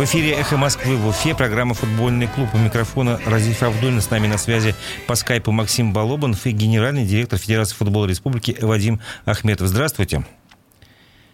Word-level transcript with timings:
В 0.00 0.04
эфире 0.04 0.30
«Эхо 0.32 0.56
Москвы» 0.56 0.96
в 0.96 1.06
Уфе. 1.06 1.34
Программа 1.34 1.74
«Футбольный 1.74 2.26
клуб». 2.26 2.48
У 2.54 2.56
микрофона 2.56 3.20
Разиф 3.26 3.62
Абдулин. 3.62 4.00
С 4.00 4.08
нами 4.08 4.28
на 4.28 4.38
связи 4.38 4.74
по 5.06 5.14
скайпу 5.14 5.52
Максим 5.52 5.92
Балобанов 5.92 6.46
и 6.46 6.52
генеральный 6.52 7.04
директор 7.04 7.38
Федерации 7.38 7.74
футбола 7.76 8.06
республики 8.06 8.56
Вадим 8.62 9.02
Ахметов. 9.26 9.68
Здравствуйте. 9.68 10.24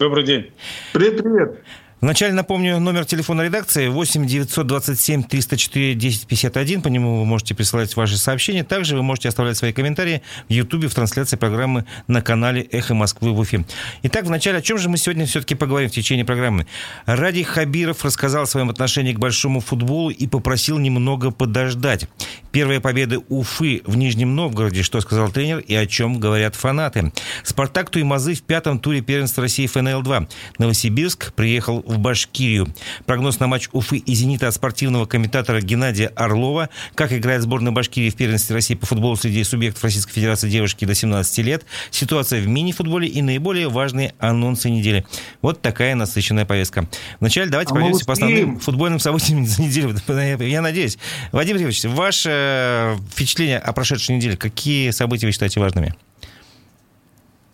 Добрый 0.01 0.25
день. 0.25 0.51
Привет-привет. 0.93 1.63
Вначале 2.03 2.35
напомню 2.35 2.79
номер 2.79 3.07
телефона 3.07 3.41
редакции 3.41 3.89
8 3.89 4.27
927 4.27 5.23
304 5.23 5.93
1051. 5.97 6.83
По 6.83 6.89
нему 6.89 7.21
вы 7.21 7.25
можете 7.25 7.55
присылать 7.55 7.97
ваши 7.97 8.19
сообщения. 8.19 8.65
Также 8.65 8.97
вы 8.97 9.03
можете 9.03 9.31
оставлять 9.31 9.57
свои 9.57 9.73
комментарии 9.73 10.21
в 10.47 10.53
Ютубе 10.53 10.89
в 10.89 10.95
трансляции 10.95 11.37
программы 11.37 11.87
на 12.07 12.21
канале 12.21 12.61
«Эхо 12.71 12.93
Москвы» 12.93 13.33
в 13.33 13.39
Уфе. 13.39 13.65
Итак, 14.03 14.27
вначале 14.27 14.59
о 14.59 14.63
чем 14.63 14.77
же 14.77 14.91
мы 14.91 14.99
сегодня 14.99 15.25
все-таки 15.25 15.55
поговорим 15.55 15.89
в 15.89 15.93
течение 15.93 16.27
программы? 16.27 16.67
Ради 17.07 17.43
Хабиров 17.43 18.05
рассказал 18.05 18.43
о 18.43 18.47
своем 18.47 18.69
отношении 18.69 19.15
к 19.15 19.19
большому 19.19 19.61
футболу 19.61 20.11
и 20.11 20.27
попросил 20.27 20.79
немного 20.79 21.31
подождать. 21.31 22.11
Первая 22.53 22.81
победа 22.81 23.21
Уфы 23.31 23.81
в 23.87 23.97
Нижнем 23.97 24.37
Новгороде, 24.37 24.83
что 24.83 25.01
сказал 25.01 25.31
тренер 25.31 25.61
и 25.61 25.75
о 25.75 25.87
чем 25.87 26.21
говорят 26.21 26.57
фанаты. 26.57 27.11
«Спартак» 27.43 27.89
Туймазы 27.89 28.35
в 28.35 28.43
пятом 28.43 28.81
туре 28.81 29.01
первенства 29.01 29.43
России 29.43 29.67
ФНЛ-2. 29.67 30.29
Новосибирск 30.59 31.33
приехал 31.33 31.86
в 31.87 31.99
Башкирию. 31.99 32.69
Прогноз 33.07 33.41
на 33.41 33.47
матч 33.47 33.69
Уфы 33.73 33.99
и 33.99 34.15
«Зенита» 34.15 34.49
от 34.49 34.55
спортивного 34.55 35.07
комментатора 35.07 35.61
Геннадия 35.61 36.09
Орлова. 36.09 36.69
Как 36.95 37.13
играет 37.13 37.43
сборная 37.43 37.73
Башкирии 37.73 38.11
в 38.11 38.17
первенстве 38.17 38.55
России 38.55 38.75
по 38.75 38.87
футболу 38.87 39.17
среди 39.17 39.43
субъектов 39.45 39.85
Российской 39.85 40.13
Федерации 40.13 40.51
девушки 40.51 40.85
до 40.85 40.95
17 40.95 41.39
лет. 41.39 41.65
Ситуация 41.91 42.41
в 42.41 42.49
мини-футболе 42.49 43.09
и 43.09 43.23
наиболее 43.23 43.69
важные 43.69 44.15
анонсы 44.19 44.69
недели. 44.69 45.07
Вот 45.43 45.63
такая 45.63 45.95
насыщенная 45.95 46.45
повестка. 46.45 46.89
Вначале 47.21 47.51
давайте 47.51 47.73
а 47.73 47.75
пройдемся 47.75 48.05
по 48.05 48.13
основным 48.13 48.59
футбольным 48.59 48.99
событиям 48.99 49.47
за 49.47 49.63
неделю. 49.63 49.95
Я 50.45 50.63
надеюсь. 50.63 50.99
Вадим 51.33 51.55
Андреевич, 51.55 51.85
ваше 51.85 52.31
э, 52.33 52.97
впечатление 53.13 53.59
о 53.59 53.73
прошедшей 53.73 54.17
неделе. 54.17 54.37
Какие 54.37 54.91
события 54.91 55.27
вы 55.27 55.33
считаете 55.33 55.61
важными? 55.61 55.95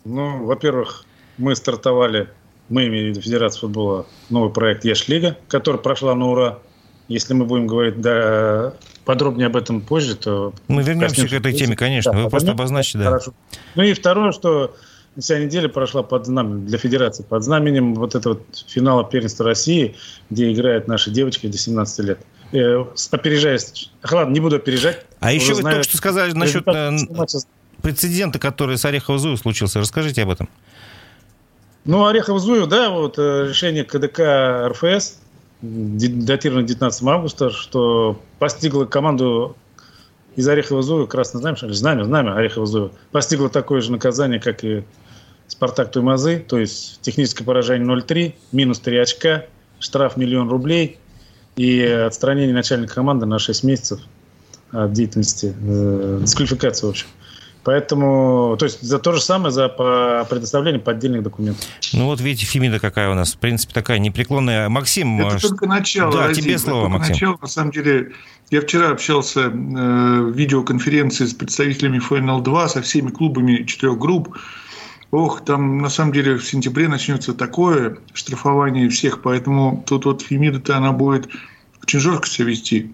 Ну, 0.05 0.45
во-первых, 0.45 1.05
мы 1.37 1.55
стартовали 1.55 2.29
мы 2.69 2.87
имеем 2.87 3.07
в 3.07 3.09
виду 3.09 3.21
Федерация 3.21 3.61
футбола, 3.61 4.05
новый 4.29 4.51
проект 4.51 4.85
Еш-лига, 4.85 5.37
который 5.47 5.79
прошла 5.79 6.15
на 6.15 6.29
ура. 6.29 6.59
Если 7.07 7.33
мы 7.33 7.45
будем 7.45 7.67
говорить 7.67 7.99
да, 7.99 8.73
подробнее 9.05 9.47
об 9.47 9.55
этом 9.57 9.81
позже, 9.81 10.15
то... 10.15 10.53
Мы 10.67 10.83
вернемся 10.83 11.27
к 11.27 11.33
этой 11.33 11.53
теме, 11.53 11.75
конечно. 11.75 12.13
Да, 12.13 12.23
Вы 12.23 12.29
просто 12.29 12.51
обозначите, 12.51 12.99
да. 12.99 13.05
Хорошо. 13.05 13.33
Ну 13.75 13.83
и 13.83 13.93
второе, 13.93 14.31
что 14.31 14.73
вся 15.19 15.39
неделя 15.39 15.67
прошла 15.67 16.03
под 16.03 16.25
знаменем, 16.25 16.65
для 16.65 16.77
Федерации, 16.77 17.23
под 17.23 17.43
знаменем 17.43 17.95
вот 17.95 18.15
этого 18.15 18.39
финала 18.67 19.03
первенства 19.03 19.45
России, 19.45 19.95
где 20.29 20.51
играют 20.51 20.87
наши 20.87 21.11
девочки 21.11 21.47
до 21.47 21.57
17 21.57 22.05
лет. 22.05 22.19
Э, 22.53 22.85
опережая... 23.11 23.59
Ладно, 24.09 24.33
не 24.33 24.39
буду 24.39 24.55
опережать. 24.55 25.05
А 25.19 25.31
еще 25.33 25.53
вы 25.53 25.61
только 25.61 25.83
что 25.83 25.97
сказали 25.97 26.31
насчет 26.33 26.67
э, 26.67 26.91
прецедента, 27.81 28.39
который 28.39 28.77
с 28.77 28.85
Орехово-Зуев 28.85 29.37
случился. 29.37 29.79
Расскажите 29.79 30.23
об 30.23 30.29
этом. 30.29 30.49
Ну, 31.85 32.05
Орехов-Зуев, 32.05 32.67
да, 32.67 32.89
вот 32.91 33.19
э, 33.19 33.47
решение 33.49 33.83
КДК 33.83 34.69
РФС, 34.69 35.19
датировано 35.61 36.63
19 36.63 37.03
августа, 37.03 37.49
что 37.49 38.19
постигло 38.39 38.85
команду 38.85 39.55
из 40.35 40.47
Орехова-Зуева, 40.47 41.07
Красное 41.07 41.41
Знамя, 41.41 41.57
что 41.57 41.67
ли? 41.67 41.73
Знамя, 41.73 42.05
Знамя 42.05 42.37
Орехова-Зуева, 42.37 42.91
постигло 43.11 43.49
такое 43.49 43.81
же 43.81 43.91
наказание, 43.91 44.39
как 44.39 44.63
и 44.63 44.83
Спартак 45.47 45.91
Туймазы, 45.91 46.39
то 46.39 46.57
есть 46.57 46.99
техническое 47.01 47.43
поражение 47.43 47.87
0-3, 47.87 48.33
минус 48.53 48.79
3 48.79 48.97
очка, 48.97 49.45
штраф 49.79 50.15
миллион 50.15 50.49
рублей 50.49 50.99
и 51.57 51.81
отстранение 51.81 52.53
начальника 52.53 52.95
команды 52.95 53.25
на 53.25 53.39
6 53.39 53.63
месяцев 53.63 53.99
от 54.71 54.93
деятельности, 54.93 55.53
э, 55.61 56.19
дисквалификация, 56.23 56.87
в 56.87 56.91
общем. 56.91 57.07
Поэтому, 57.63 58.57
то 58.59 58.65
есть 58.65 58.81
за 58.81 58.99
то 58.99 59.13
же 59.13 59.21
самое, 59.21 59.51
за 59.51 59.69
предоставление 59.69 60.81
поддельных 60.81 61.23
документов. 61.23 61.65
Ну 61.93 62.05
вот 62.05 62.19
видите, 62.19 62.45
Фемида 62.45 62.79
какая 62.79 63.09
у 63.09 63.13
нас, 63.13 63.33
в 63.33 63.37
принципе, 63.37 63.73
такая 63.73 63.99
непреклонная. 63.99 64.67
Максим... 64.67 65.21
Это 65.21 65.39
только 65.39 65.65
начало. 65.65 66.11
Да, 66.11 66.27
Разин, 66.27 66.43
тебе 66.43 66.57
слово, 66.57 66.89
Максим. 66.89 67.13
Начало, 67.13 67.37
на 67.41 67.47
самом 67.47 67.71
деле, 67.71 68.11
я 68.51 68.61
вчера 68.61 68.89
общался 68.89 69.41
э, 69.41 69.47
в 69.49 70.31
видеоконференции 70.31 71.25
с 71.25 71.33
представителями 71.33 71.99
ФНЛ-2, 71.99 72.67
со 72.67 72.81
всеми 72.81 73.11
клубами 73.11 73.63
четырех 73.63 73.97
групп. 73.97 74.37
Ох, 75.11 75.45
там 75.45 75.77
на 75.77 75.89
самом 75.89 76.11
деле 76.11 76.35
в 76.35 76.45
сентябре 76.45 76.87
начнется 76.89 77.33
такое 77.33 77.97
штрафование 78.13 78.89
всех, 78.89 79.21
поэтому 79.21 79.83
тут 79.87 80.05
вот 80.05 80.21
Фемида-то 80.21 80.75
она 80.75 80.91
будет 80.91 81.29
очень 81.81 81.99
жестко 81.99 82.27
себя 82.27 82.49
вести. 82.49 82.91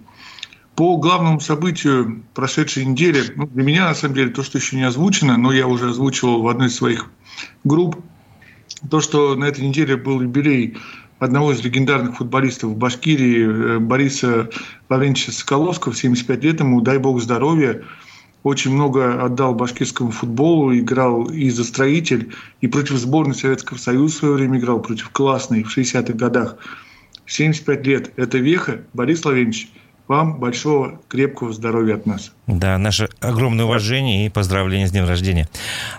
По 0.80 0.96
главному 0.96 1.42
событию 1.42 2.24
прошедшей 2.34 2.86
недели, 2.86 3.22
ну, 3.36 3.48
для 3.48 3.64
меня, 3.64 3.90
на 3.90 3.94
самом 3.94 4.16
деле, 4.16 4.30
то, 4.30 4.44
что 4.44 4.60
еще 4.60 4.78
не 4.78 4.84
озвучено, 4.84 5.36
но 5.36 5.52
я 5.52 5.68
уже 5.68 5.90
озвучивал 5.90 6.42
в 6.42 6.48
одной 6.48 6.68
из 6.68 6.76
своих 6.78 7.12
групп, 7.66 8.02
то, 8.90 9.02
что 9.02 9.36
на 9.36 9.44
этой 9.44 9.68
неделе 9.68 9.98
был 9.98 10.22
юбилей 10.22 10.78
одного 11.20 11.52
из 11.52 11.62
легендарных 11.66 12.16
футболистов 12.16 12.70
в 12.70 12.78
Башкирии, 12.78 13.76
э, 13.76 13.80
Бориса 13.80 14.52
Лаврентьевича 14.88 15.34
Соколовского, 15.34 15.94
75 15.94 16.44
лет 16.46 16.62
ему, 16.62 16.80
дай 16.80 16.98
бог 16.98 17.22
здоровья, 17.22 17.84
очень 18.44 18.72
много 18.72 19.22
отдал 19.22 19.56
башкирскому 19.56 20.12
футболу, 20.12 20.74
играл 20.74 21.26
и 21.26 21.50
за 21.50 21.66
строитель, 21.66 22.34
и 22.62 22.68
против 22.68 22.96
сборной 22.96 23.36
Советского 23.36 23.78
Союза 23.78 24.16
в 24.16 24.18
свое 24.18 24.34
время 24.36 24.60
играл, 24.60 24.82
против 24.82 25.10
классной 25.10 25.64
в 25.64 25.78
60-х 25.78 26.14
годах. 26.14 26.56
75 27.26 27.86
лет– 27.86 28.14
это 28.16 28.38
веха, 28.38 28.86
Борис 28.94 29.26
Лаврентьевич– 29.26 29.74
вам 30.10 30.40
большого 30.40 31.00
крепкого 31.08 31.54
здоровья 31.54 31.96
от 31.96 32.06
нас. 32.06 32.34
Да, 32.50 32.80
наше 32.80 33.10
огромное 33.20 33.66
уважение 33.66 34.26
и 34.26 34.30
поздравления 34.30 34.88
с 34.88 34.92
днем 34.92 35.08
рождения. 35.08 35.48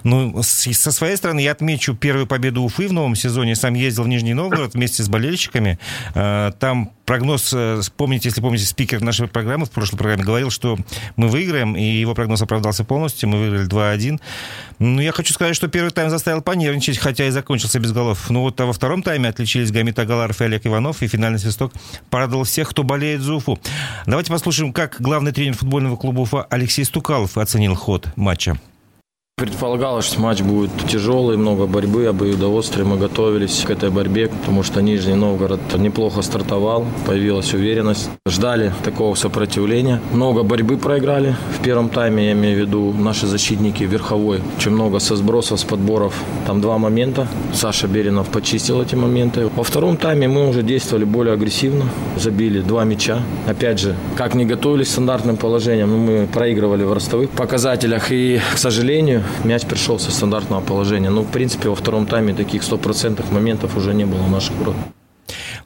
Ну, 0.03 0.43
со 0.43 0.91
своей 0.91 1.17
стороны, 1.17 1.39
я 1.39 1.53
отмечу 1.53 1.95
первую 1.95 2.27
победу 2.27 2.63
Уфы 2.63 2.89
в 2.89 2.93
новом 2.93 3.15
сезоне. 3.15 3.55
Сам 3.55 3.75
ездил 3.75 4.03
в 4.03 4.09
Нижний 4.09 4.35
Новгород 4.35 4.75
вместе 4.75 5.05
с 5.05 5.09
болельщиками. 5.09 5.79
А, 6.13 6.51
там 6.51 6.91
прогноз, 7.11 7.53
э, 7.53 7.81
помните, 7.97 8.29
если 8.29 8.41
помните, 8.41 8.65
спикер 8.67 9.01
нашей 9.01 9.27
программы 9.27 9.67
в 9.67 9.71
прошлой 9.73 9.97
программе 9.97 10.23
говорил, 10.23 10.51
что 10.51 10.77
мы 11.17 11.27
выиграем, 11.27 11.75
и 11.77 11.83
его 11.83 12.15
прогноз 12.15 12.41
оправдался 12.41 12.85
полностью. 12.85 13.29
Мы 13.29 13.39
выиграли 13.39 13.69
2-1. 13.69 14.21
Ну, 14.79 15.01
я 15.01 15.11
хочу 15.11 15.35
сказать, 15.35 15.57
что 15.57 15.67
первый 15.67 15.91
тайм 15.91 16.09
заставил 16.09 16.41
понервничать, 16.41 16.99
хотя 16.99 17.27
и 17.27 17.31
закончился 17.31 17.81
без 17.81 17.91
голов. 17.91 18.31
Ну, 18.31 18.43
вот 18.43 18.61
а 18.61 18.67
во 18.67 18.73
втором 18.73 19.03
тайме 19.03 19.29
отличились 19.29 19.73
Гамит 19.73 19.99
Агаларов 19.99 20.41
и 20.41 20.45
Олег 20.45 20.65
Иванов, 20.67 21.03
и 21.03 21.09
финальный 21.09 21.41
свисток 21.41 21.73
порадовал 22.11 22.45
всех, 22.45 22.71
кто 22.71 22.85
болеет 22.85 23.23
за 23.23 23.35
Уфу. 23.35 23.59
Давайте 24.07 24.31
послушаем, 24.31 24.73
как 24.73 25.01
главный 25.01 25.33
тренер 25.33 25.57
футбольного 25.57 25.97
клуба 25.97 26.21
Уфа 26.21 26.40
Алексей 26.49 26.85
Стукалов 26.85 27.37
оценил 27.39 27.75
ход 27.75 28.09
матча. 28.17 28.59
Предполагалось, 29.41 30.05
что 30.05 30.21
матч 30.21 30.43
будет 30.43 30.71
тяжелый, 30.87 31.39
много 31.39 31.67
борьбы, 31.67 32.05
обоюдоострый. 32.05 32.85
Мы 32.85 32.99
готовились 32.99 33.65
к 33.67 33.71
этой 33.71 33.89
борьбе, 33.89 34.29
потому 34.29 34.63
что 34.63 34.83
Нижний 34.83 35.15
Новгород 35.15 35.61
неплохо 35.79 36.21
стартовал, 36.21 36.85
появилась 37.07 37.55
уверенность. 37.55 38.11
Ждали 38.29 38.75
такого 38.85 39.15
сопротивления. 39.15 40.03
Много 40.13 40.43
борьбы 40.43 40.77
проиграли. 40.77 41.37
В 41.59 41.63
первом 41.63 41.89
тайме, 41.89 42.27
я 42.27 42.33
имею 42.33 42.59
в 42.59 42.61
виду, 42.61 42.93
наши 42.93 43.27
защитники 43.27 43.83
верховой. 43.83 44.43
Очень 44.59 44.73
много 44.73 44.99
со 44.99 45.17
сбросов, 45.17 45.59
с 45.59 45.65
подборов. 45.65 46.13
Там 46.47 46.61
два 46.61 46.77
момента. 46.77 47.27
Саша 47.55 47.87
Беринов 47.87 48.29
почистил 48.29 48.83
эти 48.83 48.95
моменты. 48.95 49.49
Во 49.57 49.63
втором 49.63 49.97
тайме 49.97 50.29
мы 50.29 50.51
уже 50.51 50.63
действовали 50.63 51.05
более 51.05 51.33
агрессивно. 51.33 51.87
Забили 52.19 52.61
два 52.61 52.85
мяча. 52.85 53.23
Опять 53.47 53.79
же, 53.79 53.97
как 54.17 54.35
не 54.35 54.45
готовились 54.45 54.89
к 54.89 54.91
стандартным 54.91 55.39
положениям, 55.39 55.99
мы 55.99 56.27
проигрывали 56.27 56.85
в 56.85 56.93
ростовых 56.93 57.31
показателях. 57.31 58.13
И, 58.13 58.39
к 58.55 58.59
сожалению, 58.59 59.20
мяч 59.45 59.67
пришел 59.67 59.99
со 59.99 60.11
стандартного 60.11 60.61
положения. 60.61 61.11
Ну, 61.11 61.23
в 61.23 61.31
принципе, 61.31 61.69
во 61.69 61.75
втором 61.75 62.07
тайме 62.07 62.35
таких 62.35 62.63
стопроцентных 62.63 63.31
моментов 63.31 63.77
уже 63.77 63.95
не 63.95 64.05
было 64.05 64.23
у 64.23 64.29
наших 64.29 64.57
ворот. 64.57 64.77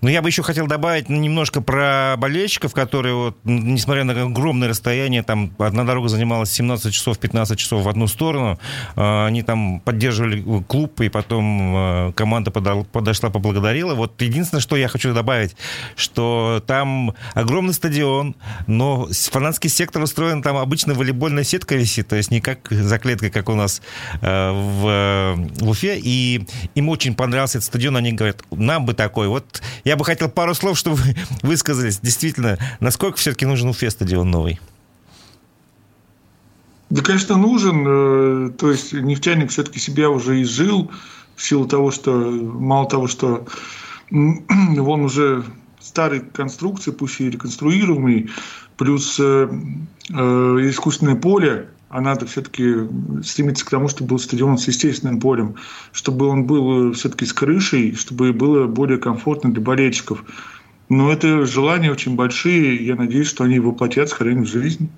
Но 0.04 0.10
я 0.10 0.20
бы 0.20 0.28
еще 0.28 0.42
хотел 0.42 0.66
добавить 0.66 1.08
немножко 1.08 1.62
про 1.62 2.16
болельщиков, 2.18 2.74
которые, 2.74 3.14
вот, 3.14 3.38
несмотря 3.44 4.04
на 4.04 4.12
огромное 4.12 4.68
расстояние, 4.68 5.22
там 5.22 5.54
одна 5.56 5.84
дорога 5.84 6.08
занималась 6.08 6.50
17 6.50 6.92
часов, 6.92 7.18
15 7.18 7.58
часов 7.58 7.84
в 7.84 7.88
одну 7.88 8.06
сторону, 8.06 8.58
а, 8.96 9.24
они 9.24 9.42
там 9.42 9.80
поддерживали 9.80 10.44
клуб, 10.68 11.00
и 11.00 11.08
потом 11.08 11.72
а, 11.74 12.12
команда 12.12 12.50
подошла, 12.50 13.30
поблагодарила. 13.30 13.94
Вот 13.94 14.20
единственное, 14.20 14.60
что 14.60 14.76
я 14.76 14.88
хочу 14.88 15.14
добавить, 15.14 15.56
что 15.96 16.62
там 16.66 17.14
огромный 17.32 17.72
стадион, 17.72 18.36
но 18.66 19.08
фанатский 19.10 19.70
сектор 19.70 20.02
устроен, 20.02 20.42
там 20.42 20.58
обычно 20.58 20.92
волейбольная 20.92 21.44
сетка 21.44 21.76
висит, 21.76 22.08
то 22.08 22.16
есть 22.16 22.30
не 22.30 22.42
как 22.42 22.68
за 22.70 22.98
клеткой, 22.98 23.30
как 23.30 23.48
у 23.48 23.54
нас 23.54 23.80
а, 24.20 24.52
в, 24.52 25.64
в 25.64 25.70
Уфе, 25.70 25.98
и 25.98 26.46
им 26.74 26.90
очень 26.90 27.14
понравился 27.14 27.56
этот 27.56 27.68
стадион, 27.68 27.96
они 27.96 28.12
говорят, 28.12 28.42
нам 28.50 28.84
бы 28.84 28.92
такой. 28.92 29.28
Вот 29.28 29.62
я 29.84 29.93
я 29.94 29.96
бы 29.96 30.04
хотел 30.04 30.28
пару 30.28 30.54
слов, 30.54 30.76
чтобы 30.76 30.96
вы 30.96 31.14
высказались. 31.42 32.00
Действительно, 32.00 32.58
насколько 32.80 33.16
все-таки 33.16 33.46
нужен 33.46 33.68
Уфе 33.68 33.90
стадион 33.90 34.28
новый? 34.28 34.60
Да, 36.90 37.00
конечно, 37.02 37.36
нужен. 37.36 37.84
Э, 37.86 38.50
то 38.50 38.72
есть 38.72 38.92
нефтяник 38.92 39.50
все-таки 39.50 39.78
себя 39.78 40.10
уже 40.10 40.42
изжил 40.42 40.90
в 41.36 41.44
силу 41.44 41.66
того, 41.66 41.92
что 41.92 42.10
мало 42.10 42.88
того, 42.88 43.06
что 43.06 43.46
он 44.10 45.04
уже 45.04 45.44
старой 45.78 46.20
конструкции, 46.20 46.90
пусть 46.90 47.20
и 47.20 47.30
реконструируемой, 47.30 48.30
плюс 48.76 49.16
э, 49.20 49.48
э, 50.10 50.14
искусственное 50.14 51.14
поле, 51.14 51.68
а 51.94 52.00
надо 52.00 52.26
все-таки 52.26 52.74
стремиться 53.22 53.64
к 53.64 53.70
тому, 53.70 53.86
чтобы 53.86 54.08
был 54.08 54.18
стадион 54.18 54.58
с 54.58 54.66
естественным 54.66 55.20
полем, 55.20 55.54
чтобы 55.92 56.26
он 56.26 56.44
был 56.44 56.92
все-таки 56.92 57.24
с 57.24 57.32
крышей, 57.32 57.94
чтобы 57.94 58.32
было 58.32 58.66
более 58.66 58.98
комфортно 58.98 59.52
для 59.52 59.62
болельщиков. 59.62 60.24
Но 60.88 61.12
это 61.12 61.46
желания 61.46 61.92
очень 61.92 62.16
большие, 62.16 62.84
я 62.84 62.96
надеюсь, 62.96 63.28
что 63.28 63.44
они 63.44 63.60
воплотятся 63.60 64.16
хрен 64.16 64.42
в 64.42 64.48
жизнь. 64.48 64.90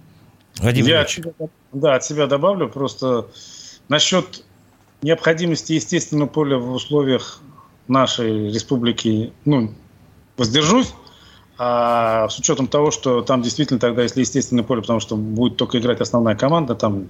Вадим 0.61 0.87
я, 0.87 1.07
да, 1.75 1.97
от 1.97 2.05
себя 2.05 2.27
добавлю 2.27 2.71
просто 2.71 3.27
насчет 3.91 4.43
необходимости 5.03 5.75
естественного 5.75 6.29
поля 6.29 6.57
в 6.57 6.73
условиях 6.73 7.43
нашей 7.89 8.51
республики, 8.51 9.35
ну, 9.45 9.75
воздержусь, 10.39 10.95
а 11.59 12.29
с 12.29 12.39
учетом 12.39 12.67
того, 12.67 12.91
что 12.91 13.23
там 13.23 13.43
действительно 13.43 13.81
тогда, 13.81 14.03
если 14.03 14.21
естественное 14.21 14.65
поле, 14.65 14.83
потому 14.83 15.01
что 15.01 15.17
будет 15.17 15.57
только 15.57 15.79
играть 15.79 16.01
основная 16.01 16.37
команда, 16.37 16.75
там 16.75 17.09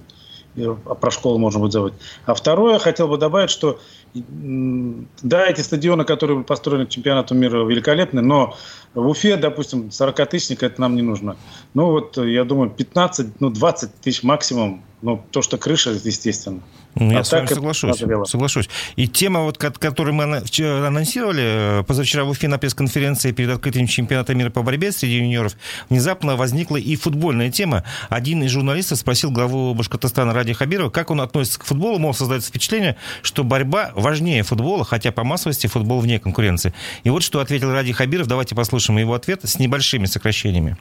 про 0.99 1.11
школу 1.11 1.37
можно 1.37 1.59
будет 1.59 1.73
забыть. 1.73 1.93
А 2.25 2.33
второе, 2.33 2.79
хотел 2.79 3.07
бы 3.07 3.17
добавить, 3.17 3.49
что 3.49 3.79
да, 4.13 5.45
эти 5.45 5.61
стадионы, 5.61 6.03
которые 6.03 6.43
построены 6.43 6.85
к 6.85 6.89
чемпионату 6.89 7.35
мира, 7.35 7.63
великолепны, 7.63 8.21
но 8.21 8.55
в 8.95 9.07
Уфе, 9.07 9.37
допустим, 9.37 9.89
40-тысячник, 9.89 10.63
это 10.63 10.81
нам 10.81 10.95
не 10.95 11.03
нужно. 11.03 11.35
Ну 11.73 11.91
вот, 11.91 12.17
я 12.17 12.43
думаю, 12.43 12.71
15, 12.71 13.39
ну 13.39 13.49
20 13.49 13.95
тысяч 14.01 14.23
максимум, 14.23 14.83
ну 15.01 15.23
то, 15.31 15.41
что 15.41 15.57
крыша, 15.57 15.91
естественно. 15.91 16.61
Ну, 16.99 17.11
я 17.11 17.19
а 17.19 17.23
с 17.23 17.31
вами 17.31 17.45
соглашусь, 17.47 18.03
соглашусь. 18.25 18.69
И 18.95 19.07
тема, 19.07 19.41
вот, 19.41 19.57
которую 19.57 20.13
мы 20.13 20.23
анонсировали 20.23 21.81
э, 21.81 21.83
позавчера 21.83 22.23
в 22.23 22.29
Уфе 22.29 22.47
на 22.47 22.57
пресс-конференции 22.57 23.31
перед 23.31 23.49
открытием 23.49 23.87
чемпионата 23.87 24.33
мира 24.33 24.49
по 24.49 24.63
борьбе 24.63 24.91
среди 24.91 25.17
юниоров, 25.17 25.53
внезапно 25.89 26.35
возникла 26.35 26.77
и 26.77 26.95
футбольная 26.95 27.51
тема. 27.51 27.83
Один 28.09 28.43
из 28.43 28.51
журналистов 28.51 28.97
спросил 28.97 29.31
главу 29.31 29.73
Башкортостана 29.73 30.33
Ради 30.33 30.53
Хабирова, 30.53 30.89
как 30.89 31.11
он 31.11 31.21
относится 31.21 31.59
к 31.59 31.65
футболу. 31.65 31.99
Мол, 31.99 32.13
создается 32.13 32.49
впечатление, 32.49 32.95
что 33.21 33.43
борьба 33.43 33.91
важнее 33.95 34.43
футбола, 34.43 34.83
хотя 34.83 35.11
по 35.11 35.23
массовости 35.23 35.67
футбол 35.67 35.99
вне 35.99 36.19
конкуренции. 36.19 36.73
И 37.03 37.09
вот 37.09 37.23
что 37.23 37.39
ответил 37.39 37.71
Ради 37.71 37.93
Хабиров. 37.93 38.27
Давайте 38.27 38.55
послушаем 38.55 38.99
его 38.99 39.13
ответ 39.13 39.41
с 39.43 39.59
небольшими 39.59 40.05
сокращениями. 40.05 40.77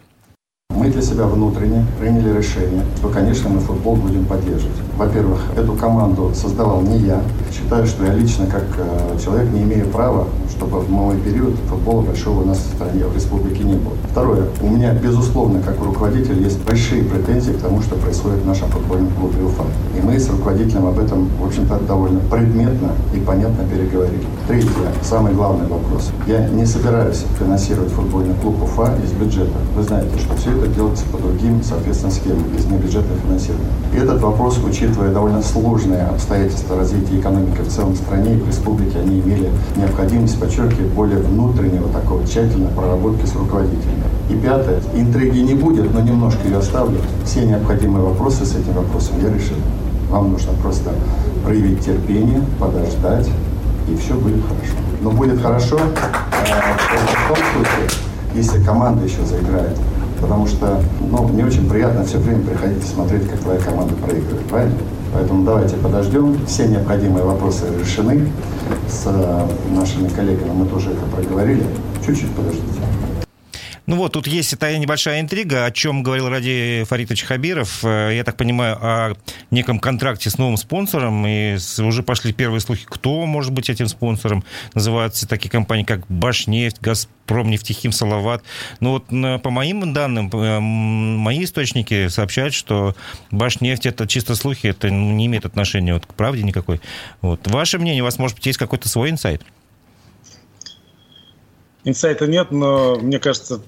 Мы 0.87 0.93
для 0.93 1.03
себя 1.03 1.25
внутренне 1.25 1.85
приняли 1.99 2.39
решение, 2.39 2.85
что, 2.99 3.09
конечно, 3.09 3.49
мы 3.49 3.59
футбол 3.59 3.97
будем 3.97 4.25
поддерживать. 4.25 4.77
Во-первых, 4.97 5.41
эту 5.57 5.73
команду 5.73 6.31
создавал 6.33 6.81
не 6.81 6.99
я. 6.99 7.21
Считаю, 7.53 7.87
что 7.89 8.05
я 8.05 8.15
лично, 8.15 8.47
как 8.47 8.63
э, 8.79 9.19
человек, 9.19 9.51
не 9.53 9.63
имею 9.63 9.87
права, 9.89 10.29
чтобы 10.49 10.79
в 10.79 10.89
мой 10.89 11.17
период 11.19 11.57
футбола 11.69 12.03
большого 12.03 12.43
у 12.43 12.47
нас 12.47 12.59
в 12.59 12.75
стране, 12.75 13.05
в 13.05 13.15
республике 13.15 13.65
не 13.65 13.75
было. 13.75 13.95
Второе. 14.11 14.47
У 14.61 14.69
меня, 14.69 14.93
безусловно, 14.95 15.61
как 15.61 15.83
руководитель, 15.85 16.41
есть 16.41 16.65
большие 16.65 17.03
претензии 17.03 17.53
к 17.53 17.59
тому, 17.59 17.83
что 17.83 17.97
происходит 17.97 18.39
в 18.43 18.47
нашем 18.47 18.69
футбольном 18.69 19.11
клубе 19.19 19.43
УФА. 19.43 19.65
И 19.99 20.01
мы 20.01 20.19
с 20.19 20.31
руководителем 20.31 20.87
об 20.87 20.99
этом, 20.99 21.29
в 21.41 21.47
общем-то, 21.47 21.81
довольно 21.81 22.21
предметно 22.21 22.93
и 23.13 23.19
понятно 23.19 23.65
переговорили. 23.65 24.25
Третье. 24.47 24.71
Самый 25.03 25.35
главный 25.35 25.67
вопрос. 25.67 26.11
Я 26.27 26.49
не 26.49 26.65
собираюсь 26.65 27.25
финансировать 27.39 27.91
футбольный 27.91 28.35
клуб 28.41 28.63
УФА 28.63 28.95
из 29.05 29.11
бюджета. 29.13 29.59
Вы 29.77 29.83
знаете, 29.83 30.17
что 30.19 30.37
все 30.37 30.51
это 30.51 30.76
делается 30.77 31.05
по 31.07 31.19
другим, 31.19 31.63
соответственно, 31.63 32.13
схемам, 32.13 32.45
без 32.55 32.67
небюджетного 32.67 33.19
финансирования. 33.21 33.67
И 33.95 33.97
этот 33.97 34.21
вопрос, 34.21 34.59
учитывая 34.59 35.11
довольно 35.11 35.43
сложные 35.43 36.03
обстоятельства 36.03 36.77
развития 36.77 37.19
экономики 37.19 37.61
в 37.63 37.69
целом 37.69 37.97
стране 37.97 38.35
и 38.35 38.37
в 38.39 38.47
республике, 38.47 38.99
они 38.99 39.21
имели 39.21 39.51
необходимость, 39.75 40.39
подчеркиваю, 40.39 40.91
более 40.91 41.19
внутреннего 41.19 41.89
такого 41.89 42.25
тщательной 42.27 42.69
проработки 42.69 43.25
с 43.25 43.35
руководителями. 43.35 44.05
И 44.29 44.35
пятое, 44.35 44.81
интриги 44.95 45.39
не 45.39 45.55
будет, 45.55 45.93
но 45.93 46.01
немножко 46.01 46.47
ее 46.47 46.59
оставлю. 46.59 46.99
Все 47.25 47.45
необходимые 47.47 48.05
вопросы 48.05 48.45
с 48.45 48.55
этим 48.55 48.75
вопросом 48.75 49.17
я 49.23 49.33
решил. 49.33 49.57
Вам 50.11 50.33
нужно 50.33 50.53
просто 50.63 50.91
проявить 51.43 51.85
терпение, 51.85 52.43
подождать, 52.61 53.29
и 53.89 53.97
все 53.97 54.15
будет 54.15 54.43
хорошо. 54.43 54.75
Но 55.01 55.11
будет 55.11 55.41
хорошо 55.41 55.79
э, 55.79 55.83
в 55.83 57.29
том 57.29 57.37
случае, 57.37 57.89
если 58.35 58.63
команда 58.63 59.05
еще 59.05 59.25
заиграет 59.25 59.77
потому 60.21 60.47
что 60.47 60.81
ну, 61.01 61.29
не 61.31 61.43
очень 61.43 61.69
приятно 61.69 62.05
все 62.05 62.19
время 62.19 62.45
приходить 62.45 62.85
и 62.85 62.87
смотреть, 62.87 63.29
как 63.29 63.41
твоя 63.41 63.61
команда 63.61 63.95
проигрывает, 63.95 64.47
правильно? 64.47 64.79
Поэтому 65.15 65.45
давайте 65.45 65.77
подождем. 65.77 66.37
Все 66.47 66.67
необходимые 66.67 67.25
вопросы 67.25 67.65
решены. 67.79 68.29
С 68.89 69.05
э, 69.07 69.47
нашими 69.75 70.09
коллегами 70.09 70.51
мы 70.51 70.67
тоже 70.67 70.91
это 70.91 71.07
проговорили. 71.07 71.65
Чуть-чуть 72.05 72.31
подождите. 72.35 72.81
Ну 73.87 73.95
вот, 73.95 74.15
тут 74.15 74.27
есть 74.27 74.51
такая 74.51 74.79
небольшая 74.79 75.21
интрига, 75.21 75.65
о 75.65 75.71
чем 75.71 76.03
говорил 76.03 76.29
Ради 76.29 76.85
Фаритович 76.89 77.23
Хабиров. 77.23 77.85
Э, 77.85 78.11
я 78.17 78.25
так 78.25 78.37
понимаю, 78.37 78.77
о 78.81 79.15
неком 79.53 79.79
контракте 79.79 80.29
с 80.29 80.39
новым 80.39 80.57
спонсором, 80.57 81.25
и 81.25 81.57
уже 81.79 82.03
пошли 82.03 82.33
первые 82.33 82.61
слухи, 82.61 82.85
кто 82.85 83.25
может 83.27 83.53
быть 83.53 83.71
этим 83.71 83.87
спонсором. 83.87 84.43
Называются 84.75 85.29
такие 85.29 85.51
компании, 85.51 85.85
как 85.85 86.05
Башнефть, 86.09 86.79
Газпром, 86.81 87.49
Нефтехим, 87.49 87.93
Салават. 87.93 88.43
Ну 88.81 88.91
вот, 88.91 89.07
по 89.43 89.51
моим 89.51 89.93
данным, 89.93 90.31
э, 90.33 90.59
мои 90.59 91.45
источники 91.45 92.09
сообщают, 92.09 92.55
что 92.55 92.97
Башнефть 93.31 93.87
это 93.87 94.09
чисто 94.09 94.35
слухи, 94.35 94.67
это 94.67 94.91
не 94.91 95.27
имеет 95.27 95.47
отношения 95.47 95.95
вот 95.95 96.07
к 96.07 96.15
правде 96.15 96.43
никакой. 96.43 96.81
Вот. 97.21 97.47
Ваше 97.47 97.79
мнение, 97.79 98.03
у 98.03 98.07
вас, 98.07 98.19
может 98.19 98.37
быть, 98.37 98.47
есть 98.47 98.59
какой-то 98.59 98.89
свой 98.89 99.11
инсайт? 99.11 99.43
Инсайта 101.87 102.27
нет, 102.27 102.51
но 102.51 102.99
мне 102.99 103.21
кажется, 103.21 103.63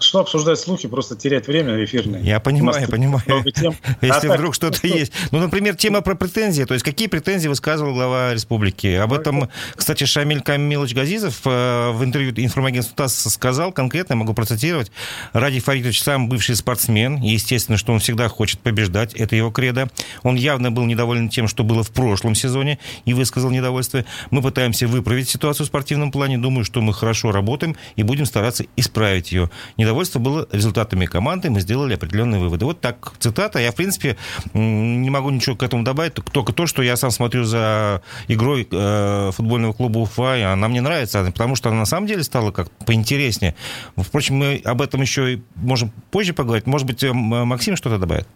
что 0.00 0.20
обсуждать 0.20 0.58
слухи, 0.58 0.88
просто 0.88 1.16
терять 1.16 1.46
время 1.46 1.82
эфирное. 1.84 2.20
Я 2.22 2.40
понимаю, 2.40 2.80
я 2.80 2.88
понимаю. 2.88 3.22
Если 4.00 4.28
а 4.28 4.34
вдруг 4.34 4.54
что-то 4.54 4.86
есть. 4.86 5.12
Ну, 5.30 5.38
например, 5.38 5.76
тема 5.76 6.00
про 6.00 6.14
претензии. 6.14 6.64
То 6.64 6.74
есть, 6.74 6.84
какие 6.84 7.08
претензии 7.08 7.48
высказывал 7.48 7.94
глава 7.94 8.34
республики? 8.34 8.86
Об 8.86 9.12
этом, 9.12 9.48
кстати, 9.74 10.04
Шамиль 10.04 10.40
Камилович 10.40 10.94
Газизов 10.94 11.40
э, 11.44 11.90
в 11.92 12.04
интервью 12.04 12.32
информагентству 12.36 12.96
ТАСС 12.96 13.32
сказал 13.32 13.72
конкретно, 13.72 14.16
могу 14.16 14.34
процитировать. 14.34 14.90
Ради 15.32 15.60
Фаридович 15.60 16.02
сам 16.02 16.28
бывший 16.28 16.56
спортсмен, 16.56 17.16
естественно, 17.16 17.78
что 17.78 17.92
он 17.92 18.00
всегда 18.00 18.28
хочет 18.28 18.60
побеждать, 18.60 19.14
это 19.14 19.36
его 19.36 19.50
кредо. 19.50 19.88
Он 20.22 20.36
явно 20.36 20.70
был 20.70 20.84
недоволен 20.84 21.28
тем, 21.28 21.48
что 21.48 21.64
было 21.64 21.82
в 21.82 21.90
прошлом 21.90 22.34
сезоне, 22.34 22.78
и 23.04 23.14
высказал 23.14 23.50
недовольство. 23.50 24.04
Мы 24.30 24.42
пытаемся 24.42 24.86
выправить 24.86 25.28
ситуацию 25.28 25.66
в 25.66 25.68
спортивном 25.68 26.10
плане. 26.10 26.38
Думаю, 26.38 26.64
что 26.64 26.80
мы 26.80 26.92
хорошо 26.92 27.32
работаем 27.32 27.76
и 27.96 28.02
будем 28.02 28.26
стараться 28.26 28.64
исправить 28.76 29.32
ее. 29.32 29.50
Недовольство 29.82 30.20
было 30.20 30.46
результатами 30.52 31.06
команды, 31.06 31.50
мы 31.50 31.60
сделали 31.60 31.94
определенные 31.94 32.40
выводы. 32.40 32.64
Вот 32.64 32.80
так 32.80 33.14
цитата. 33.18 33.58
Я, 33.58 33.72
в 33.72 33.74
принципе, 33.74 34.16
не 34.54 35.10
могу 35.10 35.30
ничего 35.30 35.56
к 35.56 35.62
этому 35.64 35.82
добавить, 35.82 36.14
только 36.14 36.52
то, 36.52 36.68
что 36.68 36.82
я 36.82 36.94
сам 36.94 37.10
смотрю 37.10 37.42
за 37.42 38.00
игрой 38.28 38.68
э, 38.70 39.30
футбольного 39.32 39.72
клуба 39.72 39.98
Уфа, 39.98 40.38
и 40.38 40.42
она 40.42 40.68
мне 40.68 40.80
нравится, 40.80 41.24
потому 41.24 41.56
что 41.56 41.70
она 41.70 41.80
на 41.80 41.84
самом 41.84 42.06
деле 42.06 42.22
стала 42.22 42.52
как 42.52 42.70
поинтереснее. 42.86 43.56
Впрочем, 43.96 44.36
мы 44.36 44.62
об 44.64 44.82
этом 44.82 45.00
еще 45.00 45.40
можем 45.56 45.90
позже 46.12 46.32
поговорить. 46.32 46.68
Может 46.68 46.86
быть, 46.86 47.02
Максим 47.02 47.74
что-то 47.74 47.98
добавит? 47.98 48.28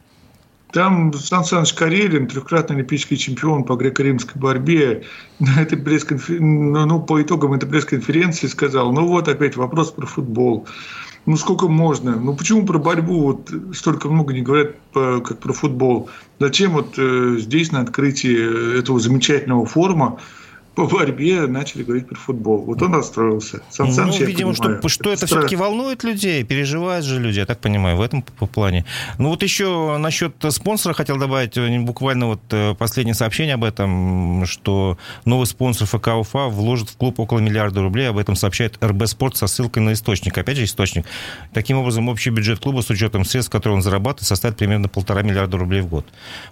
Там 0.73 1.13
Сан 1.13 1.45
Саныч 1.45 1.75
Карелин, 1.75 2.27
трехкратный 2.27 2.77
олимпийский 2.77 3.17
чемпион 3.17 3.63
по 3.63 3.77
греко-римской 3.77 4.41
борьбе, 4.41 5.05
на 5.39 5.63
этой 5.63 5.79
пресс 5.79 6.05
ну, 6.29 6.87
ну, 6.87 7.01
по 7.01 7.23
итогам 7.23 7.53
этой 7.53 7.69
пресс-конференции 7.69 8.49
сказал, 8.49 8.93
ну 8.93 9.07
вот 9.07 9.29
опять 9.29 9.57
вопрос 9.57 9.93
про 9.93 10.07
футбол. 10.07 10.67
Ну 11.27 11.37
сколько 11.37 11.67
можно? 11.67 12.15
Ну 12.15 12.35
почему 12.37 12.65
про 12.65 12.79
борьбу 12.79 13.21
вот 13.23 13.51
столько 13.75 14.09
много 14.09 14.33
не 14.33 14.43
говорят, 14.43 14.77
как 14.93 15.39
про 15.39 15.53
футбол? 15.53 16.09
Зачем 16.39 16.73
вот 16.73 16.95
э, 16.99 17.37
здесь 17.39 17.73
на 17.73 17.81
открытии 17.81 18.79
этого 18.79 19.01
замечательного 19.01 19.67
форума 19.67 20.21
по 20.77 20.87
борьбе 20.87 21.47
начали 21.47 21.83
говорить 21.83 22.07
про 22.07 22.17
футбол. 22.17 22.59
Вот 22.59 22.83
он 22.83 22.95
расстроился. 22.95 23.63
Сан 23.71 23.89
ну, 23.89 24.19
видимо, 24.19 24.55
что, 24.55 24.87
что 24.89 25.11
это 25.11 25.27
все-таки 25.27 25.57
волнует 25.57 26.05
людей, 26.05 26.45
переживают 26.45 27.05
же 27.05 27.19
люди, 27.19 27.39
я 27.39 27.47
так 27.47 27.61
понимаю, 27.61 27.97
в 27.97 28.03
этом 28.03 28.23
плане. 28.23 28.85
Ну, 29.17 29.31
вот 29.31 29.43
еще 29.43 29.97
насчет 29.97 30.35
спонсора 30.51 30.93
хотел 30.93 31.17
добавить 31.17 31.57
э, 31.57 31.79
буквально 31.81 32.27
вот 32.27 32.43
э, 32.51 32.75
последнее 32.75 33.15
сообщение 33.15 33.55
об 33.55 33.65
этом, 33.65 34.45
что 34.45 34.99
новый 35.25 35.47
спонсор 35.47 35.87
ФК 35.87 36.09
УФА 36.09 36.49
вложит 36.49 36.91
в 36.91 36.97
клуб 36.99 37.21
около 37.21 37.39
миллиарда 37.39 37.81
рублей. 37.81 38.11
Об 38.11 38.19
этом 38.19 38.37
сообщает 38.37 38.77
РБ 38.85 39.07
Спорт 39.07 39.39
со 39.39 39.47
ссылкой 39.47 39.83
на 39.83 39.95
источник. 39.95 40.37
Опять 40.37 40.59
же, 40.59 40.65
источник. 40.65 41.07
Таким 41.55 41.79
образом, 41.79 42.11
общий 42.11 42.29
бюджет 42.29 42.61
клуба 42.61 42.83
с 42.83 42.91
учетом 42.91 43.25
средств, 43.25 43.51
которые 43.51 43.77
он 43.77 43.83
зарабатывает, 43.83 44.29
составит 44.29 44.59
примерно 44.59 44.89
полтора 44.89 45.23
миллиарда 45.23 45.57
рублей 45.57 45.81
в 45.81 45.87
год. 45.87 46.05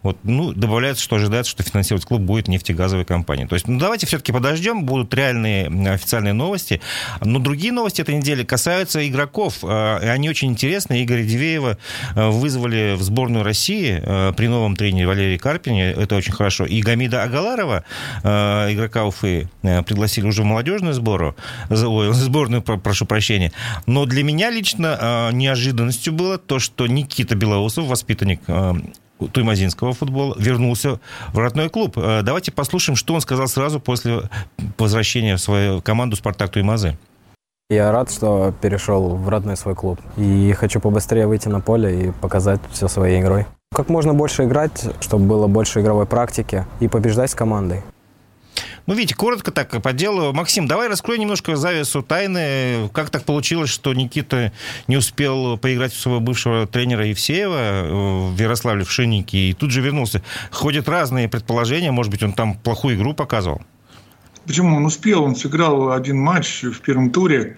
Вот, 0.03 0.17
ну, 0.23 0.55
добавляется, 0.55 1.03
что 1.03 1.17
ожидается, 1.17 1.51
что 1.51 1.63
финансировать 1.63 2.07
клуб 2.07 2.23
будет 2.23 2.49
нефтегазовая 2.49 3.05
компания. 3.05 3.47
То 3.47 3.55
есть, 3.55 3.69
ну, 3.69 3.79
давайте 3.79 4.14
все-таки 4.15 4.31
подождем, 4.31 4.85
будут 4.85 5.13
реальные 5.13 5.67
официальные 5.93 6.35
новости. 6.35 6.81
Но 7.21 7.41
другие 7.41 7.73
новости 7.73 8.01
этой 8.01 8.15
недели 8.15 8.45
касаются 8.45 9.07
игроков. 9.09 9.59
Э, 9.65 10.09
они 10.09 10.31
очень 10.31 10.51
интересны. 10.51 11.03
Игоря 11.03 11.25
Дивеева 11.25 11.79
э, 12.15 12.29
вызвали 12.29 12.95
в 12.95 13.03
сборную 13.03 13.43
России 13.45 14.01
при 14.37 14.47
новом 14.47 14.77
тренере 14.77 15.09
Валерии 15.09 15.37
Карпине. 15.37 15.91
Это 15.91 16.15
очень 16.15 16.33
хорошо. 16.33 16.65
И 16.65 16.81
Гамида 16.81 17.25
Агаларова, 17.25 17.85
игрока 18.23 19.05
Уфы, 19.05 19.49
пригласили 19.63 20.27
уже 20.27 20.43
в 20.43 20.45
молодежную 20.45 20.95
сбору, 20.95 21.35
ой, 21.71 22.13
сборную, 22.15 22.63
прошу 22.63 23.07
прощения. 23.07 23.53
Но 23.87 24.05
для 24.07 24.23
меня 24.23 24.51
лично 24.51 25.31
неожиданностью 25.33 26.13
было 26.13 26.39
то, 26.39 26.59
что 26.59 26.87
Никита 26.87 27.35
Белоусов, 27.35 27.87
воспитанник 27.87 28.41
туймазинского 29.29 29.93
футбола, 29.93 30.35
вернулся 30.39 31.01
в 31.33 31.39
родной 31.39 31.69
клуб. 31.69 31.97
Э, 31.97 32.23
давайте 32.23 32.53
послушаем, 32.53 32.97
что 32.97 33.15
он 33.15 33.21
сказал 33.21 33.47
сразу 33.49 33.81
после 33.81 34.23
возвращения 34.79 35.37
в 35.37 35.41
свою 35.41 35.81
команду 35.81 36.17
«Спартак 36.17 36.51
Туймазы». 36.51 36.97
Я 37.71 37.93
рад, 37.93 38.11
что 38.11 38.53
перешел 38.61 39.17
в 39.17 39.29
родной 39.29 39.57
свой 39.57 39.75
клуб. 39.75 39.99
И 40.19 40.53
хочу 40.53 40.81
побыстрее 40.81 41.27
выйти 41.27 41.49
на 41.49 41.61
поле 41.61 42.09
и 42.09 42.11
показать 42.11 42.61
все 42.71 42.89
своей 42.89 43.23
игрой. 43.23 43.47
Как 43.75 43.89
можно 43.89 44.13
больше 44.13 44.45
играть, 44.45 44.87
чтобы 45.01 45.25
было 45.25 45.47
больше 45.47 45.81
игровой 45.81 46.07
практики 46.07 46.67
и 46.81 46.89
побеждать 46.89 47.31
с 47.31 47.35
командой. 47.35 47.83
Ну, 48.87 48.95
видите, 48.95 49.15
коротко 49.15 49.51
так 49.51 49.83
по 49.83 49.93
делу. 49.93 50.33
Максим, 50.33 50.67
давай 50.67 50.89
раскрой 50.89 51.19
немножко 51.19 51.57
завесу 51.57 52.03
тайны. 52.03 52.89
Как 52.93 53.11
так 53.11 53.25
получилось, 53.25 53.71
что 53.71 53.95
Никита 53.95 54.53
не 54.89 54.97
успел 54.97 55.57
поиграть 55.57 55.93
у 55.93 55.97
своего 55.97 56.21
бывшего 56.21 56.67
тренера 56.67 57.07
Евсеева 57.07 57.57
э, 57.57 58.29
в 58.35 58.39
Ярославле 58.39 58.85
в 58.85 58.91
Шиннике 58.91 59.51
и 59.51 59.53
тут 59.55 59.71
же 59.71 59.81
вернулся? 59.81 60.23
Ходят 60.51 60.89
разные 60.89 61.29
предположения. 61.29 61.91
Может 61.93 62.13
быть, 62.13 62.23
он 62.23 62.33
там 62.33 62.55
плохую 62.55 62.97
игру 62.97 63.15
показывал? 63.15 63.63
Почему 64.47 64.77
он 64.77 64.85
успел? 64.85 65.25
Он 65.25 65.35
сыграл 65.35 65.93
один 65.93 66.19
матч 66.19 66.63
в 66.63 66.81
первом 66.81 67.11
туре. 67.11 67.57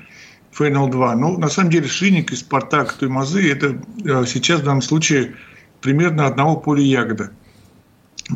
ФНЛ-2. 0.59 1.17
Ну, 1.17 1.39
на 1.39 1.49
самом 1.49 1.71
деле, 1.71 1.87
Шинник 1.87 2.33
и 2.33 2.37
Спартак 2.37 2.95
Туймазы– 2.95 3.51
это 3.53 3.79
э, 4.05 4.25
сейчас 4.27 4.61
в 4.61 4.65
данном 4.65 4.83
случае 4.83 5.35
примерно 5.81 6.27
одного 6.27 6.57
поля 6.57 6.83
ягода. 6.83 7.31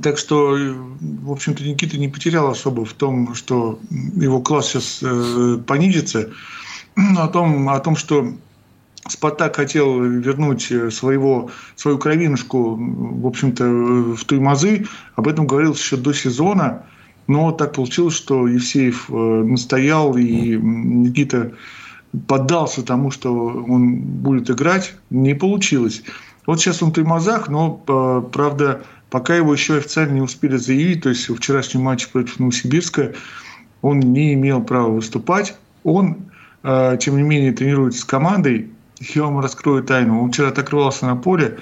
Так 0.03 0.19
что, 0.19 0.57
в 1.01 1.33
общем-то, 1.33 1.65
Никита 1.65 1.99
не 1.99 2.09
потерял 2.09 2.49
особо 2.49 2.85
в 2.85 2.93
том, 2.93 3.35
что 3.35 3.81
его 3.91 4.41
класс 4.41 4.69
сейчас 4.69 5.01
э, 5.03 5.59
понизится. 5.67 6.31
О 7.17 7.27
том, 7.29 7.69
о 7.69 7.79
том, 7.81 7.97
что 7.97 8.33
Спартак 9.09 9.57
хотел 9.57 10.01
вернуть 10.01 10.73
своего, 10.95 11.51
свою 11.75 11.99
кровинушку, 11.99 12.77
в 12.79 13.27
общем-то, 13.27 13.65
в 13.65 14.25
Туймазы. 14.25 14.87
Об 15.17 15.27
этом 15.27 15.47
говорилось 15.47 15.81
еще 15.81 15.97
до 15.97 16.13
сезона. 16.13 16.85
Но 17.27 17.51
так 17.53 17.75
получилось, 17.75 18.15
что 18.15 18.47
Евсеев 18.47 19.07
э, 19.09 19.13
настоял, 19.13 20.17
и 20.17 20.57
Никита 20.57 21.53
поддался 22.27 22.83
тому, 22.83 23.11
что 23.11 23.33
он 23.33 23.97
будет 23.97 24.51
играть. 24.51 24.95
Не 25.11 25.35
получилось. 25.35 26.03
Вот 26.47 26.61
сейчас 26.61 26.83
он 26.83 26.91
в 26.91 26.95
Туймазах, 26.95 27.49
но, 27.49 27.83
э, 27.87 28.23
правда, 28.33 28.83
Пока 29.11 29.35
его 29.35 29.53
еще 29.53 29.77
официально 29.77 30.15
не 30.15 30.21
успели 30.21 30.57
заявить, 30.57 31.03
то 31.03 31.09
есть 31.09 31.29
в 31.29 31.37
вчерашнем 31.37 31.83
матче 31.83 32.09
против 32.11 32.39
Новосибирска 32.39 33.13
он 33.83 33.99
не 33.99 34.35
имел 34.35 34.63
права 34.63 34.89
выступать. 34.89 35.57
Он, 35.83 36.31
э, 36.63 36.97
тем 37.01 37.17
не 37.17 37.23
менее, 37.23 37.53
тренируется 37.53 38.03
с 38.03 38.05
командой. 38.05 38.71
Я 39.01 39.25
вам 39.25 39.41
раскрою 39.41 39.83
тайну. 39.83 40.23
Он 40.23 40.31
вчера 40.31 40.49
отрывался 40.49 41.07
на 41.07 41.17
поле, 41.17 41.59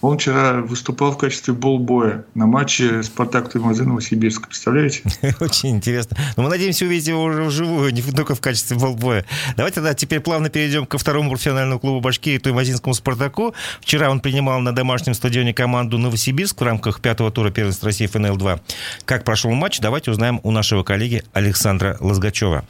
он 0.00 0.18
вчера 0.18 0.60
выступал 0.60 1.12
в 1.12 1.18
качестве 1.18 1.54
болбоя 1.54 2.24
на 2.34 2.46
матче 2.46 3.02
«Спартак» 3.02 3.50
Туймазы 3.50 3.84
Новосибирск. 3.84 4.46
Представляете? 4.46 5.02
Очень 5.40 5.70
интересно. 5.70 6.16
Но 6.36 6.44
мы 6.44 6.50
надеемся 6.50 6.84
увидеть 6.84 7.08
его 7.08 7.24
уже 7.24 7.44
вживую, 7.44 7.92
не 7.92 8.02
только 8.02 8.34
в 8.34 8.40
качестве 8.40 8.76
болбоя. 8.76 9.24
Давайте 9.56 9.76
тогда 9.76 9.94
теперь 9.94 10.20
плавно 10.20 10.50
перейдем 10.50 10.86
ко 10.86 10.98
второму 10.98 11.30
профессиональному 11.30 11.80
клубу 11.80 12.00
Башкирии 12.00 12.38
Туймазинскому 12.38 12.94
«Спартаку». 12.94 13.54
Вчера 13.80 14.10
он 14.10 14.20
принимал 14.20 14.60
на 14.60 14.72
домашнем 14.72 15.14
стадионе 15.14 15.52
команду 15.52 15.98
«Новосибирск» 15.98 16.60
в 16.60 16.64
рамках 16.64 17.00
пятого 17.00 17.32
тура 17.32 17.50
первенства 17.50 17.86
России 17.86 18.06
ФНЛ-2. 18.06 18.60
Как 19.04 19.24
прошел 19.24 19.50
матч, 19.50 19.80
давайте 19.80 20.10
узнаем 20.10 20.40
у 20.44 20.50
нашего 20.50 20.84
коллеги 20.84 21.24
Александра 21.32 21.96
Лазгачева. 22.00 22.64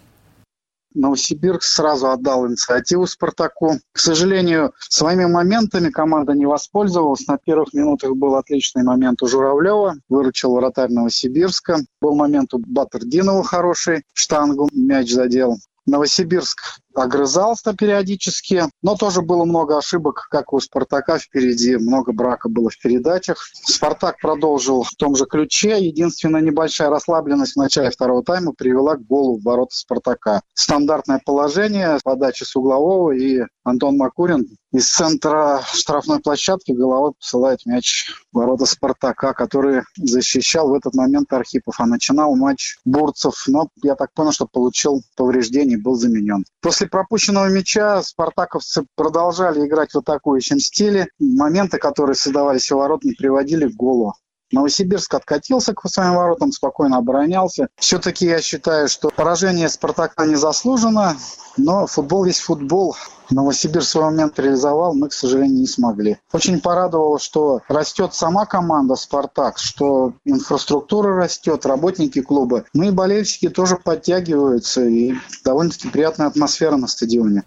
Новосибирск 0.95 1.63
сразу 1.63 2.11
отдал 2.11 2.47
инициативу 2.47 3.07
«Спартаку». 3.07 3.79
К 3.93 3.99
сожалению, 3.99 4.73
своими 4.79 5.27
моментами 5.27 5.91
команда 5.91 6.33
не 6.33 6.47
воспользовалась. 6.47 7.27
На 7.27 7.39
первых 7.39 7.73
минутах 7.73 8.17
был 8.17 8.37
отличный 8.37 8.83
момент 8.83 9.23
у 9.23 9.27
Журавлева. 9.27 9.97
Выручил 10.09 10.55
вратарь 10.55 10.91
Новосибирска. 10.91 11.79
Был 12.01 12.15
момент 12.15 12.55
у 12.55 12.59
Батырдинова 12.59 13.45
хороший. 13.45 14.05
Штангу 14.15 14.69
мяч 14.73 15.13
задел. 15.13 15.59
Новосибирск 15.87 16.61
огрызался 16.99 17.75
периодически, 17.75 18.65
но 18.83 18.97
тоже 18.97 19.23
было 19.23 19.45
много 19.45 19.79
ошибок, 19.79 20.27
как 20.31 20.53
у 20.53 20.61
«Спартака» 20.61 21.19
впереди, 21.19 21.77
много 21.77 22.13
брака 22.13 22.49
было 22.49 22.71
в 22.71 22.79
передачах. 22.79 23.39
«Спартак» 23.53 24.19
продолжил 24.21 24.83
в 24.83 24.91
том 24.97 25.17
же 25.17 25.27
ключе. 25.27 25.79
Единственная 25.79 26.41
небольшая 26.41 26.91
расслабленность 26.91 27.55
в 27.55 27.59
начале 27.59 27.91
второго 27.91 28.23
тайма 28.23 28.53
привела 28.53 28.97
к 28.97 29.07
голу 29.07 29.39
в 29.39 29.43
ворота 29.43 29.75
«Спартака». 29.75 30.43
Стандартное 30.55 31.21
положение, 31.25 31.99
подача 32.03 32.45
с 32.45 32.57
углового, 32.57 33.13
и 33.13 33.41
Антон 33.65 33.97
Макурин 33.97 34.47
из 34.73 34.89
центра 34.91 35.63
штрафной 35.73 36.21
площадки 36.21 36.73
головой 36.73 37.13
посылает 37.19 37.65
мяч 37.65 38.11
в 38.33 38.37
ворота 38.37 38.67
«Спартака», 38.67 39.33
который 39.33 39.83
защищал 39.97 40.71
в 40.71 40.75
этот 40.75 40.95
момент 40.95 41.33
Архипов. 41.33 41.77
А 41.79 41.87
начинал 41.87 42.35
матч 42.37 42.77
Бурцев, 42.85 43.45
но 43.47 43.69
я 43.83 43.95
так 43.95 44.13
понял, 44.13 44.33
что 44.33 44.47
получил 44.47 45.03
повреждение 45.17 45.79
и 45.79 45.81
был 45.81 45.95
заменен. 45.95 46.45
После 46.61 46.87
пропущенного 46.89 47.49
мяча 47.49 48.03
спартаковцы 48.03 48.87
продолжали 48.95 49.67
играть 49.67 49.93
в 49.93 49.99
атакующем 49.99 50.59
стиле. 50.61 51.09
Моменты, 51.19 51.79
которые 51.79 52.17
создавались 52.17 52.71
у 52.73 52.79
ворот, 52.79 53.05
не 53.05 53.13
приводили 53.13 53.69
к 53.69 53.75
голу. 53.75 54.15
Новосибирск 54.51 55.13
откатился 55.13 55.75
к 55.75 55.87
своим 55.89 56.15
воротам, 56.15 56.53
спокойно 56.53 56.97
оборонялся. 56.97 57.69
Все-таки 57.77 58.27
я 58.27 58.41
считаю, 58.41 58.89
что 58.89 59.11
поражение 59.11 59.69
«Спартака» 59.69 60.25
не 60.25 60.37
заслужено, 60.37 61.17
но 61.59 61.87
футбол 61.87 62.25
есть 62.25 62.41
футбол. 62.41 62.97
Новосибирск 63.31 63.89
свой 63.89 64.05
момент 64.05 64.39
реализовал, 64.39 64.95
мы, 64.95 65.09
к 65.09 65.13
сожалению, 65.13 65.61
не 65.61 65.67
смогли. 65.67 66.19
Очень 66.33 66.61
порадовало, 66.61 67.19
что 67.19 67.61
растет 67.69 68.15
сама 68.15 68.47
команда 68.47 68.95
«Спартак», 68.97 69.59
что 69.59 70.15
инфраструктура 70.25 71.17
растет, 71.17 71.67
работники 71.67 72.21
клуба. 72.21 72.65
Ну 72.75 72.85
и 72.85 72.91
болельщики 72.91 73.49
тоже 73.49 73.77
подтягиваются, 73.77 74.85
и 74.85 75.15
довольно-таки 75.45 75.89
приятная 75.89 76.27
атмосфера 76.27 76.77
на 76.77 76.87
стадионе. 76.87 77.45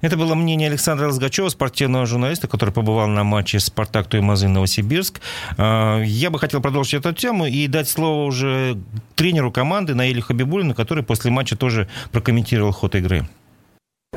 Это 0.00 0.16
было 0.16 0.34
мнение 0.34 0.68
Александра 0.68 1.06
Лазгачева, 1.06 1.48
спортивного 1.48 2.06
журналиста, 2.06 2.48
который 2.48 2.72
побывал 2.72 3.08
на 3.08 3.24
матче 3.24 3.60
«Спартак» 3.60 4.06
Туймазы 4.06 4.48
Новосибирск. 4.48 5.20
А, 5.56 6.00
я 6.02 6.30
бы 6.30 6.38
хотел 6.38 6.60
продолжить 6.60 6.94
эту 6.94 7.12
тему 7.12 7.46
и 7.46 7.66
дать 7.66 7.88
слово 7.88 8.24
уже 8.24 8.78
тренеру 9.14 9.52
команды 9.52 9.94
Наилю 9.94 10.22
Хабибулину, 10.22 10.74
который 10.74 11.04
после 11.04 11.30
матча 11.30 11.56
тоже 11.56 11.88
прокомментировал 12.12 12.72
ход 12.72 12.94
игры. 12.94 13.28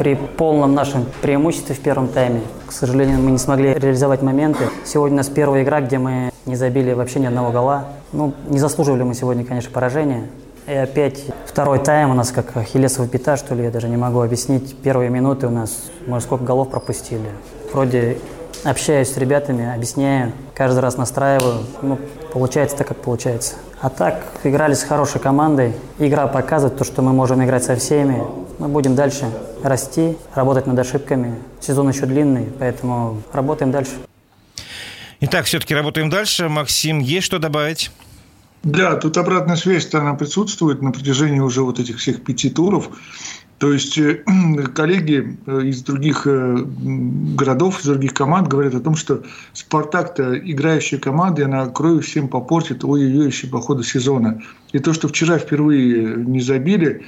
При 0.02 0.16
полном 0.16 0.74
нашем 0.74 1.06
преимуществе 1.22 1.76
в 1.76 1.80
первом 1.80 2.08
тайме, 2.08 2.42
к 2.66 2.72
сожалению, 2.72 3.20
мы 3.20 3.30
не 3.30 3.38
смогли 3.38 3.74
реализовать 3.74 4.22
моменты. 4.22 4.70
Сегодня 4.86 5.16
у 5.16 5.18
нас 5.18 5.28
первая 5.28 5.64
игра, 5.64 5.82
где 5.82 6.00
мы 6.00 6.32
не 6.46 6.56
забили 6.56 6.94
вообще 6.94 7.20
ни 7.20 7.26
одного 7.26 7.52
гола. 7.52 7.88
Ну, 8.14 8.34
не 8.48 8.58
заслуживали 8.58 9.04
мы 9.04 9.14
сегодня, 9.14 9.44
конечно, 9.44 9.70
поражения. 9.70 10.30
И 10.66 10.74
опять 10.74 11.26
второй 11.46 11.78
тайм 11.78 12.10
у 12.10 12.14
нас 12.14 12.32
как 12.32 12.52
хилесова 12.64 13.08
пята, 13.08 13.36
что 13.36 13.54
ли, 13.54 13.66
я 13.66 13.70
даже 13.70 13.90
не 13.90 13.98
могу 13.98 14.22
объяснить. 14.22 14.76
Первые 14.78 15.10
минуты 15.10 15.48
у 15.48 15.52
нас, 15.52 15.92
может, 16.08 16.24
сколько 16.24 16.46
голов 16.46 16.70
пропустили. 16.70 17.30
Вроде 17.74 18.18
общаюсь 18.64 19.14
с 19.14 19.18
ребятами, 19.18 19.72
объясняю, 19.72 20.32
каждый 20.56 20.80
раз 20.80 20.96
настраиваю. 20.96 21.66
Ну, 21.82 22.00
получается 22.32 22.78
так, 22.78 22.88
как 22.88 22.98
получается. 22.98 23.56
А 23.82 23.90
так, 23.90 24.24
играли 24.44 24.74
с 24.74 24.84
хорошей 24.84 25.20
командой. 25.20 25.74
Игра 26.00 26.28
показывает 26.28 26.78
то, 26.78 26.86
что 26.86 27.02
мы 27.02 27.12
можем 27.12 27.44
играть 27.44 27.66
со 27.66 27.76
всеми. 27.76 28.24
Мы 28.62 28.68
будем 28.68 28.94
дальше 28.94 29.26
расти, 29.64 30.16
работать 30.36 30.68
над 30.68 30.78
ошибками. 30.78 31.34
Сезон 31.60 31.90
еще 31.90 32.06
длинный, 32.06 32.46
поэтому 32.60 33.24
работаем 33.34 33.72
дальше. 33.72 33.94
Итак, 35.20 35.46
все-таки 35.46 35.74
работаем 35.74 36.12
дальше. 36.12 36.48
Максим, 36.48 37.00
есть 37.00 37.26
что 37.26 37.40
добавить? 37.40 37.90
Да, 38.62 38.98
тут 38.98 39.18
обратная 39.18 39.56
связь 39.56 39.92
она 39.96 40.14
присутствует 40.14 40.84
на 40.84 40.92
протяжении 40.92 41.40
уже 41.40 41.64
вот 41.64 41.80
этих 41.80 41.98
всех 41.98 42.24
пяти 42.24 42.52
туров. 42.52 42.92
То 43.58 43.74
есть 43.74 43.98
э, 43.98 44.24
коллеги 44.76 45.40
э, 45.48 45.62
из 45.64 45.82
других 45.82 46.28
э, 46.28 46.58
городов, 46.64 47.80
из 47.80 47.86
других 47.86 48.14
команд 48.14 48.48
говорят 48.48 48.76
о 48.76 48.80
том, 48.80 48.96
что 48.96 49.24
«Спартак»-то 49.54 50.38
играющая 50.38 51.00
команда, 51.00 51.42
и 51.42 51.46
она 51.46 51.66
кровью 51.66 52.02
всем 52.02 52.28
попортит 52.28 52.84
ой-ой-ой 52.84 53.26
еще 53.26 53.48
по 53.48 53.60
ходу 53.60 53.82
сезона. 53.82 54.44
И 54.72 54.78
то, 54.78 54.94
что 54.94 55.08
вчера 55.08 55.40
впервые 55.40 56.16
не 56.18 56.42
забили, 56.42 57.08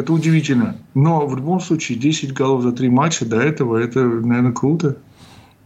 это 0.00 0.12
удивительно. 0.12 0.76
Но 0.94 1.26
в 1.26 1.36
любом 1.36 1.60
случае 1.60 1.98
10 1.98 2.32
голов 2.32 2.62
за 2.62 2.72
три 2.72 2.88
матча 2.88 3.24
до 3.24 3.40
этого, 3.40 3.76
это, 3.76 4.00
наверное, 4.00 4.52
круто. 4.52 4.96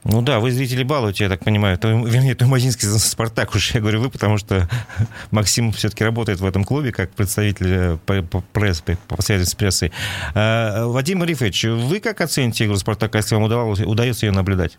Ну 0.08 0.22
да, 0.22 0.38
вы 0.38 0.52
зрители 0.52 0.84
балуете, 0.84 1.24
я 1.24 1.30
так 1.30 1.40
понимаю. 1.44 1.78
То, 1.78 1.88
вернее, 1.88 2.36
Тумазинский 2.36 2.86
Спартак 2.86 3.54
уж 3.56 3.74
я 3.74 3.80
говорю 3.80 4.00
вы, 4.00 4.08
потому 4.08 4.38
что 4.38 4.68
Максим 5.32 5.72
все-таки 5.72 6.04
работает 6.04 6.38
в 6.38 6.46
этом 6.46 6.64
клубе 6.64 6.92
как 6.92 7.10
представитель 7.10 7.98
э, 8.06 8.22
пресс, 8.52 8.84
по 9.08 9.20
связи 9.20 9.44
с 9.44 9.54
прессой. 9.56 9.90
А, 10.34 10.86
Вадим 10.86 11.24
Рифович, 11.24 11.64
вы 11.64 11.98
как 11.98 12.20
оцените 12.20 12.66
игру 12.66 12.76
Спартака, 12.76 13.18
если 13.18 13.34
вам 13.34 13.44
удавалось, 13.44 13.80
удается 13.80 14.26
ее 14.26 14.32
наблюдать? 14.32 14.78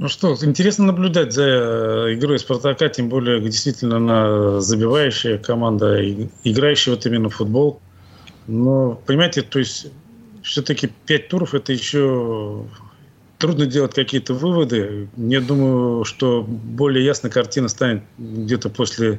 Ну 0.00 0.06
что, 0.08 0.36
интересно 0.42 0.86
наблюдать 0.86 1.32
за 1.32 1.42
э, 1.42 2.14
игрой 2.14 2.38
Спартака, 2.38 2.88
тем 2.88 3.08
более 3.08 3.40
действительно 3.40 3.96
она 3.96 4.60
забивающая 4.60 5.38
команда, 5.38 6.00
играющая 6.44 6.94
вот 6.94 7.04
именно 7.04 7.28
в 7.28 7.34
футбол. 7.34 7.80
Но, 8.46 9.02
понимаете, 9.06 9.42
то 9.42 9.58
есть 9.58 9.88
все-таки 10.44 10.88
пять 11.06 11.26
туров 11.26 11.52
это 11.52 11.72
еще 11.72 12.64
трудно 13.38 13.66
делать 13.66 13.92
какие-то 13.92 14.34
выводы. 14.34 15.08
Я 15.16 15.40
думаю, 15.40 16.04
что 16.04 16.44
более 16.46 17.04
ясная 17.04 17.32
картина 17.32 17.66
станет 17.66 18.04
где-то 18.18 18.70
после 18.70 19.18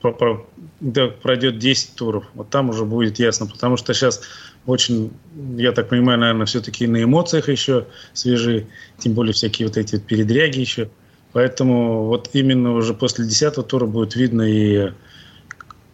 пройдет 0.00 1.58
10 1.58 1.94
туров. 1.94 2.24
Вот 2.34 2.50
там 2.50 2.70
уже 2.70 2.84
будет 2.84 3.18
ясно, 3.18 3.46
потому 3.46 3.76
что 3.76 3.94
сейчас 3.94 4.22
очень, 4.66 5.12
я 5.56 5.72
так 5.72 5.88
понимаю, 5.88 6.18
наверное, 6.18 6.46
все-таки 6.46 6.86
на 6.86 7.02
эмоциях 7.02 7.48
еще 7.48 7.86
свежи, 8.12 8.66
тем 8.98 9.14
более 9.14 9.32
всякие 9.32 9.68
вот 9.68 9.76
эти 9.76 9.98
передряги 9.98 10.60
еще. 10.60 10.90
Поэтому 11.32 12.04
вот 12.04 12.30
именно 12.32 12.72
уже 12.72 12.94
после 12.94 13.24
10 13.24 13.66
тура 13.66 13.86
будет 13.86 14.14
видно 14.16 14.42
и 14.42 14.92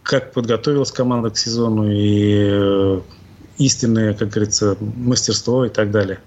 как 0.03 0.33
подготовилась 0.33 0.91
команда 0.91 1.31
к 1.31 1.37
сезону, 1.37 1.91
и 1.91 2.47
э, 2.47 3.01
истинное, 3.57 4.13
как 4.13 4.29
говорится, 4.29 4.77
мастерство 4.79 5.65
и 5.65 5.69
так 5.69 5.91
далее. 5.91 6.19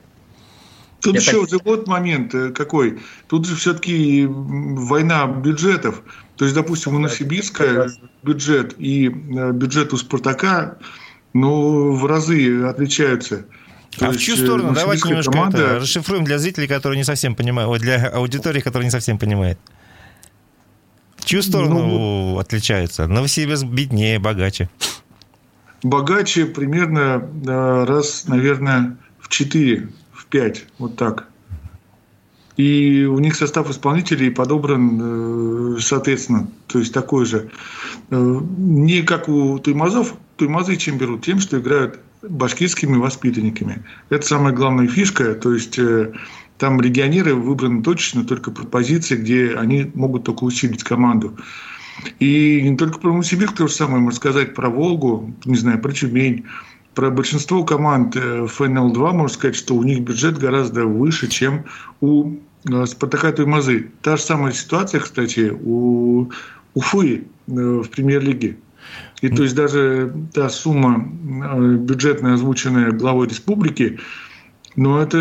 Тут 1.00 1.14
Я 1.14 1.20
еще 1.20 1.46
так... 1.46 1.64
вот 1.64 1.86
момент 1.86 2.34
э, 2.34 2.50
какой. 2.50 2.98
Тут 3.28 3.46
же 3.46 3.54
все-таки 3.54 4.26
война 4.28 5.26
бюджетов. 5.26 6.02
То 6.36 6.44
есть, 6.44 6.54
допустим, 6.54 6.94
у 6.94 6.98
Новосибирска 6.98 7.88
бюджет 8.22 8.74
и 8.78 9.08
э, 9.08 9.52
бюджет 9.52 9.92
у 9.92 9.96
Спартака 9.96 10.78
ну, 11.34 11.92
в 11.92 12.04
разы 12.06 12.64
отличаются. 12.64 13.44
То 13.96 14.08
а 14.08 14.10
в 14.10 14.16
чью 14.16 14.36
сторону? 14.36 14.72
Давайте 14.74 15.08
немножко 15.08 15.32
команда... 15.32 15.58
это 15.58 15.78
расшифруем 15.80 16.24
для 16.24 16.38
зрителей, 16.38 16.66
которые 16.66 16.98
не 16.98 17.04
совсем 17.04 17.34
понимают, 17.34 17.80
для 17.80 18.08
аудитории, 18.08 18.60
которая 18.60 18.84
не 18.84 18.90
совсем 18.90 19.18
понимает. 19.18 19.58
В 21.16 21.24
чью 21.24 21.42
сторону 21.42 21.86
ну, 21.86 22.38
отличаются? 22.38 23.06
Новосибирск 23.06 23.64
беднее, 23.64 24.18
богаче 24.18 24.68
богаче 25.82 26.46
примерно 26.46 27.22
раз, 27.86 28.24
наверное, 28.26 28.96
в 29.20 29.28
4, 29.28 29.88
в 30.07 30.07
5, 30.30 30.66
вот 30.78 30.96
так. 30.96 31.28
И 32.56 33.04
у 33.04 33.20
них 33.20 33.36
состав 33.36 33.70
исполнителей 33.70 34.32
подобран, 34.32 35.76
э, 35.76 35.80
соответственно, 35.80 36.48
то 36.66 36.80
есть 36.80 36.92
такой 36.92 37.24
же. 37.24 37.50
Э, 38.10 38.40
не 38.58 39.02
как 39.02 39.28
у 39.28 39.60
Туймазов. 39.60 40.14
Туймазы 40.36 40.76
чем 40.76 40.98
берут? 40.98 41.24
Тем, 41.24 41.38
что 41.38 41.60
играют 41.60 42.00
башкирскими 42.22 42.96
воспитанниками. 42.96 43.84
Это 44.10 44.26
самая 44.26 44.52
главная 44.52 44.88
фишка. 44.88 45.36
То 45.36 45.54
есть 45.54 45.78
э, 45.78 46.12
там 46.58 46.80
регионеры 46.80 47.36
выбраны 47.36 47.82
точно 47.84 48.24
только 48.24 48.50
по 48.50 48.66
позиции, 48.66 49.16
где 49.16 49.54
они 49.54 49.92
могут 49.94 50.24
только 50.24 50.42
усилить 50.42 50.82
команду. 50.82 51.36
И 52.18 52.60
не 52.62 52.76
только 52.76 52.98
про 52.98 53.10
Новосибирск 53.10 53.56
то 53.56 53.68
же 53.68 53.74
самое 53.74 54.00
можно 54.00 54.16
сказать 54.16 54.54
про 54.54 54.68
Волгу, 54.68 55.32
не 55.44 55.56
знаю, 55.56 55.80
про 55.80 55.92
Тюмень. 55.92 56.44
Про 56.98 57.10
большинство 57.10 57.62
команд 57.62 58.16
э, 58.16 58.48
ФНЛ-2 58.48 59.12
можно 59.12 59.28
сказать, 59.28 59.54
что 59.54 59.76
у 59.76 59.84
них 59.84 60.00
бюджет 60.00 60.36
гораздо 60.36 60.84
выше, 60.84 61.28
чем 61.28 61.64
у 62.00 62.32
э, 62.68 62.86
Спартака 62.86 63.30
Туймазы. 63.30 63.92
Та 64.02 64.16
же 64.16 64.22
самая 64.24 64.52
ситуация, 64.52 64.98
кстати, 64.98 65.56
у 65.62 66.28
Уфы 66.74 67.22
э, 67.46 67.52
в 67.52 67.88
премьер-лиге. 67.88 68.56
И 69.20 69.28
то 69.28 69.44
есть 69.44 69.54
даже 69.54 70.12
та 70.34 70.48
сумма 70.48 71.08
бюджетная, 71.78 72.34
озвученная 72.34 72.90
главой 72.90 73.28
республики, 73.28 74.00
но 74.78 75.02
это, 75.02 75.18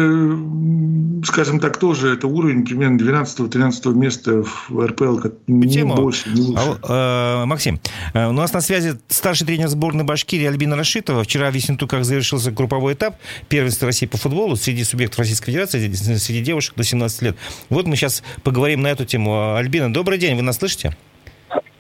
скажем 1.26 1.60
так, 1.60 1.78
тоже 1.78 2.14
это 2.14 2.28
уровень 2.28 2.64
примерно 2.64 2.98
12-13 2.98 3.92
места 3.96 4.44
в 4.44 4.86
РПЛ, 4.86 5.18
не 5.48 5.68
Тему. 5.68 5.96
больше, 5.96 6.30
не 6.30 6.42
лучше. 6.42 6.78
А, 6.84 7.42
э, 7.42 7.46
Максим, 7.48 7.80
э, 8.14 8.28
у 8.28 8.34
нас 8.34 8.54
на 8.54 8.62
связи 8.62 9.00
старший 9.08 9.48
тренер 9.48 9.70
сборной 9.70 10.04
Башкирии 10.04 10.46
Альбина 10.46 10.76
Рашитова. 10.76 11.24
Вчера 11.24 11.50
в 11.50 11.56
Ессентуках 11.56 12.06
завершился 12.06 12.52
групповой 12.52 12.94
этап 12.94 13.16
первенства 13.50 13.88
России 13.88 14.06
по 14.06 14.18
футболу 14.18 14.56
среди 14.58 14.84
субъектов 14.84 15.18
Российской 15.18 15.48
Федерации, 15.48 15.92
среди 15.92 16.42
девушек 16.42 16.76
до 16.76 16.84
17 16.84 17.22
лет. 17.24 17.36
Вот 17.70 17.88
мы 17.88 17.96
сейчас 17.96 18.22
поговорим 18.44 18.84
на 18.84 18.88
эту 18.92 19.06
тему. 19.06 19.56
Альбина, 19.56 19.92
добрый 19.92 20.20
день, 20.20 20.36
вы 20.36 20.44
нас 20.44 20.58
слышите? 20.58 20.96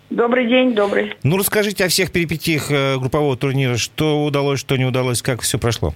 Добрый 0.10 0.48
день, 0.48 0.74
добрый. 0.74 1.14
Ну, 1.22 1.38
расскажите 1.38 1.86
о 1.86 1.90
всех 1.90 2.12
перипетиях 2.12 2.72
э, 2.72 2.98
группового 2.98 3.38
турнира. 3.38 3.78
Что 3.78 4.26
удалось, 4.26 4.60
что 4.60 4.78
не 4.78 4.86
удалось, 4.86 5.22
как 5.22 5.42
все 5.42 5.60
прошло? 5.60 5.94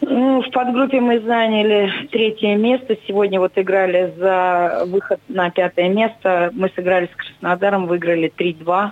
Ну, 0.00 0.42
в 0.42 0.50
подгруппе 0.50 1.00
мы 1.00 1.20
заняли 1.20 1.90
третье 2.10 2.54
место. 2.56 2.96
Сегодня 3.06 3.40
вот 3.40 3.52
играли 3.56 4.12
за 4.18 4.84
выход 4.86 5.20
на 5.28 5.50
пятое 5.50 5.88
место. 5.88 6.50
Мы 6.52 6.70
сыграли 6.74 7.06
с 7.06 7.16
Краснодаром, 7.16 7.86
выиграли 7.86 8.32
3-2. 8.36 8.90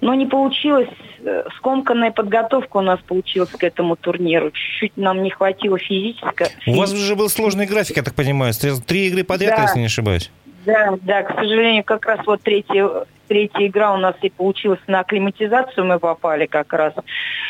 Но 0.00 0.14
не 0.14 0.26
получилось. 0.26 0.88
Э, 1.20 1.44
скомканная 1.58 2.10
подготовка 2.10 2.78
у 2.78 2.80
нас 2.80 3.00
получилась 3.00 3.50
к 3.50 3.62
этому 3.62 3.96
турниру. 3.96 4.50
Чуть-чуть 4.50 4.96
нам 4.96 5.22
не 5.22 5.30
хватило 5.30 5.78
физического. 5.78 6.48
У 6.66 6.74
вас 6.74 6.92
уже 6.92 7.14
был 7.14 7.28
сложный 7.28 7.66
график, 7.66 7.98
я 7.98 8.02
так 8.02 8.14
понимаю. 8.14 8.54
Три 8.86 9.08
игры 9.08 9.24
подряд, 9.24 9.56
да. 9.56 9.62
если 9.64 9.80
не 9.80 9.86
ошибаюсь. 9.86 10.30
Да, 10.64 10.98
да, 11.02 11.22
к 11.22 11.34
сожалению, 11.34 11.84
как 11.84 12.04
раз 12.06 12.20
вот 12.26 12.42
третья, 12.42 12.88
третья 13.28 13.66
игра 13.66 13.94
у 13.94 13.96
нас 13.96 14.16
и 14.22 14.30
получилась 14.30 14.80
на 14.86 15.00
акклиматизацию, 15.00 15.86
мы 15.86 15.98
попали 15.98 16.46
как 16.46 16.72
раз. 16.72 16.94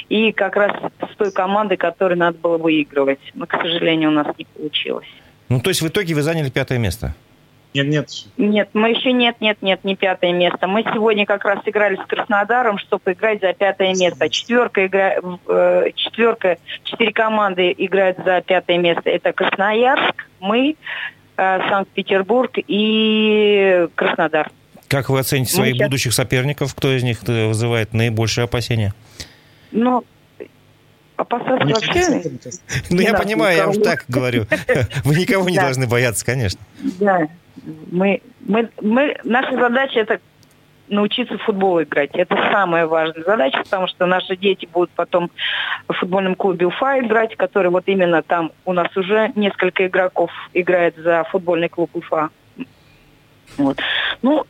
И 0.09 0.33
как 0.33 0.57
раз 0.57 0.73
с 1.13 1.17
той 1.17 1.33
командой, 1.33 1.77
которой 1.77 2.15
надо 2.15 2.39
было 2.39 2.59
выигрывать. 2.59 3.21
Но, 3.35 3.47
к 3.47 3.53
сожалению, 3.53 4.11
у 4.11 4.13
нас 4.13 4.27
не 4.37 4.45
получилось. 4.45 5.09
Ну, 5.49 5.61
то 5.61 5.71
есть 5.71 5.83
в 5.83 5.89
итоге 5.89 6.15
вы 6.15 6.23
заняли 6.23 6.51
пятое 6.51 6.79
место? 6.79 7.15
Нет, 7.75 7.87
нет. 7.87 8.09
Нет, 8.39 8.71
мы 8.73 8.91
еще 8.91 9.13
нет, 9.13 9.37
нет, 9.41 9.59
нет, 9.61 9.85
не 9.85 9.95
пятое 9.95 10.33
место. 10.33 10.67
Мы 10.67 10.83
сегодня 10.83 11.27
как 11.27 11.45
раз 11.45 11.61
играли 11.67 11.97
с 11.97 12.07
Краснодаром, 12.07 12.79
чтобы 12.79 13.13
играть 13.13 13.41
за 13.41 13.53
пятое 13.53 13.95
место. 13.95 14.29
Четверка, 14.31 14.87
игра, 14.87 15.17
э, 15.49 15.91
четверка, 15.95 16.57
четыре 16.85 17.13
команды 17.13 17.75
играют 17.77 18.19
за 18.25 18.41
пятое 18.41 18.79
место. 18.79 19.11
Это 19.11 19.33
Красноярск, 19.33 20.27
мы, 20.41 20.77
Санкт-Петербург 21.39 22.51
и 22.57 23.87
Краснодар. 23.95 24.51
Как 24.89 25.09
вы 25.09 25.21
оцените 25.21 25.55
своих 25.55 25.77
сейчас... 25.77 25.87
будущих 25.87 26.13
соперников? 26.15 26.75
Кто 26.75 26.91
из 26.97 27.05
них 27.05 27.19
э, 27.29 27.47
вызывает 27.47 27.93
наибольшее 27.93 28.47
опасения? 28.47 28.93
Ну, 29.71 30.03
опасаться 31.17 31.65
не 31.65 31.75
вообще... 31.75 32.23
Ну, 32.91 33.01
я 33.01 33.15
понимаю, 33.15 33.57
я 33.57 33.69
уж 33.69 33.77
так 33.77 34.05
говорю. 34.09 34.47
Вы 35.05 35.15
никого 35.15 35.49
не 35.49 35.59
должны 35.59 35.87
бояться, 35.87 36.25
конечно. 36.25 36.61
Да. 36.99 37.29
Мы, 37.91 38.21
мы, 38.41 38.71
мы, 38.81 39.17
наша 39.25 39.53
задача 39.53 40.01
это 40.01 40.21
научиться 40.89 41.39
в 41.39 41.43
футбол 41.43 41.83
играть. 41.83 42.11
Это 42.15 42.37
самая 42.53 42.87
важная 42.87 43.25
задача, 43.25 43.59
потому 43.63 43.87
что 43.87 44.07
наши 44.07 44.37
дети 44.37 44.69
будут 44.73 44.91
потом 44.91 45.31
в 45.89 45.93
футбольном 45.95 46.35
клубе 46.35 46.67
Уфа 46.67 46.99
играть, 46.99 47.37
который 47.37 47.71
вот 47.71 47.85
именно 47.87 48.23
там 48.23 48.53
у 48.65 48.73
нас 48.73 48.95
уже 48.97 49.33
несколько 49.35 49.87
игроков 49.87 50.31
играет 50.55 50.97
за 50.97 51.25
футбольный 51.25 51.69
клуб 51.69 51.91
Уфа. 51.95 52.31
Вот. 53.57 53.79
Ну, 54.23 54.45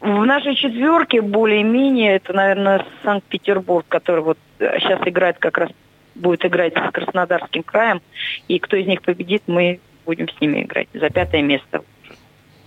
в 0.00 0.24
нашей 0.24 0.54
четверке 0.54 1.20
более-менее 1.20 2.16
это, 2.16 2.32
наверное, 2.32 2.86
Санкт-Петербург, 3.02 3.84
который 3.88 4.22
вот 4.22 4.38
сейчас 4.58 5.00
играет 5.06 5.38
как 5.38 5.58
раз 5.58 5.70
будет 6.14 6.44
играть 6.44 6.74
с 6.74 6.90
Краснодарским 6.90 7.62
краем. 7.62 8.02
И 8.48 8.58
кто 8.58 8.76
из 8.76 8.86
них 8.86 9.02
победит, 9.02 9.42
мы 9.46 9.80
будем 10.04 10.28
с 10.28 10.40
ними 10.40 10.62
играть 10.62 10.88
за 10.92 11.10
пятое 11.10 11.42
место. 11.42 11.82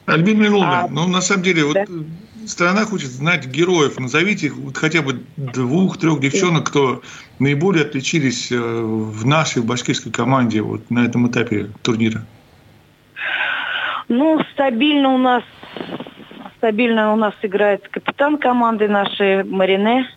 Альбин 0.06 0.42
Миловна, 0.42 0.82
а, 0.82 0.88
ну 0.90 1.08
на 1.08 1.22
самом 1.22 1.44
деле, 1.44 1.64
да? 1.74 1.86
вот 1.88 2.06
страна 2.48 2.86
хочет 2.86 3.10
знать 3.10 3.48
героев. 3.48 4.00
Назовите 4.00 4.48
их 4.48 4.56
вот 4.56 4.78
хотя 4.78 5.02
бы 5.02 5.22
двух-трех 5.38 6.20
девчонок, 6.20 6.68
кто 6.68 7.02
наиболее 7.40 7.86
отличились 7.86 8.52
э, 8.52 8.58
в 8.58 9.26
нашей 9.26 9.62
башкирской 9.62 10.12
команде 10.12 10.62
вот 10.62 10.90
на 10.90 11.06
этом 11.06 11.30
этапе 11.30 11.70
турнира. 11.82 12.26
Ну, 14.08 14.42
стабильно 14.54 15.10
у 15.14 15.18
нас 15.18 15.44
стабильно 16.58 17.12
у 17.14 17.16
нас 17.16 17.34
играет 17.42 17.88
капитан 17.88 18.38
команды 18.38 18.88
нашей 18.88 19.44
Марине, 19.44 20.08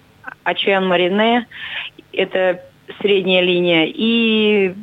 Ачуян 0.42 0.86
Марине. 0.86 1.46
Это 2.12 2.60
средняя 3.00 3.42
линия. 3.42 3.86
И 3.86 4.74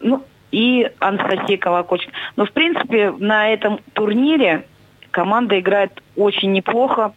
ну, 0.00 0.24
и 0.56 0.90
Анастасия 1.00 1.58
Колокольчик. 1.58 2.10
Но, 2.36 2.46
в 2.46 2.52
принципе, 2.52 3.10
на 3.10 3.52
этом 3.52 3.78
турнире 3.92 4.66
команда 5.10 5.60
играет 5.60 6.02
очень 6.16 6.52
неплохо. 6.52 7.12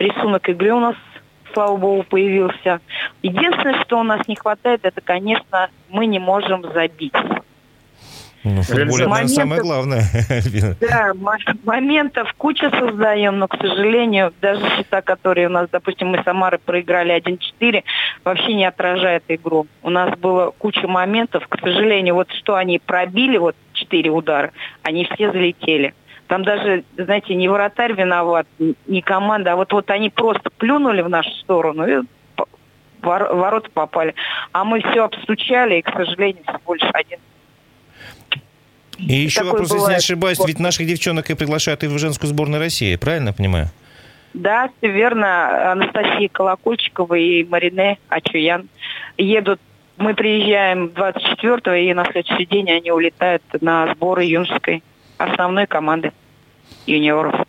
Рисунок 0.00 0.48
игры 0.48 0.72
у 0.72 0.80
нас, 0.80 0.96
слава 1.54 1.76
богу, 1.76 2.02
появился. 2.02 2.80
Единственное, 3.22 3.80
что 3.84 4.00
у 4.00 4.02
нас 4.02 4.26
не 4.26 4.34
хватает, 4.34 4.80
это, 4.82 5.00
конечно, 5.00 5.70
мы 5.90 6.06
не 6.06 6.18
можем 6.18 6.64
забить. 6.72 7.14
Ну, 8.44 8.62
в 8.62 8.66
футболе, 8.66 9.06
наверное, 9.06 9.28
самое 9.28 9.60
главное. 9.60 10.02
Да, 10.80 11.12
моментов 11.64 12.32
куча 12.36 12.70
создаем, 12.70 13.38
но, 13.38 13.46
к 13.46 13.56
сожалению, 13.56 14.32
даже 14.40 14.60
счета, 14.76 15.00
которые 15.00 15.46
у 15.46 15.50
нас, 15.50 15.68
допустим, 15.70 16.08
мы 16.08 16.18
с 16.18 16.24
Самарой 16.24 16.58
проиграли 16.58 17.14
1-4, 17.16 17.84
вообще 18.24 18.54
не 18.54 18.64
отражает 18.64 19.24
игру. 19.28 19.66
У 19.82 19.90
нас 19.90 20.18
было 20.18 20.52
куча 20.58 20.88
моментов, 20.88 21.46
к 21.48 21.60
сожалению, 21.60 22.14
вот 22.14 22.30
что 22.32 22.56
они 22.56 22.80
пробили, 22.80 23.38
вот 23.38 23.54
4 23.74 24.10
удара, 24.10 24.52
они 24.82 25.08
все 25.14 25.30
залетели. 25.30 25.94
Там 26.26 26.44
даже, 26.44 26.84
знаете, 26.96 27.34
не 27.34 27.48
вратарь 27.48 27.92
виноват, 27.92 28.46
не 28.86 29.02
команда, 29.02 29.52
а 29.52 29.56
вот, 29.56 29.72
вот 29.72 29.90
они 29.90 30.10
просто 30.10 30.50
плюнули 30.50 31.02
в 31.02 31.08
нашу 31.08 31.30
сторону 31.42 31.86
и 31.86 32.02
ворота 33.02 33.68
попали. 33.72 34.14
А 34.52 34.64
мы 34.64 34.80
все 34.80 35.04
обстучали, 35.04 35.76
и, 35.76 35.82
к 35.82 35.92
сожалению, 35.92 36.42
всего 36.44 36.74
лишь 36.74 36.90
один 36.92 37.18
и 39.06 39.14
еще 39.14 39.40
Такой 39.40 39.52
вопрос, 39.52 39.68
бывает. 39.70 39.82
если 39.82 39.92
не 39.92 39.98
ошибаюсь, 39.98 40.38
ведь 40.46 40.58
наших 40.58 40.86
девчонок 40.86 41.30
и 41.30 41.34
приглашают 41.34 41.82
и 41.84 41.86
в 41.86 41.98
женскую 41.98 42.28
сборную 42.28 42.60
России, 42.60 42.96
правильно 42.96 43.32
понимаю? 43.32 43.68
Да, 44.34 44.70
все 44.78 44.90
верно. 44.90 45.72
Анастасия 45.72 46.28
Колокольчикова 46.28 47.14
и 47.14 47.44
Марине 47.44 47.98
Ачуян 48.08 48.68
едут. 49.18 49.60
Мы 49.98 50.14
приезжаем 50.14 50.86
24-го, 50.86 51.72
и 51.72 51.92
на 51.92 52.04
следующий 52.10 52.46
день 52.46 52.70
они 52.70 52.90
улетают 52.90 53.42
на 53.60 53.92
сборы 53.94 54.24
юношеской 54.24 54.82
основной 55.18 55.66
команды 55.66 56.12
юниоров 56.86 57.46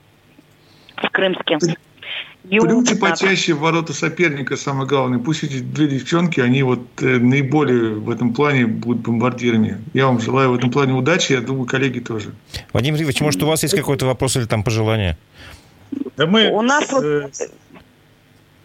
в 0.97 1.09
Крымске. 1.09 1.57
Плюньте 2.49 2.95
почаще 2.95 3.53
в 3.53 3.59
ворота 3.59 3.93
соперника, 3.93 4.57
самое 4.57 4.87
главное. 4.87 5.17
Пусть 5.19 5.43
эти 5.43 5.59
две 5.59 5.87
девчонки, 5.87 6.41
они 6.41 6.61
вот 6.63 6.81
э, 7.01 7.17
наиболее 7.17 7.95
в 7.95 8.09
этом 8.09 8.33
плане 8.33 8.65
будут 8.65 9.03
бомбардирами. 9.03 9.81
Я 9.93 10.07
вам 10.07 10.19
желаю 10.19 10.51
в 10.51 10.55
этом 10.55 10.69
плане 10.69 10.93
удачи, 10.93 11.31
я 11.31 11.41
думаю, 11.41 11.65
коллеги 11.65 11.99
тоже. 11.99 12.33
Вадим 12.73 12.95
Ривович, 12.95 13.21
может, 13.21 13.41
у 13.43 13.47
вас 13.47 13.63
есть 13.63 13.75
какой-то 13.75 14.05
вопрос 14.05 14.35
или 14.35 14.45
там 14.45 14.63
пожелание? 14.63 15.17
Да 16.17 16.27
мы... 16.27 16.49
У 16.49 16.61
нас 16.61 16.91
вот... 16.91 17.03
Э, 17.03 17.29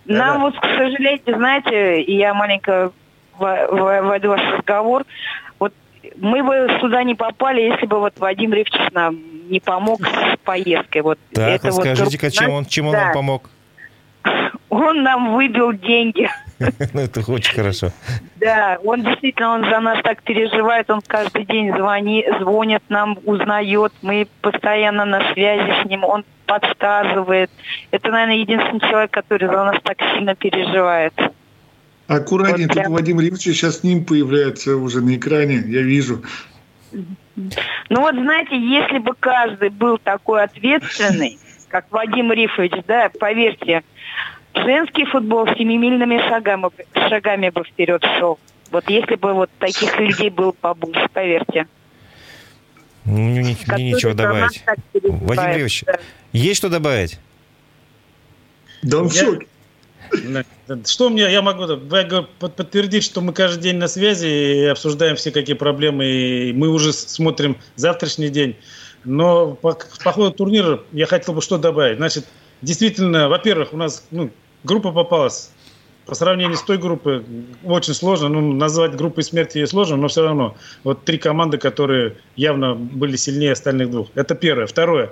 нам 0.07 0.39
да. 0.39 0.39
вот, 0.39 0.55
к 0.57 0.63
сожалению, 0.63 1.21
знаете, 1.27 2.03
я 2.03 2.35
маленько 2.35 2.91
войду 3.39 4.29
ваш 4.29 4.41
разговор. 4.57 5.05
Вот 5.59 5.73
мы 6.17 6.43
бы 6.43 6.69
сюда 6.81 7.05
не 7.05 7.15
попали, 7.15 7.61
если 7.61 7.87
бы 7.87 8.01
вот 8.01 8.19
Вадим 8.19 8.53
Ривчич 8.53 8.91
нам 8.93 9.19
не 9.49 9.61
помог 9.61 10.01
с 10.05 10.37
поездкой. 10.43 11.03
Вот 11.03 11.19
так, 11.33 11.65
это 11.65 11.69
расскажите-ка, 11.69 12.27
вот, 12.27 12.33
чем 12.33 12.51
он, 12.51 12.65
чем 12.67 12.87
он 12.87 12.93
да. 12.93 13.05
вам 13.05 13.13
помог? 13.13 13.51
Он 14.69 15.03
нам 15.03 15.35
выбил 15.35 15.73
деньги. 15.73 16.29
Ну, 16.93 17.01
это 17.01 17.21
очень 17.31 17.55
хорошо. 17.55 17.93
Да, 18.37 18.79
он 18.83 19.05
действительно, 19.05 19.55
он 19.55 19.65
за 19.71 19.79
нас 19.79 20.03
так 20.03 20.23
переживает, 20.25 20.91
он 20.91 21.01
каждый 21.07 21.45
день 21.45 21.73
звонит, 21.77 22.27
звонит 22.41 22.83
нам, 22.89 23.17
узнает, 23.25 23.93
мы 24.03 24.27
постоянно 24.41 25.05
на 25.05 25.33
связи 25.33 25.83
с 25.83 25.85
ним, 25.89 26.03
он 26.03 26.25
подсказывает. 26.47 27.51
Это, 27.93 28.11
наверное, 28.11 28.39
единственный 28.39 28.81
человек, 28.81 29.13
который 29.13 29.47
за 29.47 29.65
нас 29.65 29.77
так 29.85 29.99
сильно 30.15 30.35
переживает. 30.35 31.15
Аккуратнее, 32.09 32.69
вот, 32.69 32.77
тут 32.77 32.87
Вадим 32.89 33.21
Римович 33.21 33.43
сейчас 33.43 33.81
с 33.81 33.83
ним 33.85 34.05
появляется 34.05 34.77
уже 34.77 35.01
на 35.03 35.15
экране, 35.15 35.63
я 35.67 35.83
вижу. 35.83 36.23
Ну 36.95 38.01
вот, 38.01 38.15
знаете, 38.15 38.59
если 38.59 38.99
бы 38.99 39.15
каждый 39.21 39.69
был 39.69 39.99
такой 39.99 40.43
ответственный, 40.43 41.39
как 41.69 41.87
Вадим 41.91 42.33
Рифович, 42.33 42.73
да, 42.87 43.11
поверьте, 43.19 43.83
женский 44.55 45.05
футбол 45.05 45.47
семимильными 45.57 46.19
шагами, 46.29 46.71
шагами 47.09 47.51
бы 47.51 47.65
вперед 47.65 48.03
шел. 48.19 48.39
Вот 48.71 48.89
если 48.91 49.15
бы 49.15 49.33
вот 49.35 49.51
таких 49.59 49.99
людей 49.99 50.31
было 50.31 50.53
побольше, 50.53 51.09
поверьте. 51.13 51.67
Ну, 53.05 53.17
не, 53.17 53.57
не, 53.77 53.93
нечего 53.93 54.15
добавить. 54.15 54.63
Вадим 55.03 55.55
Рифович, 55.55 55.85
да. 55.87 55.99
есть 56.33 56.59
что 56.59 56.69
добавить? 56.69 57.19
Да 58.83 58.99
он. 58.99 59.11
Что 60.87 61.11
мне, 61.11 61.31
я 61.31 61.43
могу 61.43 61.67
подтвердить, 62.39 63.05
что 63.05 63.21
мы 63.21 63.33
каждый 63.33 63.63
день 63.63 63.77
на 63.77 63.89
связи 63.89 64.27
и 64.27 64.65
обсуждаем 64.65 65.17
все 65.17 65.31
какие 65.31 65.57
проблемы, 65.57 66.07
и 66.07 66.53
мы 66.53 66.69
уже 66.69 66.93
смотрим 66.93 67.59
завтрашний 67.77 68.29
день. 68.29 68.57
Но 69.05 69.55
по, 69.55 69.79
по 70.05 70.13
ходу 70.13 70.31
турнира 70.33 70.81
я 70.93 71.07
хотел 71.07 71.35
бы 71.35 71.43
что 71.43 71.59
добавить. 71.59 71.99
Значит, 71.99 72.27
действительно, 72.63 73.29
во-первых, 73.29 73.73
у 73.73 73.77
нас 73.77 74.07
ну, 74.11 74.31
группа 74.65 74.93
попалась. 74.93 75.51
По 76.07 76.15
сравнению 76.15 76.57
с 76.57 76.63
той 76.63 76.79
группой 76.79 77.23
очень 77.65 77.95
сложно. 77.95 78.29
Ну, 78.29 78.55
назвать 78.55 78.97
группой 78.97 79.23
смерти 79.23 79.65
сложно, 79.67 79.97
но 79.97 80.09
все 80.09 80.23
равно. 80.23 80.57
Вот 80.83 81.05
три 81.05 81.19
команды, 81.19 81.59
которые 81.59 82.17
явно 82.35 82.75
были 82.75 83.17
сильнее 83.17 83.53
остальных 83.53 83.91
двух. 83.91 84.09
Это 84.15 84.35
первое. 84.35 84.67
Второе. 84.67 85.11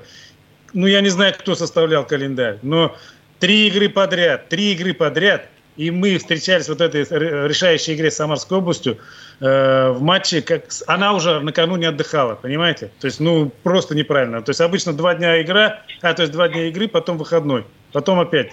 Ну, 0.73 0.87
я 0.87 1.01
не 1.03 1.11
знаю, 1.11 1.35
кто 1.39 1.55
составлял 1.55 2.07
календарь, 2.07 2.59
но 2.63 2.97
три 3.39 3.69
игры 3.69 3.89
подряд, 3.89 4.49
три 4.49 4.73
игры 4.73 4.95
подряд– 4.95 5.49
и 5.77 5.91
мы 5.91 6.17
встречались 6.19 6.69
вот 6.69 6.81
этой 6.81 7.03
решающей 7.03 7.95
игре 7.95 8.11
с 8.11 8.17
Самарской 8.17 8.59
областью 8.59 8.99
э, 9.41 9.91
в 9.91 10.01
матче, 10.01 10.41
как 10.43 10.65
она 10.87 11.13
уже 11.13 11.41
накануне 11.41 11.89
отдыхала, 11.89 12.35
понимаете? 12.35 12.91
То 13.01 13.07
есть, 13.07 13.21
ну, 13.21 13.53
просто 13.63 13.95
неправильно. 13.95 14.43
То 14.43 14.51
есть, 14.51 14.61
обычно 14.61 14.93
два 14.95 15.15
дня 15.15 15.41
игра, 15.43 15.83
а, 16.01 16.15
то 16.15 16.23
есть 16.23 16.33
два 16.33 16.49
дня 16.49 16.69
игры, 16.69 16.89
потом 16.89 17.19
выходной, 17.19 17.65
потом 17.93 18.19
опять. 18.19 18.53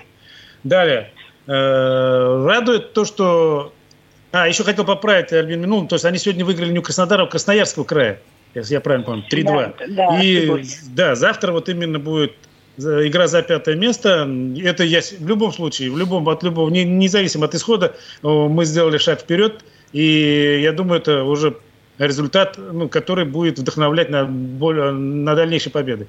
Далее. 0.63 1.11
Э, 1.47 2.45
радует 2.45 2.93
то, 2.93 3.05
что... 3.05 3.73
А, 4.31 4.47
еще 4.47 4.63
хотел 4.63 4.83
поправить 4.83 5.31
Альбин 5.31 5.61
Минул, 5.61 5.87
то 5.87 5.95
есть 5.95 6.05
они 6.05 6.17
сегодня 6.17 6.43
выиграли 6.43 6.71
не 6.71 6.79
у 6.79 6.81
Краснодара, 6.81 7.21
а 7.21 7.25
у 7.25 7.27
Красноярского 7.29 7.83
края, 7.83 8.19
если 8.55 8.73
я 8.73 8.81
правильно 8.81 9.05
помню, 9.05 9.23
3-2. 9.31 9.43
Да, 9.45 9.73
да, 9.87 10.23
и 10.23 10.63
да, 10.87 11.15
завтра 11.15 11.51
вот 11.51 11.69
именно 11.69 11.99
будет 11.99 12.33
игра 12.77 13.27
за 13.27 13.41
пятое 13.41 13.75
место. 13.75 14.29
Это 14.63 14.83
я 14.83 15.01
в 15.01 15.27
любом 15.27 15.51
случае, 15.53 15.91
в 15.91 15.97
любом, 15.97 16.27
от 16.29 16.43
любого, 16.43 16.69
не, 16.69 16.83
независимо 16.83 17.45
от 17.45 17.55
исхода, 17.55 17.95
мы 18.21 18.65
сделали 18.65 18.97
шаг 18.97 19.21
вперед. 19.21 19.63
И 19.91 20.59
я 20.61 20.71
думаю, 20.71 21.01
это 21.01 21.23
уже 21.23 21.55
результат, 21.99 22.57
ну, 22.57 22.89
который 22.89 23.25
будет 23.25 23.59
вдохновлять 23.59 24.09
на, 24.09 24.25
более, 24.25 24.91
на 24.91 25.35
дальнейшие 25.35 25.71
победы. 25.71 26.07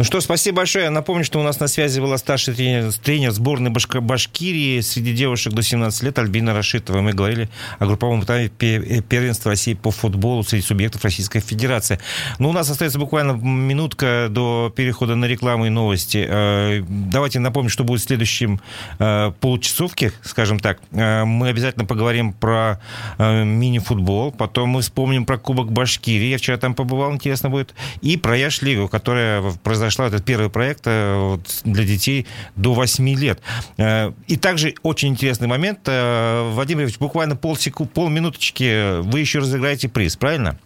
Ну 0.00 0.04
что, 0.04 0.22
спасибо 0.22 0.56
большое. 0.56 0.86
Я 0.86 0.90
напомню, 0.90 1.24
что 1.24 1.40
у 1.40 1.42
нас 1.42 1.60
на 1.60 1.68
связи 1.68 2.00
была 2.00 2.16
старший 2.16 2.54
тренер, 2.54 2.90
тренер 2.94 3.32
сборной 3.32 3.68
Башка, 3.68 4.00
Башкирии 4.00 4.80
среди 4.80 5.12
девушек 5.12 5.52
до 5.52 5.62
17 5.62 6.02
лет 6.04 6.18
Альбина 6.18 6.54
Рашитова. 6.54 7.02
Мы 7.02 7.12
говорили 7.12 7.50
о 7.78 7.84
групповом 7.84 8.24
этапе 8.24 8.76
э, 8.78 9.02
первенства 9.02 9.50
России 9.50 9.74
по 9.74 9.90
футболу 9.90 10.42
среди 10.42 10.62
субъектов 10.64 11.04
Российской 11.04 11.40
Федерации. 11.40 11.98
Ну, 12.38 12.48
у 12.48 12.52
нас 12.52 12.70
остается 12.70 12.98
буквально 12.98 13.32
минутка 13.32 14.28
до 14.30 14.72
перехода 14.74 15.16
на 15.16 15.26
рекламу 15.26 15.66
и 15.66 15.68
новости. 15.68 16.24
Э, 16.26 16.82
давайте 16.88 17.38
напомним, 17.38 17.68
что 17.68 17.84
будет 17.84 18.00
в 18.00 18.04
следующем 18.04 18.58
э, 19.00 19.32
получасовке, 19.38 20.14
скажем 20.22 20.60
так. 20.60 20.80
Мы 20.92 21.48
обязательно 21.48 21.84
поговорим 21.84 22.32
про 22.32 22.80
мини-футбол, 23.18 24.32
потом 24.32 24.70
мы 24.70 24.80
вспомним 24.80 25.26
про 25.26 25.36
Кубок 25.36 25.70
Башкирии. 25.70 26.28
Я 26.28 26.38
вчера 26.38 26.56
там 26.56 26.74
побывал, 26.74 27.12
интересно 27.12 27.50
будет. 27.50 27.74
И 28.00 28.16
про 28.16 28.34
Яш-лигу, 28.34 28.88
которая 28.88 29.42
произошла 29.62 29.89
произошла, 29.90 30.06
этот 30.06 30.24
первый 30.24 30.50
проект 30.50 30.82
э, 30.86 31.38
для 31.64 31.84
детей 31.84 32.26
до 32.56 32.74
8 32.74 33.08
лет. 33.16 33.40
Э, 33.76 34.12
и 34.26 34.36
также 34.36 34.74
очень 34.82 35.08
интересный 35.08 35.48
момент. 35.48 35.80
Э, 35.86 36.50
Владимир 36.52 36.84
Ильич, 36.84 36.98
буквально 36.98 37.36
полсекунд, 37.36 37.92
полминуточки 37.92 39.00
вы 39.00 39.20
еще 39.20 39.40
разыграете 39.40 39.88
приз, 39.88 40.16
правильно? 40.16 40.58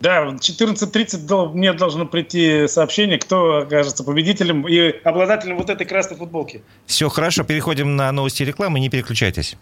Да, 0.00 0.24
в 0.24 0.36
14.30 0.36 1.52
мне 1.52 1.72
должно 1.74 2.06
прийти 2.06 2.66
сообщение, 2.68 3.18
кто 3.18 3.58
окажется 3.58 4.02
победителем 4.02 4.66
и 4.66 4.94
обладателем 5.04 5.58
вот 5.58 5.68
этой 5.68 5.86
красной 5.86 6.16
футболки. 6.16 6.62
Все 6.86 7.08
хорошо, 7.08 7.44
переходим 7.44 7.96
на 7.96 8.10
новости 8.10 8.42
рекламы, 8.42 8.80
не 8.80 8.88
переключайтесь. 8.88 9.56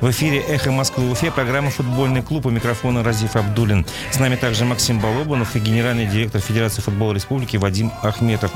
В 0.00 0.10
эфире 0.10 0.38
«Эхо 0.38 0.70
Москвы» 0.70 1.08
в 1.08 1.10
Уфе, 1.10 1.32
программа 1.32 1.70
«Футбольный 1.70 2.22
клуб» 2.22 2.46
у 2.46 2.50
микрофона 2.50 3.02
Разиф 3.02 3.34
Абдулин. 3.34 3.84
С 4.12 4.20
нами 4.20 4.36
также 4.36 4.64
Максим 4.64 5.00
Балобанов 5.00 5.56
и 5.56 5.58
генеральный 5.58 6.06
директор 6.06 6.40
Федерации 6.40 6.80
футбола 6.80 7.14
республики 7.14 7.56
Вадим 7.56 7.90
Ахметов. 8.02 8.52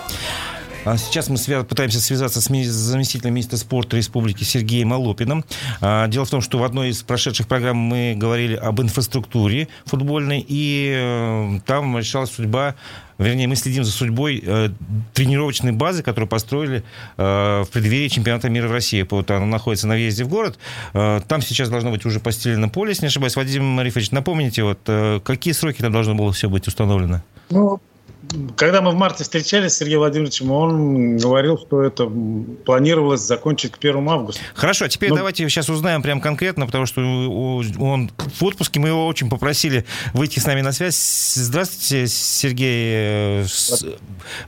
А 0.85 0.97
сейчас 0.97 1.29
мы 1.29 1.37
связ... 1.37 1.64
пытаемся 1.64 2.01
связаться 2.01 2.40
с 2.40 2.49
заместителем 2.49 3.35
министра 3.35 3.57
спорта 3.57 3.97
республики 3.97 4.42
Сергеем 4.42 4.92
Алопиным. 4.92 5.45
А, 5.81 6.09
дело 6.09 6.25
в 6.25 6.31
том, 6.31 6.40
что 6.40 6.59
в 6.59 6.64
одной 6.64 6.88
из 6.88 7.03
прошедших 7.03 7.47
программ 7.47 7.77
мы 7.77 8.14
говорили 8.16 8.57
об 8.57 8.81
инфраструктуре 8.81 9.68
футбольной, 9.85 10.45
и 10.47 10.92
э, 10.92 11.61
там 11.66 11.97
решалась 11.97 12.31
судьба 12.31 12.75
вернее, 13.18 13.47
мы 13.47 13.57
следим 13.57 13.85
за 13.85 13.92
судьбой 13.92 14.42
э, 14.45 14.71
тренировочной 15.14 15.71
базы, 15.71 16.03
которую 16.03 16.29
построили 16.29 16.83
э, 17.16 17.62
в 17.62 17.68
преддверии 17.71 18.09
чемпионата 18.09 18.49
мира 18.49 18.66
в 18.66 18.73
России. 18.73 19.07
Вот 19.09 19.31
она 19.31 19.47
находится 19.47 19.87
на 19.87 19.95
въезде 19.95 20.25
в 20.25 20.29
город. 20.29 20.59
Э, 20.95 21.21
там 21.29 21.42
сейчас 21.42 21.68
должно 21.68 21.90
быть 21.90 22.05
уже 22.05 22.18
постелено 22.18 22.68
поле, 22.68 22.90
если 22.90 23.05
не 23.05 23.09
ошибаюсь. 23.09 23.37
Вадим 23.37 23.64
Марифович, 23.64 24.11
напомните, 24.11 24.64
вот, 24.64 24.81
э, 24.87 25.21
какие 25.23 25.55
сроки 25.55 25.81
там 25.81 25.92
должно 25.92 26.14
было 26.14 26.33
все 26.33 26.49
быть 26.49 26.66
установлено? 26.66 27.23
Ну, 27.51 27.81
когда 28.57 28.81
мы 28.81 28.90
в 28.90 28.95
марте 28.95 29.25
встречались 29.25 29.73
с 29.73 29.79
Сергеем 29.79 30.01
Владимировичем, 30.01 30.51
он 30.51 31.16
говорил, 31.16 31.59
что 31.59 31.83
это 31.83 32.11
планировалось 32.64 33.21
закончить 33.21 33.73
к 33.73 33.79
1 33.79 34.09
августа. 34.09 34.42
Хорошо, 34.55 34.87
а 34.87 34.88
теперь 34.88 35.11
ну, 35.11 35.16
давайте 35.16 35.49
сейчас 35.49 35.68
узнаем 35.68 36.03
прям 36.03 36.21
конкретно, 36.21 36.66
потому 36.66 36.87
что 36.87 37.01
он 37.01 38.11
в 38.16 38.45
отпуске, 38.45 38.81
мы 38.81 38.88
его 38.88 39.07
очень 39.07 39.29
попросили 39.29 39.85
выйти 40.14 40.38
с 40.38 40.47
нами 40.47 40.61
на 40.61 40.73
связь. 40.73 40.97
Здравствуйте, 41.35 42.07
Сергей. 42.07 43.42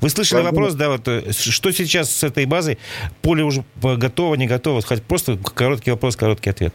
Вы 0.01 0.09
слышали 0.09 0.41
Владимир. 0.41 0.63
вопрос, 0.63 0.75
да, 0.75 0.91
вот 0.91 1.35
что 1.35 1.73
сейчас 1.73 2.11
с 2.11 2.25
этой 2.25 2.47
базой? 2.47 2.79
Поле 3.23 3.43
уже 3.43 3.65
готово, 3.83 4.35
не 4.35 4.47
готово? 4.47 4.83
Хоть 4.83 5.03
просто 5.03 5.39
короткий 5.55 5.91
вопрос, 5.91 6.17
короткий 6.17 6.51
ответ. 6.51 6.75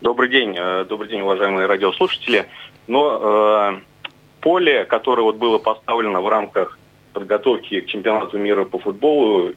Добрый 0.00 0.28
день, 0.28 0.54
э, 0.56 0.84
добрый 0.88 1.08
день, 1.08 1.20
уважаемые 1.22 1.66
радиослушатели. 1.66 2.46
Но 2.86 3.72
э, 3.72 3.80
поле, 4.46 4.84
которое 4.84 5.22
вот 5.22 5.38
было 5.38 5.58
поставлено 5.58 6.20
в 6.20 6.28
рамках 6.28 6.78
подготовки 7.12 7.80
к 7.80 7.88
чемпионату 7.88 8.38
мира 8.38 8.64
по 8.64 8.78
футболу 8.78 9.54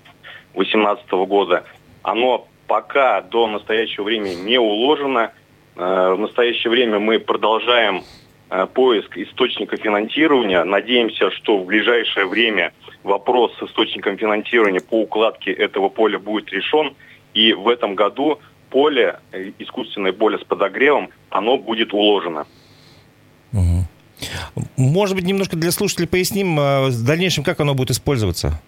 2018 0.56 1.12
года, 1.28 1.64
оно 2.02 2.48
пока 2.66 3.22
до 3.22 3.46
настоящего 3.46 4.06
времени 4.06 4.34
не 4.34 4.58
уложено. 4.58 5.32
Э, 5.76 6.14
в 6.16 6.20
настоящее 6.20 6.72
время 6.72 6.98
мы 6.98 7.20
продолжаем 7.20 8.02
э, 8.50 8.66
поиск 8.66 9.16
источника 9.16 9.78
финансирования. 9.78 10.64
Надеемся, 10.64 11.30
что 11.30 11.60
в 11.60 11.66
ближайшее 11.68 12.26
время 12.26 12.74
вопрос 13.04 13.56
с 13.60 13.64
источником 13.68 14.18
финансирования 14.18 14.82
по 14.82 15.02
укладке 15.02 15.52
этого 15.52 15.90
поля 15.90 16.18
будет 16.18 16.50
решен. 16.52 16.96
И 17.36 17.54
в 17.54 17.68
этом 17.68 17.94
году 17.94 18.40
поле, 18.72 19.20
э, 19.34 19.52
искусственное 19.60 20.14
поле 20.14 20.40
с 20.40 20.44
подогревом, 20.44 21.10
оно 21.30 21.60
будет 21.60 21.94
уложено. 21.94 22.48
Угу. 23.54 23.89
Может 24.78 25.16
быть, 25.16 25.26
немножко 25.26 25.56
для 25.56 25.72
слушателей 25.72 26.08
поясним 26.08 26.58
а, 26.60 26.88
в 26.88 27.06
дальнейшем, 27.06 27.44
как 27.44 27.60
оно 27.60 27.74
будет 27.74 27.92
использоваться? 27.92 28.62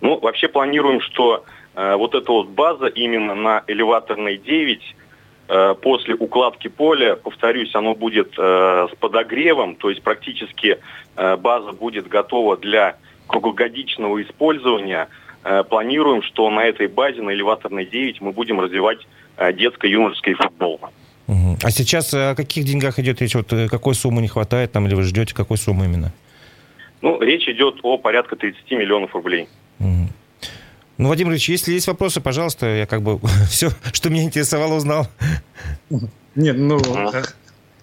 Ну, 0.00 0.18
вообще 0.20 0.48
планируем, 0.48 1.00
что 1.00 1.44
э, 1.74 1.96
вот 1.96 2.14
эта 2.14 2.30
вот 2.30 2.48
база 2.48 2.86
именно 2.86 3.34
на 3.34 3.64
элеваторной 3.66 4.38
9 4.38 4.80
э, 5.48 5.74
после 5.82 6.14
укладки 6.14 6.68
поля, 6.68 7.16
повторюсь, 7.16 7.74
оно 7.74 7.94
будет 7.94 8.34
э, 8.38 8.88
с 8.92 8.96
подогревом, 8.96 9.74
то 9.74 9.90
есть 9.90 10.02
практически 10.02 10.78
э, 11.16 11.36
база 11.36 11.72
будет 11.72 12.06
готова 12.06 12.56
для 12.56 12.96
круглогодичного 13.26 14.22
использования. 14.22 15.08
Э, 15.42 15.64
планируем, 15.64 16.22
что 16.22 16.48
на 16.50 16.64
этой 16.64 16.86
базе, 16.86 17.22
на 17.22 17.30
элеваторной 17.30 17.86
9, 17.86 18.20
мы 18.20 18.30
будем 18.32 18.60
развивать 18.60 19.06
э, 19.36 19.52
детско-юношеский 19.52 20.34
футбол. 20.34 20.80
А 21.62 21.70
сейчас 21.70 22.14
о 22.14 22.34
каких 22.34 22.64
деньгах 22.64 22.98
идет 22.98 23.20
речь? 23.20 23.34
Вот 23.34 23.52
э, 23.52 23.68
какой 23.68 23.94
суммы 23.94 24.22
не 24.22 24.28
хватает 24.28 24.72
там, 24.72 24.86
или 24.86 24.94
вы 24.94 25.02
ждете 25.02 25.34
какой 25.34 25.58
суммы 25.58 25.86
именно? 25.86 26.12
Ну, 27.02 27.20
речь 27.20 27.48
идет 27.48 27.76
о 27.82 27.98
порядка 27.98 28.36
30 28.36 28.70
миллионов 28.72 29.14
рублей. 29.14 29.48
Угу. 29.78 30.08
Ну, 30.98 31.06
Владимир 31.06 31.32
Ильич, 31.32 31.48
если 31.48 31.72
есть 31.72 31.86
вопросы, 31.86 32.20
пожалуйста, 32.20 32.66
я 32.66 32.86
как 32.86 33.02
бы 33.02 33.20
все, 33.50 33.70
что 33.92 34.10
меня 34.10 34.24
интересовало, 34.24 34.74
узнал. 34.74 35.06
Нет, 36.34 36.56
ну, 36.56 36.78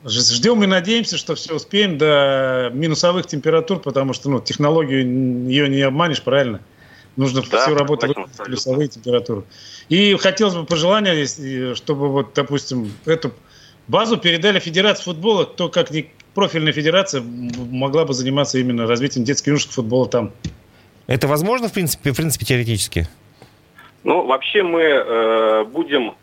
ждем 0.06 0.64
и 0.64 0.68
надеемся, 0.68 1.18
что 1.18 1.36
все 1.36 1.56
успеем 1.56 1.98
до 1.98 2.72
минусовых 2.74 3.26
температур, 3.26 3.80
потому 3.80 4.14
что, 4.14 4.30
ну, 4.30 4.40
технологию 4.40 5.50
ее 5.50 5.70
не 5.70 5.82
обманешь, 5.82 6.22
правильно? 6.22 6.62
Нужно 7.16 7.42
да, 7.50 7.62
всю 7.62 7.76
работу 7.76 8.14
плюсовые 8.44 8.90
температуры. 8.90 9.44
И 9.88 10.16
хотелось 10.18 10.56
бы 10.56 10.66
пожелания, 10.66 11.74
чтобы 11.76 12.10
вот, 12.10 12.34
допустим, 12.34 12.92
эту 13.06 13.32
базу 13.88 14.18
передали 14.18 14.60
Федерации 14.60 15.04
футбола, 15.04 15.46
то 15.46 15.70
как 15.70 15.92
не 15.92 16.10
профильная 16.34 16.74
федерация 16.74 17.22
могла 17.22 18.06
бы 18.06 18.14
заниматься 18.14 18.60
именно 18.60 18.88
развитием 18.88 19.26
детского 19.26 19.52
юношеского 19.52 19.76
футбола 19.84 20.08
там. 20.08 20.32
Это 21.08 21.28
возможно, 21.28 21.70
в 21.70 21.74
принципе, 21.74 22.12
в 22.12 22.16
принципе 22.16 22.46
теоретически? 22.46 23.08
Ну, 24.04 24.26
вообще 24.26 24.64
мы 24.64 24.82
э, 24.82 25.64
будем, 25.66 26.16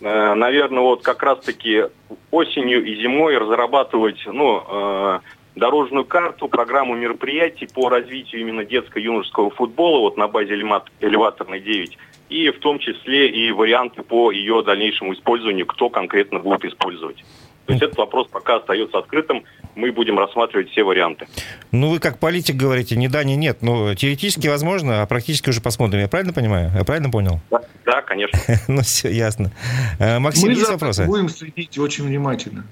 э, 0.00 0.34
наверное, 0.34 0.82
вот 0.82 1.02
как 1.02 1.22
раз-таки 1.22 1.84
осенью 2.30 2.84
и 2.84 3.00
зимой 3.00 3.38
разрабатывать, 3.38 4.22
ну, 4.26 4.62
э, 4.68 5.20
дорожную 5.54 6.04
карту, 6.04 6.48
программу 6.48 6.94
мероприятий 6.94 7.66
по 7.66 7.88
развитию 7.88 8.40
именно 8.40 8.64
детско-юношеского 8.64 9.50
футбола 9.50 10.00
вот 10.00 10.16
на 10.16 10.28
базе 10.28 10.54
элеваторной 10.54 11.60
9 11.60 11.98
и 12.32 12.50
в 12.50 12.58
том 12.60 12.78
числе 12.78 13.28
и 13.28 13.52
варианты 13.52 14.02
по 14.02 14.30
ее 14.30 14.62
дальнейшему 14.62 15.12
использованию, 15.12 15.66
кто 15.66 15.90
конкретно 15.90 16.38
будет 16.38 16.64
использовать. 16.64 17.22
То 17.66 17.72
есть 17.72 17.82
этот 17.82 17.98
вопрос 17.98 18.26
пока 18.28 18.56
остается 18.56 18.98
открытым, 18.98 19.44
мы 19.76 19.92
будем 19.92 20.18
рассматривать 20.18 20.70
все 20.70 20.82
варианты. 20.82 21.28
Ну, 21.70 21.90
вы 21.90 22.00
как 22.00 22.18
политик 22.18 22.56
говорите, 22.56 22.96
ни 22.96 23.06
да, 23.06 23.22
ни 23.22 23.34
нет, 23.34 23.62
но 23.62 23.94
теоретически 23.94 24.48
возможно, 24.48 25.02
а 25.02 25.06
практически 25.06 25.50
уже 25.50 25.60
посмотрим. 25.60 26.00
Я 26.00 26.08
правильно 26.08 26.32
понимаю? 26.32 26.70
Я 26.74 26.84
правильно 26.84 27.10
понял? 27.10 27.40
Да, 27.50 27.60
да 27.84 28.02
конечно. 28.02 28.38
ну, 28.68 28.80
все, 28.82 29.10
ясно. 29.10 29.52
Э, 30.00 30.18
Максим, 30.18 30.48
мы 30.48 30.54
есть 30.54 30.70
вопросы? 30.70 31.04
будем 31.06 31.28
следить 31.28 31.78
очень 31.78 32.04
внимательно. 32.04 32.66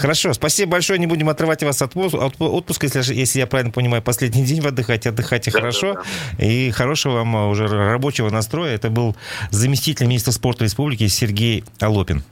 Хорошо, 0.00 0.32
спасибо 0.32 0.72
большое. 0.72 0.98
Не 0.98 1.06
будем 1.06 1.28
отрывать 1.28 1.62
вас 1.62 1.82
от 1.82 1.92
отпуска, 1.94 2.86
если, 2.86 3.14
если 3.14 3.40
я 3.40 3.46
правильно 3.46 3.70
понимаю, 3.70 4.02
последний 4.02 4.44
день 4.44 4.62
вы 4.62 4.68
отдыхаете. 4.68 5.10
Отдыхайте 5.10 5.50
да, 5.50 5.58
хорошо. 5.58 5.94
Да, 5.94 6.02
да. 6.38 6.44
И 6.46 6.70
хорошего 6.70 7.16
вам 7.16 7.36
а, 7.36 7.48
уже 7.48 7.68
рабочего 7.68 8.30
настроя. 8.30 8.74
Это 8.74 8.88
был 8.88 9.14
заместитель 9.50 10.06
министра 10.06 10.32
спорта 10.32 10.64
республики 10.64 11.06
Сергей 11.08 11.64
Алопин. 11.80 12.24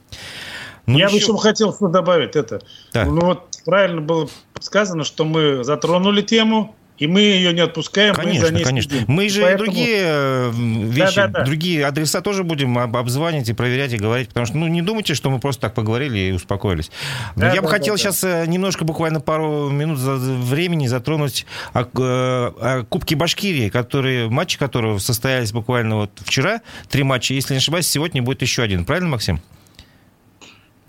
Ну, 0.87 0.97
я 0.97 1.05
еще... 1.05 1.13
бы 1.13 1.21
еще 1.21 1.37
хотел 1.37 1.77
добавить 1.79 2.35
это. 2.35 2.59
Да. 2.91 3.05
Ну 3.05 3.21
вот 3.21 3.49
правильно 3.65 4.01
было 4.01 4.27
сказано, 4.59 5.03
что 5.03 5.23
мы 5.23 5.63
затронули 5.63 6.23
тему 6.23 6.75
и 6.99 7.07
мы 7.07 7.21
ее 7.21 7.53
не 7.53 7.61
отпускаем. 7.61 8.13
Конечно, 8.13 8.51
мы 8.51 8.63
конечно. 8.63 8.91
Следим. 8.91 9.05
Мы 9.07 9.29
же 9.29 9.41
Поэтому... 9.41 9.65
другие 9.65 10.01
э, 10.03 10.51
вещи, 10.53 11.15
да, 11.15 11.27
да, 11.27 11.39
да. 11.39 11.45
другие 11.45 11.85
адреса 11.85 12.21
тоже 12.21 12.43
будем 12.43 12.77
обзванивать 12.77 13.47
и 13.49 13.53
проверять 13.53 13.93
и 13.93 13.97
говорить, 13.97 14.27
потому 14.27 14.45
что, 14.45 14.57
ну, 14.57 14.67
не 14.67 14.81
думайте, 14.81 15.13
что 15.13 15.29
мы 15.29 15.39
просто 15.39 15.61
так 15.61 15.73
поговорили 15.73 16.19
и 16.19 16.31
успокоились. 16.31 16.91
Да, 17.35 17.47
Я 17.47 17.55
да, 17.55 17.61
бы 17.61 17.67
да, 17.67 17.73
хотел 17.73 17.95
да, 17.95 17.97
сейчас 17.97 18.21
да. 18.21 18.45
немножко, 18.45 18.83
буквально 18.83 19.21
пару 19.21 19.69
минут 19.69 19.97
времени 19.99 20.87
затронуть 20.87 21.45
о, 21.73 21.83
о 21.83 22.83
Кубке 22.89 23.15
Башкирии, 23.15 23.69
которые, 23.69 24.29
матчи 24.29 24.59
которого 24.59 24.99
состоялись 24.99 25.53
буквально 25.53 25.95
вот 25.95 26.11
вчера, 26.23 26.61
три 26.89 27.03
матча, 27.03 27.33
если 27.33 27.53
не 27.53 27.59
ошибаюсь, 27.59 27.87
сегодня 27.87 28.21
будет 28.21 28.41
еще 28.41 28.61
один. 28.61 28.83
Правильно, 28.83 29.09
Максим? 29.09 29.39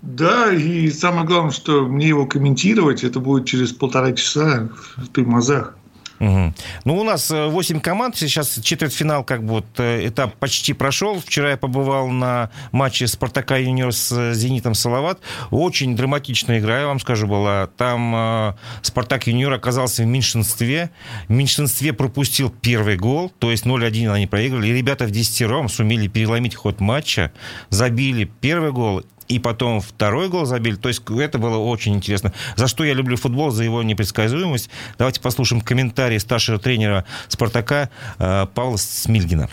Да, 0.01 0.51
и 0.51 0.89
самое 0.89 1.25
главное, 1.27 1.51
что 1.51 1.85
мне 1.85 2.07
его 2.07 2.25
комментировать, 2.25 3.03
это 3.03 3.19
будет 3.19 3.45
через 3.45 3.71
полтора 3.71 4.13
часа 4.13 4.69
в 4.97 5.07
Тымазах. 5.09 5.77
Угу. 6.21 6.53
Ну, 6.85 6.99
у 6.99 7.03
нас 7.03 7.31
8 7.31 7.77
э, 7.77 7.79
команд. 7.79 8.15
Сейчас 8.15 8.59
четвертьфинал, 8.61 9.23
как 9.23 9.43
бы 9.43 9.53
вот 9.55 9.65
э, 9.79 10.07
этап 10.07 10.35
почти 10.35 10.73
прошел. 10.73 11.19
Вчера 11.19 11.49
я 11.49 11.57
побывал 11.57 12.09
на 12.09 12.51
матче 12.71 13.07
Спартака 13.07 13.57
юниор 13.57 13.91
с 13.91 14.11
э, 14.11 14.33
Зенитом 14.35 14.75
Салават. 14.75 15.19
Очень 15.49 15.95
драматичная 15.95 16.59
игра, 16.59 16.81
я 16.81 16.85
вам 16.85 16.99
скажу, 16.99 17.25
была. 17.25 17.67
Там 17.75 18.13
э, 18.15 18.53
Спартак 18.83 19.25
юниор 19.25 19.53
оказался 19.53 20.03
в 20.03 20.05
меньшинстве. 20.05 20.91
В 21.27 21.31
меньшинстве 21.31 21.91
пропустил 21.91 22.51
первый 22.51 22.97
гол, 22.97 23.31
то 23.39 23.49
есть 23.49 23.65
0-1 23.65 24.13
они 24.13 24.27
проиграли. 24.27 24.67
И 24.67 24.73
ребята 24.73 25.05
в 25.05 25.11
десятером 25.11 25.69
сумели 25.69 26.07
переломить 26.07 26.53
ход 26.53 26.79
матча, 26.79 27.31
забили 27.69 28.25
первый 28.41 28.71
гол 28.71 29.01
и 29.31 29.39
потом 29.39 29.79
второй 29.79 30.27
гол 30.27 30.45
забили. 30.45 30.75
То 30.75 30.89
есть 30.89 31.03
это 31.09 31.37
было 31.37 31.57
очень 31.57 31.95
интересно. 31.95 32.33
За 32.57 32.67
что 32.67 32.83
я 32.83 32.93
люблю 32.93 33.15
футбол? 33.15 33.51
За 33.51 33.63
его 33.63 33.81
непредсказуемость. 33.81 34.69
Давайте 34.97 35.21
послушаем 35.21 35.61
комментарии 35.61 36.17
старшего 36.17 36.59
тренера 36.59 37.05
«Спартака» 37.29 37.89
э, 38.19 38.47
Павла 38.53 38.75
Смильгина. 38.77 39.49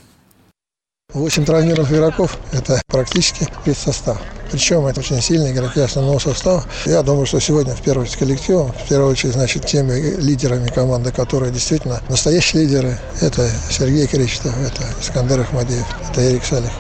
Восемь 1.15 1.47
травмированных 1.47 1.91
игроков– 1.91 2.37
это 2.53 2.83
практически 2.87 3.49
весь 3.65 3.79
состав. 3.79 4.21
Причем 4.51 4.85
это 4.85 5.01
очень 5.01 5.23
сильные 5.23 5.55
игроки 5.55 5.81
основного 5.81 6.19
состава. 6.19 6.65
Я 6.85 7.03
думаю, 7.03 7.25
что 7.25 7.41
сегодня 7.41 7.75
в 7.75 7.81
первую 7.81 8.05
очередь 8.05 8.19
коллективом, 8.19 8.73
в 8.73 8.89
первую 8.91 9.13
очередь, 9.13 9.33
значит, 9.33 9.65
теми 9.65 10.21
лидерами 10.21 10.69
команды, 10.69 11.11
которые 11.11 11.51
действительно 11.51 12.03
настоящие 12.11 12.65
лидеры, 12.65 12.99
это 13.23 13.51
Сергей 13.71 14.07
Кречетов, 14.07 14.55
это 14.59 14.85
Искандер 15.01 15.41
Ахмадеев, 15.41 15.87
это 16.11 16.31
Эрик 16.31 16.45
Салих, 16.45 16.73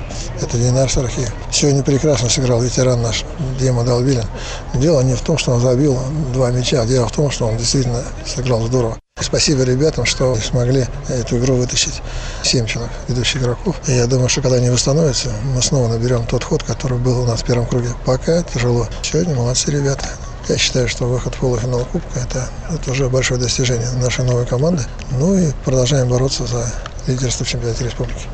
это 0.42 0.58
Динар 0.58 0.90
Сархиев. 0.90 1.32
Сегодня 1.50 1.82
прекрасно 1.82 2.28
сыграл 2.28 2.60
ветеран 2.60 3.00
наш 3.00 3.24
Дима 3.58 3.82
Долбилин. 3.82 4.26
Дело 4.74 5.00
не 5.00 5.14
в 5.14 5.22
том, 5.22 5.38
что 5.38 5.52
он 5.52 5.62
забил 5.62 5.98
два 6.34 6.50
мяча, 6.50 6.82
а 6.82 6.86
дело 6.86 7.08
в 7.08 7.12
том, 7.12 7.30
что 7.30 7.46
он 7.46 7.56
действительно 7.56 8.04
сыграл 8.26 8.60
здорово. 8.66 8.98
Спасибо 9.20 9.64
ребятам, 9.64 10.04
что 10.04 10.35
смогли 10.37 10.87
эту 11.09 11.38
игру 11.38 11.57
вытащить. 11.57 12.02
Семь 12.42 12.66
человек 12.66 12.92
ведущих 13.09 13.42
игроков. 13.42 13.76
И 13.88 13.92
я 13.92 14.07
думаю, 14.07 14.28
что 14.28 14.42
когда 14.42 14.57
они 14.57 14.70
восстановятся, 14.70 15.31
мы 15.54 15.61
снова 15.61 15.88
наберем 15.88 16.24
тот 16.26 16.44
ход, 16.44 16.62
который 16.62 16.98
был 16.98 17.22
у 17.22 17.26
нас 17.26 17.42
в 17.42 17.44
первом 17.46 17.66
круге. 17.66 17.88
Пока 18.07 18.42
тяжело. 18.42 18.88
Сегодня 19.02 19.35
молодцы 19.35 19.70
ребята. 19.70 20.09
Я 20.48 20.57
считаю, 20.57 20.88
что 20.88 21.04
выход 21.04 21.35
в 21.35 21.38
полуфинал 21.38 21.85
Кубка 21.85 22.20
это, 22.20 22.48
это 22.70 22.90
уже 22.90 23.09
большое 23.11 23.38
достижение 23.38 23.90
нашей 24.02 24.24
новой 24.24 24.46
команды. 24.46 24.83
Ну 25.11 25.37
и 25.37 25.52
продолжаем 25.64 26.09
бороться 26.09 26.46
за 26.46 26.72
лидерство 27.07 27.44
в 27.44 27.48
чемпионате 27.48 27.85
республики. 27.85 28.28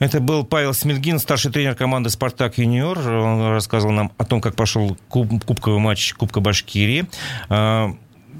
Это 0.00 0.20
был 0.20 0.44
Павел 0.44 0.74
Смельгин, 0.74 1.18
старший 1.18 1.50
тренер 1.50 1.74
команды 1.74 2.08
«Спартак 2.08 2.58
Юниор». 2.58 2.98
Он 2.98 3.50
рассказывал 3.52 3.92
нам 3.92 4.12
о 4.16 4.24
том, 4.24 4.40
как 4.40 4.54
прошел 4.54 4.96
кубковый 5.08 5.80
матч 5.80 6.14
Кубка 6.14 6.40
Башкирии. 6.40 7.08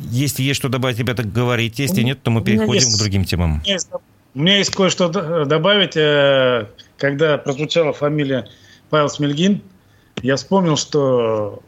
Если 0.01 0.43
есть 0.43 0.59
что 0.59 0.69
добавить, 0.69 0.99
ребята, 0.99 1.23
говорите. 1.23 1.83
Если 1.83 2.03
нет, 2.03 2.23
то 2.23 2.31
мы 2.31 2.43
переходим 2.43 2.75
есть, 2.75 2.97
к 2.97 2.99
другим 2.99 3.25
темам. 3.25 3.61
У 3.61 3.65
меня 3.65 3.73
есть, 3.73 3.89
у 4.35 4.39
меня 4.39 4.57
есть 4.59 4.75
кое-что 4.75 5.45
добавить. 5.45 5.97
Э, 5.97 6.69
когда 6.97 7.39
прозвучала 7.39 7.93
фамилия 7.93 8.49
Павел 8.91 9.09
Смельгин, 9.09 9.63
я 10.23 10.37
вспомнил, 10.37 10.77
что 10.77 11.63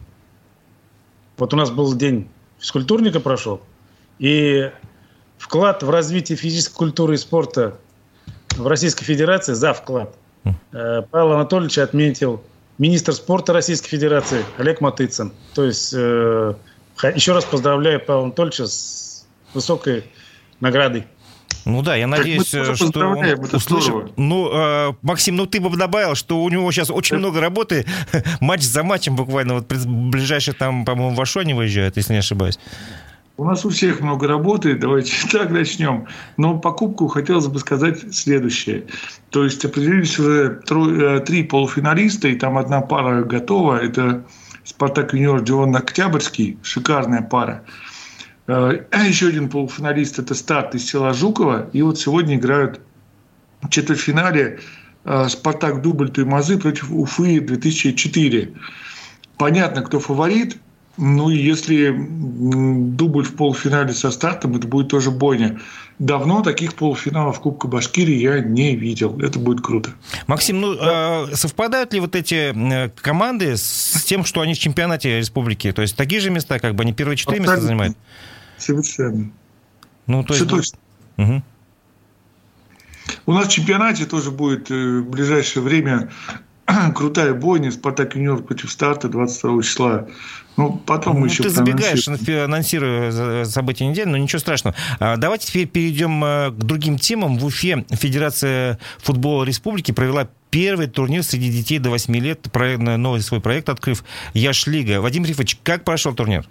вот 1.37 1.55
у 1.55 1.57
нас 1.57 1.71
был 1.71 1.95
день 1.95 2.29
физкультурника 2.59 3.21
прошел, 3.21 3.61
и 4.19 4.71
вклад 5.39 5.83
в 5.83 5.91
развитие 5.91 6.37
физической 6.37 6.75
культуры 6.75 7.15
и 7.15 7.17
спорта 7.17 7.79
в 8.57 8.67
Российской 8.67 9.05
Федерации 9.05 9.55
за 9.55 9.73
вклад 9.73 10.15
э, 10.45 11.03
Павел 11.11 11.33
Анатольевич 11.33 11.79
отметил 11.79 12.43
министр 12.79 13.13
спорта 13.15 13.53
Российской 13.53 13.89
Федерации 13.89 14.45
Олег 14.59 14.81
Матыцын. 14.81 15.33
То 15.55 15.65
есть 15.65 15.93
э, 15.97 16.55
еще 17.09 17.33
раз 17.33 17.45
поздравляю 17.45 18.01
Павла 18.01 18.25
Анатольевича 18.25 18.67
с 18.67 19.27
высокой 19.55 20.05
наградой. 20.61 21.07
Ну 21.65 21.83
да, 21.83 21.95
я 21.95 22.07
надеюсь, 22.07 22.55
э, 22.55 22.75
что 22.75 23.07
он 23.07 23.19
услышит. 23.53 24.17
Ну, 24.17 24.51
э, 24.53 24.93
Максим, 25.03 25.37
ну 25.37 25.47
ты 25.47 25.61
бы 25.61 25.77
добавил, 25.77 26.15
что 26.15 26.43
у 26.43 26.49
него 26.49 26.71
сейчас 26.73 26.91
очень 26.91 27.17
много 27.17 27.41
работы, 27.41 27.85
матч 28.41 28.63
за 28.63 28.83
матчем 28.83 29.17
буквально, 29.17 29.55
вот 29.55 29.67
ближайший 29.67 30.55
там, 30.55 30.85
по-моему, 30.85 31.15
в 31.15 31.21
Ашоне 31.21 31.55
выезжают, 31.55 31.97
если 31.97 32.15
не 32.15 32.21
ошибаюсь. 32.21 32.59
У 33.37 33.45
нас 33.45 33.65
у 33.65 33.71
всех 33.71 34.01
много 34.01 34.29
работы, 34.29 34.75
давайте 34.75 35.15
так 35.33 35.51
начнем. 35.51 36.07
Но 36.37 36.59
покупку 36.59 37.09
хотелось 37.09 37.47
бы 37.47 37.59
сказать 37.59 38.15
следующее. 38.15 38.85
То 39.31 39.45
есть 39.45 39.65
определились 39.65 40.19
уже 40.19 40.61
э, 40.71 41.21
три 41.21 41.43
полуфиналиста, 41.45 42.29
и 42.29 42.37
там 42.37 42.59
одна 42.59 42.81
пара 42.81 43.23
готова. 43.23 43.77
Это 43.77 44.25
Спартак 44.65 45.15
юниор 45.15 45.43
Дион 45.43 45.75
Октябрьский, 45.75 46.59
шикарная 46.63 47.23
пара. 47.23 47.65
Э, 48.47 48.85
еще 49.07 49.29
один 49.29 49.49
полуфиналист– 49.49 50.19
это 50.19 50.35
старт 50.35 50.75
из 50.75 50.87
села 50.87 51.15
Жукова. 51.15 51.71
И 51.73 51.83
вот 51.83 51.99
сегодня 51.99 52.37
играют 52.37 52.81
в 53.63 53.69
четвертьфинале 53.69 54.61
э, 55.05 55.29
Спартак 55.29 55.83
Дубль 55.83 56.11
Туймазы 56.11 56.59
против 56.59 56.91
Уфы 56.91 57.41
2004. 57.41 58.55
Понятно, 59.39 59.83
кто 59.83 60.01
фаворит. 60.01 60.59
Ну 61.03 61.31
и 61.31 61.39
если 61.39 61.97
дубль 61.99 63.25
в 63.25 63.35
полуфинале 63.35 63.95
со 63.95 64.11
стартом, 64.11 64.57
это 64.57 64.69
будет 64.69 64.89
тоже 64.89 65.11
бойня. 65.11 65.59
Давно 65.99 66.43
таких 66.43 66.75
полуфиналов 66.75 67.41
Кубка 67.41 67.69
Башкирии 67.69 68.17
я 68.17 68.41
не 68.41 68.77
видел. 68.77 69.19
Это 69.19 69.39
будет 69.39 69.63
круто. 69.63 69.93
Максим, 70.27 70.61
ну 70.61 70.75
да. 70.75 71.27
совпадают 71.33 71.95
ли 71.95 72.01
вот 72.01 72.15
эти 72.15 72.55
команды 73.01 73.57
с 73.57 74.05
тем, 74.05 74.27
что 74.27 74.43
они 74.43 74.53
в 74.53 74.59
чемпионате 74.59 75.19
республики? 75.19 75.73
То 75.73 75.81
есть 75.81 75.97
такие 75.97 76.21
же 76.21 76.29
места, 76.31 76.59
как 76.59 76.75
бы 76.75 76.83
они 76.83 76.93
первые 76.93 77.17
четыре 77.17 77.41
места 77.41 77.61
занимают? 77.61 77.97
Совершенно. 78.59 79.31
Ну, 80.07 80.23
то 80.23 80.35
есть... 80.35 80.47
Все 80.47 80.55
точно. 80.55 80.79
Угу. 81.17 81.43
У 83.25 83.33
нас 83.33 83.47
в 83.47 83.51
чемпионате 83.51 84.05
тоже 84.05 84.31
будет 84.31 84.71
э, 84.71 84.99
в 85.01 85.09
ближайшее 85.09 85.63
время 85.63 86.11
крутая 86.95 87.35
бойня 87.35 87.71
Спартак 87.71 88.17
Юниор 88.17 88.43
против 88.43 88.71
старта 88.71 89.09
22 89.09 89.63
числа. 89.63 90.09
Ну, 90.61 90.79
потом 90.85 91.15
ну, 91.15 91.21
мы 91.21 91.29
еще... 91.29 91.43
Ты 91.43 91.49
забегаешь, 91.49 92.07
анонсируя 92.07 93.47
события 93.47 93.87
недели, 93.87 94.07
но 94.07 94.19
ничего 94.19 94.41
страшного. 94.41 94.77
А, 94.99 95.17
давайте 95.17 95.47
теперь 95.47 95.67
перейдем 95.67 96.23
э, 96.23 96.51
к 96.51 96.57
другим 96.57 96.99
темам. 96.99 97.39
В 97.39 97.47
Уфе 97.47 97.87
Федерация 97.89 98.79
футбола 98.99 99.45
республики 99.45 99.93
провела 99.93 100.29
первый 100.51 100.87
турнир 100.87 101.23
среди 101.23 101.51
детей 101.51 101.79
до 101.79 101.89
8 101.89 102.15
лет, 102.17 102.47
новый 102.55 103.23
свой 103.23 103.41
проект 103.41 103.71
открыв, 103.71 104.05
Яшлига. 104.35 105.01
Вадим 105.01 105.25
Рифович, 105.25 105.57
как 105.63 105.85
прошел 105.85 106.13
турнир? 106.13 106.47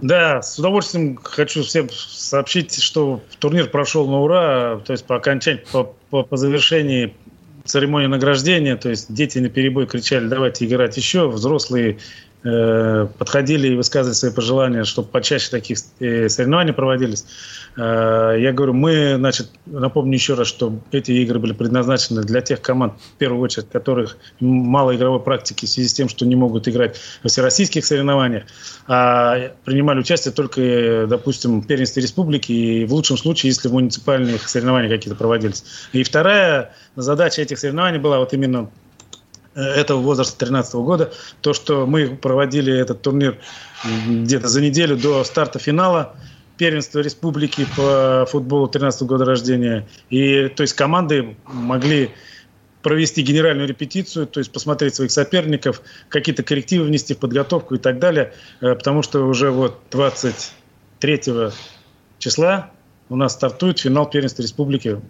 Да, 0.00 0.42
с 0.42 0.58
удовольствием 0.58 1.20
хочу 1.22 1.62
всем 1.62 1.88
сообщить, 1.88 2.82
что 2.82 3.22
турнир 3.38 3.68
прошел 3.68 4.08
на 4.08 4.22
ура, 4.22 4.80
то 4.84 4.92
есть 4.92 5.04
по 5.04 5.14
окончании, 5.14 5.62
по, 5.70 5.94
по, 6.10 6.24
по 6.24 6.36
завершении 6.36 7.14
церемонии 7.64 8.08
награждения, 8.08 8.76
то 8.76 8.90
есть 8.90 9.12
дети 9.14 9.38
на 9.38 9.50
перебой 9.50 9.86
кричали, 9.86 10.26
давайте 10.26 10.66
играть 10.66 10.96
еще, 10.96 11.28
взрослые 11.28 11.98
подходили 12.42 13.68
и 13.68 13.76
высказывали 13.76 14.14
свои 14.14 14.32
пожелания, 14.32 14.82
чтобы 14.82 15.08
почаще 15.08 15.48
таких 15.50 15.78
э, 16.00 16.28
соревнований 16.28 16.72
проводились. 16.72 17.24
Э, 17.76 18.36
я 18.38 18.52
говорю, 18.52 18.72
мы, 18.72 19.14
значит, 19.16 19.48
напомню 19.66 20.14
еще 20.14 20.34
раз, 20.34 20.48
что 20.48 20.80
эти 20.90 21.12
игры 21.12 21.38
были 21.38 21.52
предназначены 21.52 22.22
для 22.22 22.40
тех 22.40 22.60
команд, 22.60 22.94
в 23.14 23.18
первую 23.18 23.40
очередь, 23.42 23.68
которых 23.70 24.16
мало 24.40 24.96
игровой 24.96 25.20
практики 25.20 25.66
в 25.66 25.68
связи 25.68 25.88
с 25.88 25.92
тем, 25.92 26.08
что 26.08 26.26
не 26.26 26.34
могут 26.34 26.66
играть 26.66 26.96
в 27.22 27.28
всероссийских 27.28 27.86
соревнованиях, 27.86 28.44
а 28.88 29.52
принимали 29.64 30.00
участие 30.00 30.32
только, 30.32 31.06
допустим, 31.08 31.60
в 31.60 31.66
первенстве 31.68 32.02
республики 32.02 32.50
и 32.50 32.84
в 32.86 32.92
лучшем 32.92 33.18
случае, 33.18 33.50
если 33.50 33.68
в 33.68 33.72
муниципальных 33.72 34.48
соревнованиях 34.48 34.90
какие-то 34.92 35.16
проводились. 35.16 35.64
И 35.92 36.02
вторая 36.02 36.74
задача 36.96 37.42
этих 37.42 37.60
соревнований 37.60 38.00
была 38.00 38.18
вот 38.18 38.32
именно 38.32 38.68
Э, 38.91 38.91
этого 39.54 40.00
возраста 40.00 40.38
13 40.38 40.74
года. 40.76 41.12
То, 41.40 41.52
что 41.52 41.86
мы 41.86 42.16
проводили 42.16 42.72
этот 42.72 43.02
турнир 43.02 43.38
где-то 44.06 44.48
за 44.48 44.60
неделю 44.60 44.96
до 44.96 45.24
старта 45.24 45.58
финала 45.58 46.14
первенства 46.56 47.00
республики 47.00 47.66
по 47.76 48.26
футболу 48.28 48.68
13 48.68 49.02
года 49.02 49.24
рождения. 49.24 49.86
И 50.10 50.48
то 50.48 50.62
есть 50.62 50.74
команды 50.74 51.36
могли 51.44 52.10
провести 52.82 53.22
генеральную 53.22 53.68
репетицию, 53.68 54.26
то 54.26 54.40
есть 54.40 54.52
посмотреть 54.52 54.94
своих 54.94 55.10
соперников, 55.10 55.82
какие-то 56.08 56.42
коррективы 56.42 56.84
внести 56.84 57.14
в 57.14 57.18
подготовку 57.18 57.76
и 57.76 57.78
так 57.78 57.98
далее, 57.98 58.32
э, 58.60 58.74
потому 58.74 59.02
что 59.02 59.24
уже 59.26 59.50
вот 59.50 59.80
23 59.90 61.20
числа 62.18 62.70
у 63.08 63.16
нас 63.16 63.34
стартует 63.34 63.78
финал 63.78 64.08
первенства 64.10 64.42
республики 64.42 65.00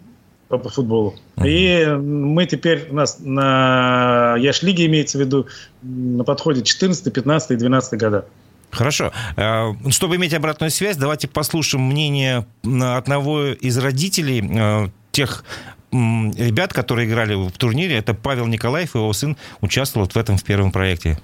по, 0.58 0.68
футболу. 0.68 1.14
Uh-huh. 1.36 1.48
И 1.48 1.86
мы 1.96 2.46
теперь 2.46 2.88
у 2.90 2.94
нас 2.94 3.18
на 3.20 4.36
Яшлиге 4.38 4.86
имеется 4.86 5.18
в 5.18 5.20
виду 5.20 5.46
на 5.82 6.24
подходе 6.24 6.62
14, 6.62 7.12
15 7.12 7.50
и 7.52 7.56
12 7.56 8.00
года. 8.00 8.24
Хорошо. 8.70 9.12
Э, 9.36 9.72
чтобы 9.90 10.16
иметь 10.16 10.34
обратную 10.34 10.70
связь, 10.70 10.96
давайте 10.96 11.28
послушаем 11.28 11.84
мнение 11.84 12.46
одного 12.62 13.48
из 13.48 13.76
родителей 13.78 14.42
э, 14.42 14.88
тех 15.10 15.44
ребят, 15.92 16.72
которые 16.72 17.06
играли 17.06 17.34
в 17.34 17.52
турнире. 17.52 17.96
Это 17.96 18.14
Павел 18.14 18.46
Николаев, 18.46 18.94
его 18.94 19.12
сын 19.12 19.36
участвовал 19.60 20.06
вот 20.06 20.14
в 20.14 20.18
этом 20.18 20.38
в 20.38 20.44
первом 20.44 20.72
проекте. 20.72 21.18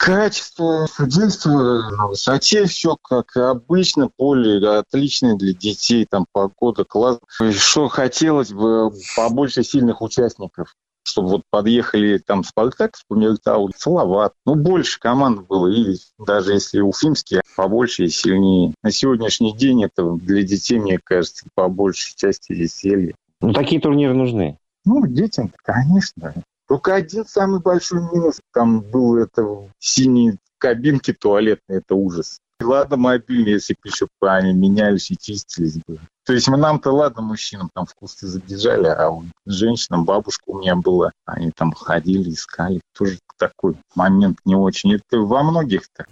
Качество 0.00 0.86
судейства 0.86 1.90
на 1.90 2.06
высоте, 2.06 2.64
все 2.64 2.96
как 2.96 3.36
обычно, 3.36 4.08
поле 4.08 4.66
отличное 4.66 5.36
для 5.36 5.52
детей, 5.52 6.06
там 6.08 6.24
погода, 6.32 6.84
класс. 6.84 7.18
Что 7.58 7.88
хотелось 7.88 8.50
бы, 8.50 8.92
побольше 9.14 9.62
сильных 9.62 10.00
участников 10.00 10.74
чтобы 11.02 11.28
вот 11.28 11.42
подъехали 11.50 12.18
там 12.18 12.44
Спартак, 12.44 12.94
Спумертау, 12.94 13.70
Салават. 13.76 14.34
Ну, 14.44 14.54
больше 14.54 15.00
команд 15.00 15.46
было, 15.48 15.66
и 15.66 15.96
даже 16.18 16.52
если 16.52 16.80
уфимские, 16.80 17.40
побольше 17.56 18.04
и 18.04 18.08
сильнее. 18.08 18.74
На 18.82 18.92
сегодняшний 18.92 19.56
день 19.56 19.82
это 19.82 20.12
для 20.12 20.42
детей, 20.42 20.78
мне 20.78 21.00
кажется, 21.02 21.46
по 21.54 21.68
большей 21.68 22.14
части 22.16 22.52
веселье. 22.52 23.16
Ну, 23.40 23.52
такие 23.52 23.80
турниры 23.80 24.14
нужны. 24.14 24.58
Ну, 24.84 25.06
детям, 25.06 25.52
конечно. 25.64 26.34
Только 26.70 26.94
один 26.94 27.26
самый 27.26 27.58
большой 27.58 28.00
минус. 28.12 28.38
Там 28.52 28.80
был 28.80 29.16
это 29.16 29.68
синие 29.80 30.36
кабинки 30.56 31.12
туалетные, 31.12 31.78
это 31.78 31.96
ужас. 31.96 32.38
ладно, 32.60 32.96
мобильные, 32.96 33.54
если 33.54 33.74
бы 33.74 33.88
еще 33.88 34.06
бы 34.20 34.30
они 34.30 34.52
менялись 34.52 35.10
и 35.10 35.18
чистились 35.18 35.80
бы. 35.84 35.98
То 36.24 36.32
есть 36.32 36.46
нам-то 36.46 36.92
ладно, 36.92 37.22
мужчинам 37.22 37.70
там 37.74 37.86
в 37.86 37.94
кусты 37.96 38.28
забежали, 38.28 38.86
а 38.86 39.10
у 39.10 39.24
женщинам, 39.46 40.04
бабушка 40.04 40.44
у 40.46 40.60
меня 40.60 40.76
была, 40.76 41.10
они 41.24 41.50
там 41.50 41.72
ходили, 41.72 42.30
искали. 42.30 42.80
Тоже 42.96 43.18
такой 43.36 43.74
момент 43.96 44.38
не 44.44 44.54
очень. 44.54 44.94
Это 44.94 45.18
во 45.18 45.42
многих-то. 45.42 46.06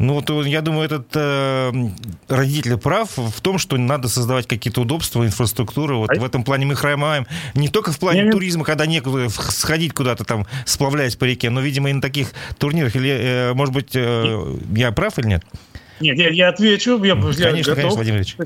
Ну, 0.00 0.14
вот 0.14 0.46
я 0.46 0.62
думаю, 0.62 0.86
этот 0.86 1.08
э, 1.14 1.72
родитель 2.26 2.78
прав 2.78 3.10
в 3.18 3.38
том, 3.42 3.58
что 3.58 3.76
надо 3.76 4.08
создавать 4.08 4.46
какие-то 4.46 4.80
удобства, 4.80 5.26
инфраструктуру. 5.26 5.98
Вот 5.98 6.10
а... 6.10 6.18
в 6.18 6.24
этом 6.24 6.42
плане 6.42 6.64
мы 6.64 6.74
хромаем 6.74 7.26
не 7.54 7.68
только 7.68 7.92
в 7.92 7.98
плане 7.98 8.22
не, 8.22 8.30
туризма, 8.30 8.64
когда 8.64 8.86
некуда 8.86 9.28
сходить 9.28 9.92
куда-то 9.92 10.24
там, 10.24 10.46
сплавляясь 10.64 11.16
по 11.16 11.24
реке, 11.24 11.50
но, 11.50 11.60
видимо, 11.60 11.90
и 11.90 11.92
на 11.92 12.00
таких 12.00 12.28
турнирах. 12.56 12.96
Или, 12.96 13.10
э, 13.10 13.52
может 13.52 13.74
быть, 13.74 13.90
э, 13.94 14.56
я 14.74 14.90
прав 14.90 15.18
или 15.18 15.26
нет? 15.26 15.44
Нет, 16.00 16.16
я, 16.16 16.30
я 16.30 16.48
отвечу. 16.48 16.92
Я, 17.04 17.14
конечно, 17.14 17.42
я 17.42 17.74
конечно. 17.74 17.88
Владимир 17.90 18.20
Ильич. 18.20 18.36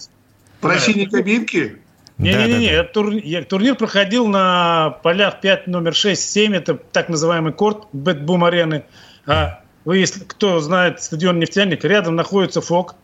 Про 0.60 0.78
синие 0.80 1.08
кабинки? 1.08 1.76
Не-не-не, 2.18 2.70
да, 2.72 2.82
да, 2.82 3.40
да. 3.40 3.44
турнир 3.44 3.76
проходил 3.76 4.26
на 4.26 4.90
полях 5.04 5.40
5, 5.40 5.68
номер 5.68 5.94
6, 5.94 6.20
7, 6.20 6.56
это 6.56 6.74
так 6.74 7.08
называемый 7.08 7.52
корт 7.52 7.86
BetBoom 7.92 8.42
Арены. 8.42 8.84
А 9.26 9.63
вы, 9.84 9.98
если 9.98 10.20
кто 10.20 10.60
знает 10.60 11.02
стадион 11.02 11.38
«Нефтяник», 11.38 11.84
рядом 11.84 12.16
находится 12.16 12.60
ФОК, 12.60 12.96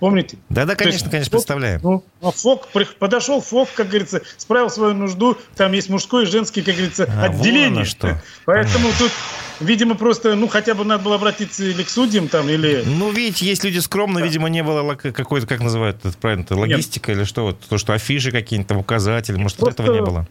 Помните? 0.00 0.38
Да-да, 0.48 0.76
конечно, 0.76 0.96
есть, 0.96 1.10
конечно, 1.10 1.30
представляем. 1.30 1.80
Ну, 1.82 2.02
а 2.22 2.30
ФОК, 2.30 2.68
подошел 2.98 3.42
Фок, 3.42 3.68
как 3.74 3.88
говорится, 3.88 4.22
справил 4.38 4.70
свою 4.70 4.94
нужду. 4.94 5.36
Там 5.56 5.72
есть 5.72 5.90
мужской 5.90 6.24
и 6.24 6.26
женский, 6.26 6.62
как 6.62 6.74
говорится, 6.74 7.04
а, 7.06 7.26
отделение. 7.26 7.84
что. 7.84 8.20
Поэтому 8.46 8.88
тут, 8.98 9.12
видимо, 9.60 9.94
просто, 9.96 10.36
ну, 10.36 10.48
хотя 10.48 10.74
бы 10.74 10.86
надо 10.86 11.04
было 11.04 11.16
обратиться 11.16 11.64
или 11.64 11.82
к 11.82 11.90
судьям 11.90 12.28
там, 12.28 12.48
или... 12.48 12.82
Ну, 12.86 13.12
видите, 13.12 13.44
есть 13.44 13.62
люди 13.62 13.78
скромные, 13.78 14.22
да. 14.22 14.26
видимо, 14.26 14.48
не 14.48 14.62
было 14.62 14.94
какой-то, 14.94 15.46
как 15.46 15.60
называют 15.60 15.98
это 16.02 16.16
правильно, 16.16 16.46
логистика 16.48 17.10
Нет. 17.10 17.18
или 17.18 17.24
что, 17.26 17.42
вот, 17.42 17.60
то, 17.60 17.76
что 17.76 17.92
афиши 17.92 18.30
какие-то, 18.30 18.78
указатели, 18.78 19.36
может, 19.36 19.58
просто... 19.58 19.82
этого 19.82 19.94
не 19.94 20.00
было. 20.00 20.26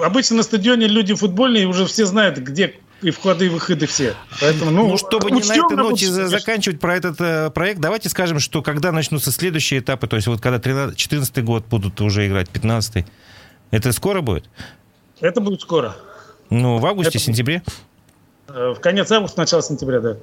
Обычно 0.00 0.36
на 0.36 0.42
стадионе 0.44 0.86
люди 0.86 1.12
футбольные 1.12 1.66
уже 1.66 1.86
все 1.86 2.06
знают, 2.06 2.38
где 2.38 2.76
и 3.02 3.10
входы, 3.10 3.46
и 3.46 3.48
выходы 3.48 3.86
все. 3.86 4.14
Поэтому, 4.40 4.70
ну, 4.70 4.88
ну 4.88 4.96
чтобы 4.98 5.30
не 5.30 5.40
на 5.42 5.54
этой 5.54 5.76
ноте 5.76 6.06
заканчивать 6.06 6.80
про 6.80 6.96
этот 6.96 7.20
э, 7.20 7.50
проект, 7.50 7.80
давайте 7.80 8.08
скажем, 8.08 8.38
что 8.38 8.62
когда 8.62 8.92
начнутся 8.92 9.32
следующие 9.32 9.80
этапы, 9.80 10.06
то 10.06 10.16
есть 10.16 10.28
вот 10.28 10.40
когда 10.40 10.58
13, 10.58 10.96
14 10.96 11.44
год 11.44 11.64
будут 11.66 12.00
уже 12.00 12.26
играть, 12.26 12.48
15 12.50 13.06
это 13.70 13.92
скоро 13.92 14.20
будет? 14.20 14.48
Это 15.20 15.40
будет 15.40 15.60
скоро. 15.60 15.96
Ну, 16.50 16.78
в 16.78 16.86
августе, 16.86 17.18
это... 17.18 17.26
сентябре? 17.26 17.62
Э, 18.48 18.74
в 18.76 18.80
конец 18.80 19.10
августа, 19.12 19.40
начало 19.40 19.62
сентября, 19.62 20.00
да. 20.00 20.16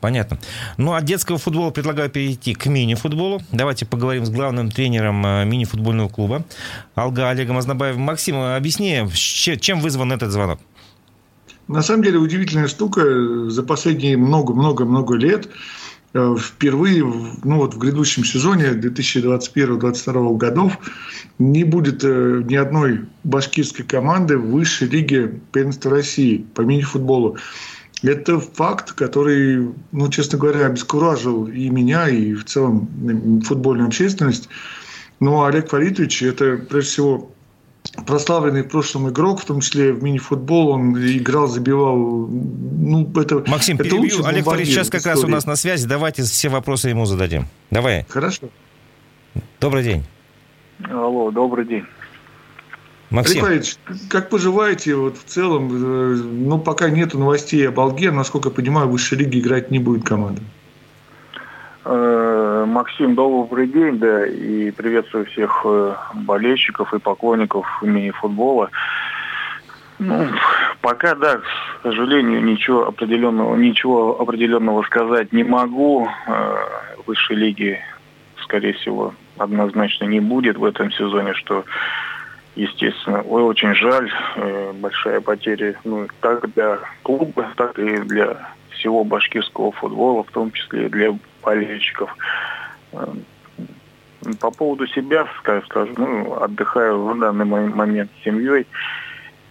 Понятно. 0.00 0.38
Ну, 0.76 0.94
от 0.94 1.04
детского 1.04 1.38
футбола 1.38 1.70
предлагаю 1.70 2.10
перейти 2.10 2.54
к 2.54 2.66
мини-футболу. 2.66 3.40
Давайте 3.50 3.86
поговорим 3.86 4.24
с 4.24 4.30
главным 4.30 4.70
тренером 4.70 5.24
э, 5.26 5.44
мини-футбольного 5.44 6.08
клуба 6.08 6.44
Алга 6.94 7.30
Олегом 7.30 7.58
Азнабаевым. 7.58 8.02
Максим, 8.02 8.36
объясни, 8.36 9.04
чем 9.12 9.80
вызван 9.80 10.12
этот 10.12 10.30
звонок? 10.30 10.60
На 11.68 11.82
самом 11.82 12.02
деле 12.02 12.18
удивительная 12.18 12.68
штука. 12.68 13.50
За 13.50 13.62
последние 13.62 14.16
много-много-много 14.16 15.14
лет 15.14 15.48
э, 16.12 16.36
впервые 16.38 17.04
ну 17.44 17.56
вот 17.56 17.74
в 17.74 17.78
грядущем 17.78 18.24
сезоне 18.24 18.72
2021-2022 18.72 20.36
годов 20.36 20.78
не 21.38 21.64
будет 21.64 22.04
э, 22.04 22.42
ни 22.44 22.54
одной 22.54 23.06
башкирской 23.24 23.84
команды 23.84 24.36
в 24.36 24.50
высшей 24.50 24.88
лиге 24.88 25.40
первенства 25.52 25.90
России 25.90 26.44
по 26.54 26.60
мини-футболу. 26.62 27.38
Это 28.02 28.38
факт, 28.38 28.92
который, 28.92 29.70
ну, 29.92 30.08
честно 30.10 30.38
говоря, 30.38 30.66
обескуражил 30.66 31.46
и 31.46 31.70
меня, 31.70 32.06
и 32.08 32.34
в 32.34 32.44
целом 32.44 33.40
футбольную 33.46 33.86
общественность. 33.86 34.50
Но 35.20 35.44
Олег 35.44 35.70
Фаритович– 35.70 36.22
это, 36.24 36.58
прежде 36.68 36.90
всего, 36.90 37.34
прославленный 38.06 38.62
в 38.62 38.68
прошлом 38.68 39.08
игрок, 39.08 39.40
в 39.40 39.44
том 39.44 39.60
числе 39.60 39.92
в 39.92 40.02
мини-футбол, 40.02 40.68
он 40.70 40.96
играл, 40.96 41.46
забивал. 41.46 41.96
Ну, 41.96 43.10
это, 43.16 43.44
Максим, 43.46 43.76
это 43.76 43.84
перебью. 43.84 44.24
Олег 44.24 44.44
Фарид 44.44 44.66
сейчас 44.66 44.90
как 44.90 45.04
раз 45.06 45.22
у 45.24 45.28
нас 45.28 45.46
на 45.46 45.56
связи. 45.56 45.86
Давайте 45.86 46.22
все 46.22 46.48
вопросы 46.48 46.88
ему 46.88 47.06
зададим. 47.06 47.46
Давай. 47.70 48.04
Хорошо. 48.08 48.48
Добрый 49.60 49.82
день. 49.82 50.04
Алло, 50.90 51.30
добрый 51.30 51.66
день. 51.66 51.84
Максим. 53.10 53.44
Олег 53.44 53.64
как 54.08 54.28
поживаете 54.28 54.96
вот 54.96 55.16
в 55.16 55.24
целом? 55.24 55.70
Э, 55.72 56.16
ну, 56.16 56.58
пока 56.58 56.90
нет 56.90 57.14
новостей 57.14 57.68
об 57.68 57.78
Алге, 57.78 58.10
насколько 58.10 58.48
я 58.48 58.54
понимаю, 58.54 58.88
в 58.88 58.92
высшей 58.92 59.18
лиге 59.18 59.38
играть 59.38 59.70
не 59.70 59.78
будет 59.78 60.04
команда. 60.04 60.42
Э, 61.86 62.64
Максим, 62.66 63.14
добрый 63.14 63.66
день, 63.66 63.98
да, 63.98 64.26
и 64.26 64.70
приветствую 64.70 65.26
всех 65.26 65.62
э, 65.66 65.94
болельщиков 66.14 66.94
и 66.94 66.98
поклонников 66.98 67.66
мини-футбола. 67.82 68.70
Ну, 69.98 70.28
пока, 70.80 71.14
да, 71.14 71.36
к 71.36 71.82
сожалению, 71.82 72.42
ничего 72.42 72.88
определенного, 72.88 73.54
ничего 73.56 74.18
определенного 74.18 74.82
сказать 74.84 75.32
не 75.32 75.44
могу. 75.44 76.08
Э, 76.26 76.56
высшей 77.06 77.36
лиги, 77.36 77.78
скорее 78.42 78.72
всего, 78.72 79.14
однозначно 79.36 80.06
не 80.06 80.20
будет 80.20 80.56
в 80.56 80.64
этом 80.64 80.90
сезоне, 80.90 81.34
что, 81.34 81.66
естественно, 82.56 83.20
очень 83.20 83.74
жаль. 83.74 84.10
Большая 84.80 85.20
потеря, 85.20 85.78
ну, 85.84 86.08
как 86.20 86.50
для 86.54 86.78
клуба, 87.02 87.48
так 87.56 87.78
и 87.78 87.98
для 87.98 88.54
всего 88.70 89.04
башкирского 89.04 89.70
футбола, 89.72 90.24
в 90.24 90.30
том 90.30 90.50
числе 90.50 90.86
и 90.86 90.88
для 90.88 91.14
болельщиков. 91.44 92.14
Эм, 92.92 93.24
по 94.40 94.50
поводу 94.50 94.86
себя 94.86 95.26
скажу, 95.38 95.92
ну, 95.96 96.42
отдыхаю 96.42 97.04
в 97.04 97.18
данный 97.18 97.44
момент 97.44 98.10
с 98.18 98.24
семьей. 98.24 98.66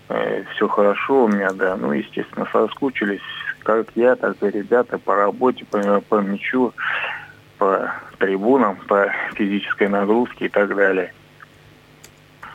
Э, 0.10 0.44
все 0.54 0.68
хорошо 0.68 1.26
у 1.26 1.28
меня, 1.28 1.52
да. 1.52 1.76
Ну, 1.78 1.92
естественно, 1.92 2.48
соскучились, 2.52 3.22
как 3.64 3.88
я, 3.96 4.16
так 4.16 4.38
и 4.42 4.50
ребята 4.50 4.98
по 4.98 5.16
работе, 5.16 5.66
по, 5.66 6.02
по 6.02 6.16
мячу, 6.22 6.74
по 7.58 7.92
трибунам, 8.18 8.78
по 8.88 9.12
физической 9.36 9.88
нагрузке 9.88 10.46
и 10.46 10.50
так 10.50 10.76
далее. 10.76 11.14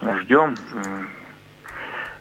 Ждем. 0.02 0.54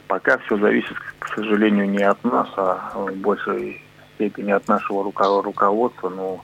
Пока 0.07 0.37
все 0.39 0.57
зависит, 0.57 0.97
к 1.19 1.27
сожалению, 1.35 1.89
не 1.89 2.03
от 2.03 2.23
нас, 2.23 2.47
а 2.55 2.91
в 2.95 3.13
большей 3.15 3.81
степени 4.15 4.51
от 4.51 4.67
нашего 4.67 5.03
руководства. 5.03 6.09
Но 6.09 6.43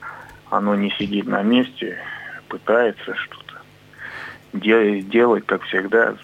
оно 0.54 0.76
не 0.76 0.92
сидит 0.92 1.26
на 1.26 1.42
месте, 1.42 1.98
пытается 2.48 3.16
что-то 3.16 3.62
делать, 4.54 5.46
как 5.46 5.64
всегда. 5.64 6.16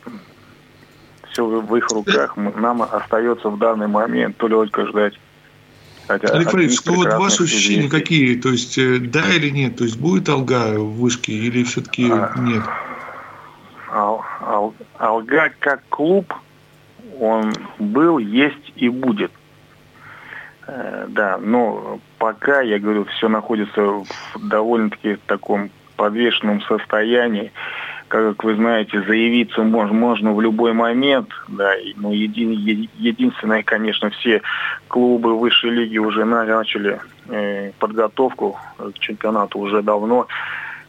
Все 1.31 1.45
в 1.45 1.75
их 1.75 1.89
руках. 1.89 2.37
Нам 2.37 2.83
остается 2.83 3.49
в 3.49 3.57
данный 3.57 3.87
момент 3.87 4.37
только 4.37 4.87
ждать. 4.87 5.19
Хотя 6.07 6.27
Олег 6.29 6.49
Фаридович, 6.49 6.79
ну 6.85 6.95
вот 6.95 7.13
ваши 7.13 7.43
ощущения 7.43 7.87
известий. 7.87 7.99
какие? 7.99 8.35
То 8.41 8.49
есть 8.49 8.77
э, 8.79 8.97
да 8.97 9.31
или 9.31 9.49
нет? 9.49 9.77
То 9.77 9.83
есть 9.83 9.99
будет 9.99 10.27
Алга 10.27 10.79
в 10.79 10.97
вышке 10.97 11.33
или 11.33 11.63
все-таки 11.63 12.09
а, 12.09 12.33
нет? 12.37 12.63
Ал, 13.91 14.25
ал, 14.41 14.73
Алга 14.97 15.51
как 15.59 15.83
клуб, 15.89 16.33
он 17.19 17.53
был, 17.77 18.17
есть 18.17 18.73
и 18.75 18.89
будет. 18.89 19.31
Э, 20.71 21.05
да, 21.09 21.37
но 21.37 21.99
пока, 22.19 22.61
я 22.61 22.79
говорю, 22.79 23.05
все 23.05 23.27
находится 23.27 23.81
в 23.81 24.05
довольно-таки 24.41 25.17
таком 25.25 25.71
подвешенном 25.95 26.61
состоянии. 26.61 27.51
Как 28.07 28.43
вы 28.43 28.55
знаете, 28.55 29.01
заявиться 29.01 29.61
можно, 29.63 29.93
можно 29.93 30.33
в 30.33 30.41
любой 30.41 30.73
момент. 30.73 31.29
Да, 31.47 31.71
но 31.95 32.11
един, 32.11 32.51
единственное, 32.51 33.63
конечно, 33.63 34.09
все 34.11 34.41
клубы 34.87 35.37
высшей 35.37 35.71
лиги 35.71 35.97
уже 35.97 36.25
начали 36.25 36.99
э, 37.29 37.71
подготовку 37.79 38.59
к 38.77 38.99
чемпионату 38.99 39.59
уже 39.59 39.81
давно. 39.81 40.27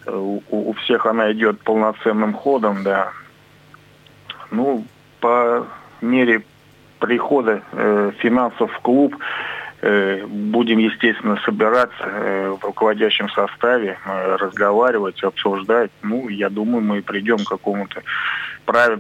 Э, 0.07 0.14
у, 0.14 0.43
у 0.51 0.72
всех 0.74 1.07
она 1.07 1.33
идет 1.33 1.61
полноценным 1.61 2.35
ходом, 2.35 2.83
да. 2.83 3.12
Ну, 4.51 4.85
по 5.20 5.66
мере 6.03 6.43
прихода 6.99 7.62
э, 7.72 8.12
финансов 8.18 8.70
в 8.72 8.81
клуб, 8.81 9.16
Э, 9.16 9.49
будем, 10.28 10.78
естественно, 10.78 11.41
собираться 11.45 12.03
э, 12.03 12.57
в 12.61 12.64
руководящем 12.64 13.31
составе, 13.31 13.99
э, 14.05 14.37
разговаривать, 14.37 15.22
обсуждать. 15.22 15.91
Ну, 16.03 16.28
я 16.28 16.51
думаю, 16.51 16.83
мы 16.83 17.01
придем 17.03 17.39
к 17.39 17.49
какому-то 17.49 18.03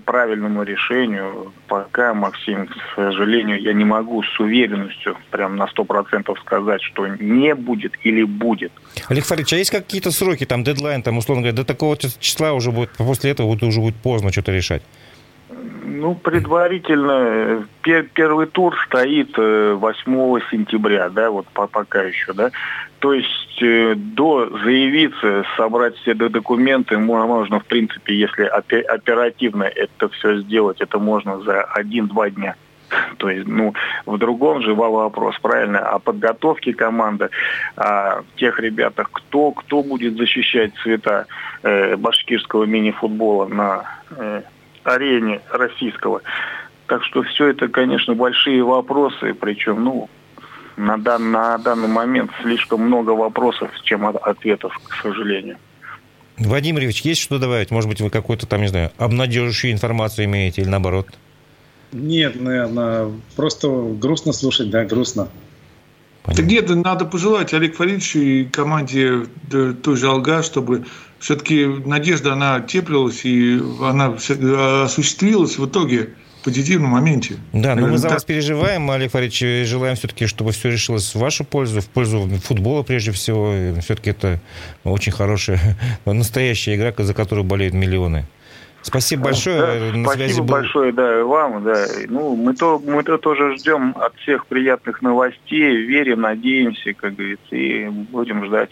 правильному 0.04 0.62
решению. 0.62 1.52
Пока, 1.68 2.14
Максим, 2.14 2.66
к 2.66 2.72
сожалению, 2.96 3.60
я 3.60 3.72
не 3.72 3.84
могу 3.84 4.22
с 4.22 4.40
уверенностью 4.40 5.16
прям 5.30 5.56
на 5.56 5.66
сто 5.68 5.84
процентов 5.84 6.38
сказать, 6.40 6.82
что 6.82 7.06
не 7.06 7.54
будет 7.54 7.92
или 8.02 8.22
будет. 8.22 8.72
Олег 9.08 9.24
Фаридович, 9.24 9.52
а 9.52 9.56
есть 9.56 9.70
какие-то 9.70 10.10
сроки, 10.10 10.44
там, 10.46 10.64
дедлайн, 10.64 11.02
там, 11.02 11.18
условно 11.18 11.42
говоря, 11.42 11.56
до 11.56 11.64
такого 11.64 11.96
числа 11.96 12.52
уже 12.52 12.72
будет, 12.72 12.90
после 12.96 13.30
этого 13.30 13.46
уже 13.46 13.80
будет 13.80 13.96
поздно 13.96 14.32
что-то 14.32 14.52
решать? 14.52 14.82
Ну, 15.52 16.14
предварительно 16.14 17.12
э, 17.12 17.62
пер, 17.82 18.04
первый 18.14 18.46
тур 18.46 18.76
стоит 18.86 19.36
8 19.36 19.78
э, 19.78 20.40
сентября, 20.50 21.08
да, 21.08 21.30
вот 21.30 21.46
по, 21.48 21.66
пока 21.66 22.02
еще, 22.02 22.32
да. 22.32 22.50
То 23.00 23.12
есть 23.12 23.62
э, 23.62 23.94
до 23.96 24.48
заявиться, 24.62 25.44
собрать 25.56 25.96
все 25.96 26.14
документы 26.14 26.98
можно, 26.98 27.58
в 27.58 27.64
принципе, 27.64 28.14
если 28.14 28.44
оперативно 28.44 29.64
это 29.64 30.08
все 30.10 30.40
сделать, 30.40 30.80
это 30.80 30.98
можно 30.98 31.40
за 31.40 31.62
один-два 31.62 32.30
дня. 32.30 32.54
То 33.18 33.30
есть, 33.30 33.46
ну, 33.46 33.74
в 34.06 34.18
другом 34.18 34.62
же 34.62 34.74
вопрос, 34.74 35.36
правильно, 35.40 35.80
о 35.80 35.98
подготовке 35.98 36.72
команды, 36.72 37.30
о 37.76 38.22
тех 38.36 38.58
ребятах, 38.58 39.10
кто, 39.12 39.52
кто 39.52 39.82
будет 39.82 40.16
защищать 40.16 40.72
цвета 40.82 41.26
э, 41.62 41.96
башкирского 41.96 42.64
мини-футбола 42.64 43.46
на 43.46 43.84
э, 44.10 44.42
арене 44.84 45.40
российского. 45.50 46.22
Так 46.86 47.04
что 47.04 47.22
все 47.22 47.48
это, 47.48 47.68
конечно, 47.68 48.14
большие 48.14 48.62
вопросы, 48.64 49.34
причем, 49.34 49.84
ну, 49.84 50.10
на, 50.76 50.96
дан, 50.98 51.30
на 51.30 51.58
данный 51.58 51.88
момент 51.88 52.30
слишком 52.42 52.80
много 52.82 53.10
вопросов, 53.10 53.70
чем 53.84 54.06
ответов, 54.06 54.78
к 54.88 55.02
сожалению. 55.02 55.56
Владимир 56.38 56.82
Ильич, 56.82 57.02
есть 57.02 57.20
что 57.20 57.38
добавить? 57.38 57.70
Может 57.70 57.88
быть, 57.90 58.00
вы 58.00 58.08
какую-то 58.08 58.46
там, 58.46 58.62
не 58.62 58.68
знаю, 58.68 58.90
обнадеживающую 58.96 59.72
информацию 59.72 60.24
имеете 60.24 60.62
или 60.62 60.68
наоборот? 60.68 61.06
Нет, 61.92 62.40
наверное, 62.40 63.10
просто 63.36 63.68
грустно 63.68 64.32
слушать, 64.32 64.70
да, 64.70 64.84
грустно. 64.84 65.28
Понятно. 66.22 66.44
Да 66.44 66.50
нет, 66.50 66.84
надо 66.84 67.04
пожелать 67.04 67.52
Олег 67.52 67.76
Фаридовичу 67.76 68.18
и 68.18 68.44
команде 68.44 69.26
той 69.50 69.96
же 69.96 70.06
«Алга», 70.06 70.42
чтобы 70.42 70.86
все-таки 71.20 71.66
надежда, 71.66 72.32
она 72.32 72.60
теплилась, 72.60 73.24
и 73.24 73.60
она 73.82 74.16
осуществилась 74.84 75.58
в 75.58 75.66
итоге 75.66 76.14
в 76.40 76.44
позитивном 76.44 76.92
моменте. 76.92 77.36
Да, 77.52 77.74
но 77.74 77.86
мы 77.86 77.98
за 77.98 78.08
вас 78.08 78.24
переживаем, 78.24 78.90
Олег 78.90 79.12
Фаридович, 79.12 79.42
и 79.42 79.64
желаем 79.64 79.96
все-таки, 79.96 80.26
чтобы 80.26 80.52
все 80.52 80.70
решилось 80.70 81.14
в 81.14 81.18
вашу 81.18 81.44
пользу, 81.44 81.82
в 81.82 81.88
пользу 81.88 82.26
футбола 82.42 82.82
прежде 82.82 83.12
всего. 83.12 83.54
Все-таки 83.82 84.10
это 84.10 84.40
очень 84.82 85.12
хорошая, 85.12 85.60
настоящая 86.06 86.76
игра, 86.76 86.94
за 86.96 87.12
которую 87.12 87.44
болеют 87.44 87.74
миллионы. 87.74 88.26
Спасибо 88.82 89.24
большое. 89.24 89.92
Да, 89.92 89.98
На 89.98 90.08
спасибо 90.08 90.46
был... 90.46 90.54
большое, 90.54 90.92
да, 90.92 91.20
и 91.20 91.22
вам, 91.22 91.62
да. 91.64 91.84
Ну, 92.08 92.34
мы 92.34 92.54
то, 92.54 92.78
мы 92.78 93.02
то 93.02 93.18
тоже 93.18 93.58
ждем 93.58 93.94
от 93.98 94.16
всех 94.16 94.46
приятных 94.46 95.02
новостей, 95.02 95.84
верим, 95.84 96.22
надеемся, 96.22 96.94
как 96.94 97.14
говорится, 97.14 97.54
и 97.54 97.88
будем 97.88 98.46
ждать. 98.46 98.70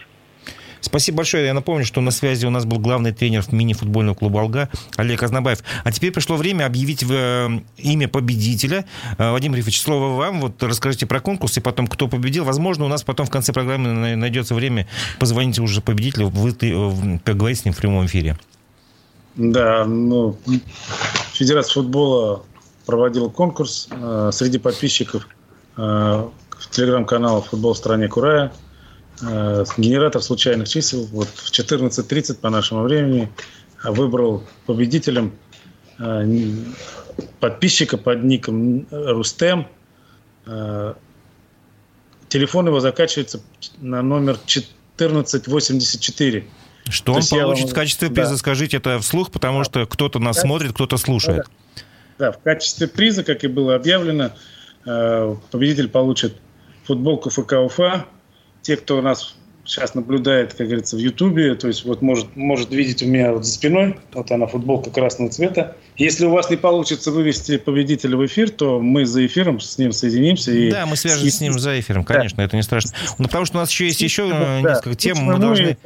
Спасибо 0.81 1.17
большое. 1.17 1.45
Я 1.45 1.53
напомню, 1.53 1.85
что 1.85 2.01
на 2.01 2.11
связи 2.11 2.45
у 2.45 2.49
нас 2.49 2.65
был 2.65 2.79
главный 2.79 3.11
тренер 3.11 3.43
мини-футбольного 3.51 4.15
клуба 4.15 4.41
«Алга» 4.41 4.69
Олег 4.95 5.23
Азнабаев. 5.23 5.63
А 5.83 5.91
теперь 5.91 6.11
пришло 6.11 6.37
время 6.37 6.65
объявить 6.65 7.03
э, 7.09 7.49
имя 7.77 8.07
победителя. 8.07 8.85
Э, 9.17 9.31
Вадим 9.31 9.55
Рифович, 9.55 9.81
слово 9.81 10.15
вам. 10.15 10.41
Вот 10.41 10.61
расскажите 10.63 11.05
про 11.05 11.19
конкурс 11.19 11.57
и 11.57 11.61
потом, 11.61 11.87
кто 11.87 12.07
победил. 12.07 12.45
Возможно, 12.45 12.85
у 12.85 12.87
нас 12.87 13.03
потом 13.03 13.25
в 13.25 13.29
конце 13.29 13.53
программы 13.53 14.15
найдется 14.15 14.55
время 14.55 14.87
позвонить 15.19 15.59
уже 15.59 15.81
победителю, 15.81 16.29
вы, 16.29 16.51
э, 16.51 17.19
поговорить 17.23 17.59
с 17.59 17.65
ним 17.65 17.73
в 17.73 17.77
прямом 17.77 18.05
эфире. 18.05 18.37
Да, 19.35 19.85
ну, 19.85 20.37
Федерация 21.33 21.73
футбола 21.73 22.43
проводила 22.85 23.29
конкурс 23.29 23.87
э, 23.91 24.31
среди 24.33 24.57
подписчиков 24.57 25.27
э, 25.77 26.27
телеграм-канала 26.71 27.41
«Футбол 27.41 27.73
в 27.73 27.77
стране 27.77 28.07
Курая». 28.07 28.51
Э, 29.21 29.65
генератор 29.77 30.21
случайных 30.21 30.69
чисел 30.69 31.05
вот 31.07 31.27
в 31.27 31.51
14.30 31.51 32.35
по 32.35 32.49
нашему 32.49 32.83
времени 32.83 33.29
выбрал 33.83 34.43
победителем 34.65 35.33
э, 35.97 36.25
подписчика 37.39 37.97
под 37.97 38.23
ником 38.23 38.87
Рустем. 38.91 39.67
Э, 40.45 40.93
телефон 42.29 42.67
его 42.67 42.79
заканчивается 42.79 43.41
на 43.79 44.01
номер 44.01 44.33
1484. 44.33 46.45
Что 46.89 47.13
он 47.13 47.21
получит 47.29 47.65
вам... 47.65 47.71
в 47.71 47.75
качестве 47.75 48.09
приза? 48.09 48.31
Да. 48.31 48.37
Скажите 48.37 48.77
это 48.77 48.99
вслух, 48.99 49.31
потому 49.31 49.59
да. 49.59 49.65
что 49.65 49.85
кто-то 49.85 50.19
нас 50.19 50.37
да. 50.37 50.43
смотрит, 50.43 50.73
кто-то 50.73 50.97
слушает. 50.97 51.45
Да. 52.17 52.27
да, 52.27 52.31
в 52.31 52.39
качестве 52.39 52.87
приза, 52.87 53.23
как 53.23 53.43
и 53.43 53.47
было 53.47 53.75
объявлено, 53.75 54.31
э, 54.85 55.35
победитель 55.51 55.89
получит 55.89 56.37
футболку 56.85 57.29
ФК 57.29 57.53
Уфа. 57.53 58.05
Те, 58.69 58.77
кто 58.77 59.01
нас 59.01 59.33
сейчас 59.65 59.95
наблюдает, 59.95 60.53
как 60.53 60.67
говорится, 60.67 60.95
в 60.95 60.99
Ютубе, 60.99 61.55
то 61.55 61.67
есть 61.67 61.85
вот 61.85 62.03
может, 62.03 62.35
может 62.35 62.69
видеть 62.69 63.01
у 63.01 63.07
меня 63.07 63.33
вот 63.33 63.43
за 63.43 63.51
спиной, 63.51 63.97
вот 64.13 64.29
она 64.29 64.45
футболка 64.45 64.91
красного 64.91 65.31
цвета. 65.31 65.75
Если 65.99 66.25
у 66.25 66.31
вас 66.31 66.49
не 66.49 66.55
получится 66.55 67.11
вывести 67.11 67.57
победителя 67.57 68.15
в 68.15 68.25
эфир, 68.25 68.49
то 68.49 68.79
мы 68.79 69.05
за 69.05 69.25
эфиром 69.25 69.59
с 69.59 69.77
ним 69.77 69.91
соединимся. 69.91 70.53
И... 70.53 70.71
Да, 70.71 70.85
мы 70.85 70.95
свяжемся 70.95 71.29
с 71.37 71.41
ним 71.41 71.59
за 71.59 71.77
эфиром, 71.77 72.05
конечно, 72.05 72.37
да. 72.37 72.45
это 72.45 72.55
не 72.55 72.63
страшно. 72.63 72.91
Ну, 73.17 73.25
потому 73.25 73.43
что 73.43 73.57
у 73.57 73.59
нас 73.59 73.69
еще 73.69 73.85
есть 73.85 73.99
еще 73.99 74.29
да. 74.29 74.61
несколько 74.61 74.95
тем. 74.95 75.17
Мы 75.17 75.37
должны... 75.37 75.77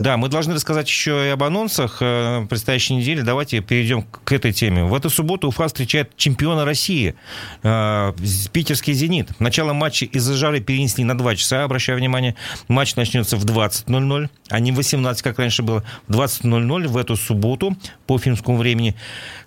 Да, 0.00 0.16
мы 0.16 0.28
должны 0.28 0.54
рассказать 0.54 0.88
еще 0.88 1.28
и 1.28 1.28
об 1.28 1.44
анонсах 1.44 1.98
э, 2.00 2.44
предстоящей 2.50 2.96
недели. 2.96 3.20
Давайте 3.20 3.60
перейдем 3.60 4.02
к 4.02 4.32
этой 4.32 4.52
теме. 4.52 4.82
В 4.82 4.94
эту 4.94 5.10
субботу 5.10 5.46
Уфа 5.46 5.68
встречает 5.68 6.16
чемпиона 6.16 6.64
России, 6.64 7.14
э, 7.62 8.12
питерский 8.52 8.94
«Зенит». 8.94 9.38
Начало 9.38 9.74
матча 9.74 10.06
из-за 10.06 10.34
жары 10.34 10.60
перенесли 10.60 11.04
на 11.04 11.16
2 11.16 11.36
часа, 11.36 11.62
обращаю 11.62 11.98
внимание. 11.98 12.34
Матч 12.66 12.96
начнется 12.96 13.36
в 13.36 13.44
20.00, 13.44 14.28
а 14.48 14.58
не 14.58 14.72
в 14.72 14.74
18, 14.74 15.22
как 15.22 15.38
раньше 15.38 15.62
было. 15.62 15.84
В 16.08 16.16
20.00 16.16 16.88
в 16.88 16.96
эту 16.96 17.14
субботу 17.14 17.76
по 18.08 18.18
финскому 18.18 18.56
времени. 18.56 18.96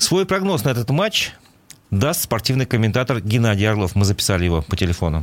Свой 0.06 0.28
прогноз 0.28 0.64
на 0.64 0.70
этот 0.70 0.91
матч 0.91 1.32
даст 1.89 2.22
спортивный 2.22 2.68
комментатор 2.68 3.22
Геннадий 3.22 3.68
Орлов. 3.68 3.95
Мы 3.95 4.06
записали 4.06 4.45
его 4.45 4.62
по 4.62 4.76
телефону. 4.76 5.22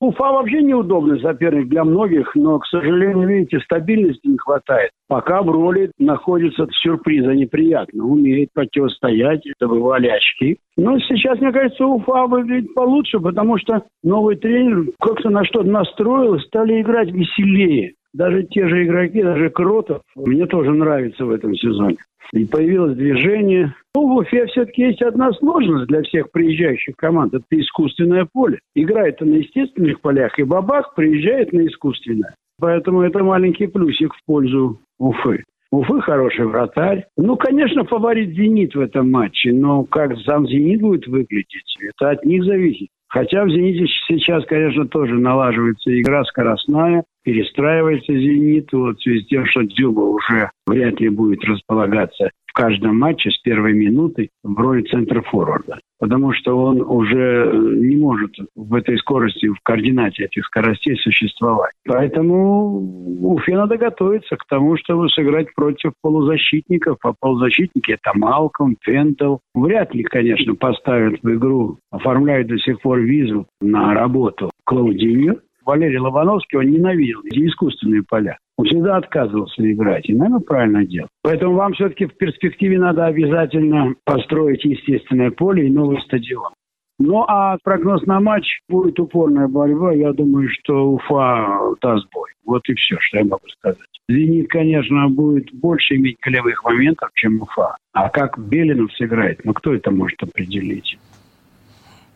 Уфа 0.00 0.32
вообще 0.32 0.62
неудобный 0.62 1.18
соперник 1.22 1.70
для 1.70 1.82
многих, 1.82 2.34
но, 2.34 2.58
к 2.58 2.66
сожалению, 2.66 3.26
видите, 3.26 3.58
стабильности 3.60 4.26
не 4.26 4.36
хватает. 4.36 4.90
Пока 5.08 5.40
в 5.40 5.48
роли 5.48 5.90
находится 5.98 6.66
сюрприза 6.82 7.32
неприятно. 7.32 8.04
Умеет 8.04 8.50
противостоять, 8.52 9.40
добывали 9.58 10.08
очки. 10.08 10.58
Но 10.76 10.98
сейчас, 10.98 11.40
мне 11.40 11.50
кажется, 11.50 11.86
Уфа 11.86 12.26
выглядит 12.26 12.74
получше, 12.74 13.18
потому 13.18 13.56
что 13.56 13.82
новый 14.02 14.36
тренер 14.36 14.92
как-то 15.00 15.30
на 15.30 15.42
что-то 15.46 15.70
настроил, 15.70 16.38
стали 16.40 16.82
играть 16.82 17.10
веселее. 17.10 17.94
Даже 18.16 18.44
те 18.44 18.66
же 18.66 18.84
игроки, 18.84 19.22
даже 19.22 19.50
Кротов, 19.50 20.00
мне 20.14 20.46
тоже 20.46 20.72
нравится 20.72 21.26
в 21.26 21.30
этом 21.30 21.54
сезоне 21.54 21.98
и 22.32 22.44
появилось 22.44 22.96
движение. 22.96 23.74
Ну, 23.94 24.08
в 24.08 24.16
Уфе 24.16 24.46
все-таки 24.46 24.82
есть 24.82 25.02
одна 25.02 25.32
сложность 25.32 25.86
для 25.86 26.02
всех 26.02 26.30
приезжающих 26.32 26.96
команд. 26.96 27.34
Это 27.34 27.44
искусственное 27.50 28.26
поле. 28.30 28.58
Играет 28.74 29.20
на 29.20 29.34
естественных 29.34 30.00
полях, 30.00 30.38
и 30.38 30.42
Бабах 30.42 30.94
приезжает 30.94 31.52
на 31.52 31.66
искусственное. 31.66 32.34
Поэтому 32.58 33.02
это 33.02 33.22
маленький 33.22 33.66
плюсик 33.66 34.14
в 34.14 34.24
пользу 34.26 34.80
Уфы. 34.98 35.44
Уфы 35.70 36.00
хороший 36.00 36.46
вратарь. 36.46 37.04
Ну, 37.16 37.36
конечно, 37.36 37.84
фаворит 37.84 38.30
«Зенит» 38.30 38.74
в 38.74 38.80
этом 38.80 39.10
матче, 39.10 39.52
но 39.52 39.84
как 39.84 40.16
сам 40.20 40.46
«Зенит» 40.46 40.80
будет 40.80 41.06
выглядеть, 41.06 41.76
это 41.80 42.10
от 42.10 42.24
них 42.24 42.44
зависит. 42.44 42.88
Хотя 43.08 43.44
в 43.44 43.50
«Зените» 43.50 43.86
сейчас, 44.08 44.44
конечно, 44.46 44.86
тоже 44.86 45.14
налаживается 45.14 46.00
игра 46.00 46.24
скоростная, 46.24 47.04
перестраивается 47.26 48.12
«Зенит». 48.12 48.72
Вот 48.72 48.98
в 48.98 49.02
связи 49.02 49.24
с 49.24 49.26
тем, 49.26 49.46
что 49.46 49.62
Дзюба 49.62 50.00
уже 50.02 50.48
вряд 50.64 51.00
ли 51.00 51.08
будет 51.08 51.44
располагаться 51.44 52.30
в 52.46 52.52
каждом 52.52 53.00
матче 53.00 53.30
с 53.30 53.38
первой 53.42 53.72
минуты 53.72 54.30
в 54.44 54.56
роли 54.56 54.82
центра 54.82 55.22
форварда. 55.22 55.80
Потому 55.98 56.32
что 56.32 56.56
он 56.56 56.80
уже 56.80 57.50
не 57.52 57.96
может 57.96 58.30
в 58.54 58.74
этой 58.74 58.96
скорости, 58.98 59.48
в 59.48 59.58
координате 59.64 60.26
этих 60.26 60.44
скоростей 60.44 60.96
существовать. 60.96 61.72
Поэтому 61.84 62.78
Уфе 63.22 63.56
надо 63.56 63.76
готовиться 63.76 64.36
к 64.36 64.46
тому, 64.48 64.76
чтобы 64.76 65.08
сыграть 65.08 65.52
против 65.54 65.92
полузащитников. 66.02 66.98
А 67.02 67.12
полузащитники 67.18 67.92
это 67.92 68.16
Малком, 68.16 68.76
Фентел. 68.82 69.40
Вряд 69.54 69.94
ли, 69.94 70.04
конечно, 70.04 70.54
поставят 70.54 71.20
в 71.22 71.34
игру, 71.34 71.78
оформляют 71.90 72.46
до 72.46 72.58
сих 72.58 72.80
пор 72.82 73.00
визу 73.00 73.46
на 73.60 73.94
работу 73.94 74.50
Клаудинью. 74.64 75.40
Валерий 75.66 75.98
Лобановский, 75.98 76.58
он 76.58 76.70
ненавидел 76.70 77.20
эти 77.24 77.46
искусственные 77.46 78.04
поля. 78.04 78.38
Он 78.56 78.66
всегда 78.66 78.96
отказывался 78.96 79.70
играть. 79.70 80.08
И, 80.08 80.14
наверное, 80.14 80.40
правильно 80.40 80.86
делал. 80.86 81.08
Поэтому 81.22 81.54
вам 81.54 81.74
все-таки 81.74 82.06
в 82.06 82.16
перспективе 82.16 82.78
надо 82.78 83.04
обязательно 83.04 83.94
построить 84.04 84.64
естественное 84.64 85.32
поле 85.32 85.66
и 85.66 85.70
новый 85.70 86.00
стадион. 86.02 86.52
Ну, 86.98 87.24
а 87.28 87.58
прогноз 87.62 88.06
на 88.06 88.20
матч 88.20 88.60
будет 88.68 88.98
упорная 88.98 89.48
борьба. 89.48 89.92
Я 89.92 90.12
думаю, 90.12 90.48
что 90.48 90.92
Уфа 90.92 91.58
даст 91.82 92.06
бой. 92.14 92.30
Вот 92.46 92.62
и 92.68 92.74
все, 92.74 92.96
что 93.00 93.18
я 93.18 93.24
могу 93.24 93.46
сказать. 93.48 93.78
«Зенит», 94.08 94.48
конечно, 94.48 95.08
будет 95.08 95.52
больше 95.52 95.96
иметь 95.96 96.16
голевых 96.22 96.62
моментов, 96.64 97.10
чем 97.14 97.42
Уфа. 97.42 97.76
А 97.92 98.08
как 98.08 98.38
Белинов 98.38 98.92
сыграет, 98.94 99.44
ну, 99.44 99.52
кто 99.52 99.74
это 99.74 99.90
может 99.90 100.22
определить? 100.22 100.96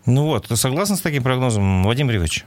Ну 0.07 0.27
вот, 0.27 0.47
ты 0.47 0.57
согласен 0.57 0.95
с 0.95 1.03
таким 1.03 1.25
прогнозом, 1.25 1.83
Вадим 1.83 2.09
Ривович? 2.09 2.45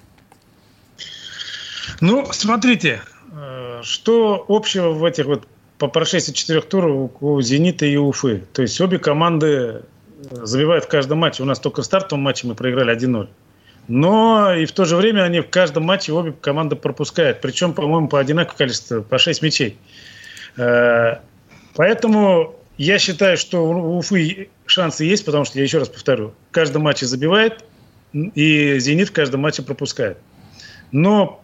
Ну, 2.01 2.25
смотрите, 2.31 3.01
э, 3.31 3.81
что 3.83 4.45
общего 4.47 4.89
в 4.89 5.03
этих 5.03 5.25
вот 5.25 5.47
по 5.77 5.87
прошествии 5.87 6.33
четырех 6.33 6.65
туров 6.65 7.11
у 7.21 7.41
«Зенита» 7.41 7.85
и 7.85 7.97
Уфы. 7.97 8.43
То 8.53 8.61
есть 8.61 8.79
обе 8.79 8.99
команды 8.99 9.47
э, 9.47 9.81
забивают 10.31 10.85
в 10.85 10.87
каждом 10.87 11.19
матче. 11.19 11.43
У 11.43 11.45
нас 11.45 11.59
только 11.59 11.81
в 11.81 11.85
стартовом 11.85 12.23
матче 12.23 12.47
мы 12.47 12.55
проиграли 12.55 12.95
1-0. 12.95 13.27
Но 13.89 14.53
и 14.53 14.65
в 14.65 14.71
то 14.71 14.85
же 14.85 14.95
время 14.95 15.23
они 15.23 15.41
в 15.41 15.49
каждом 15.49 15.83
матче 15.83 16.13
обе 16.13 16.31
команды 16.31 16.75
пропускают. 16.75 17.41
Причем, 17.41 17.73
по-моему, 17.73 18.07
по 18.07 18.19
одинаковому 18.19 18.57
количеству, 18.57 19.03
по 19.03 19.17
6 19.17 19.41
мячей. 19.41 19.77
Э, 20.55 21.17
поэтому 21.75 22.55
я 22.77 22.97
считаю, 22.97 23.37
что 23.37 23.65
у 23.65 23.97
Уфы 23.97 24.49
шансы 24.65 25.03
есть, 25.03 25.25
потому 25.25 25.45
что, 25.45 25.57
я 25.57 25.63
еще 25.63 25.79
раз 25.79 25.89
повторю, 25.89 26.33
в 26.49 26.53
каждом 26.53 26.83
матче 26.83 27.05
забивает, 27.05 27.63
и 28.13 28.79
«Зенит» 28.79 29.09
в 29.09 29.11
каждом 29.11 29.41
матче 29.41 29.63
пропускает. 29.63 30.17
Но 30.91 31.42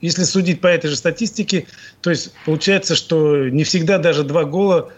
если 0.00 0.24
судить 0.24 0.60
по 0.60 0.66
этой 0.66 0.88
же 0.88 0.96
статистике, 0.96 1.66
то 2.00 2.10
есть 2.10 2.32
получается, 2.44 2.94
что 2.94 3.48
не 3.48 3.64
всегда 3.64 3.98
даже 3.98 4.24
два 4.24 4.44
гола 4.44 4.92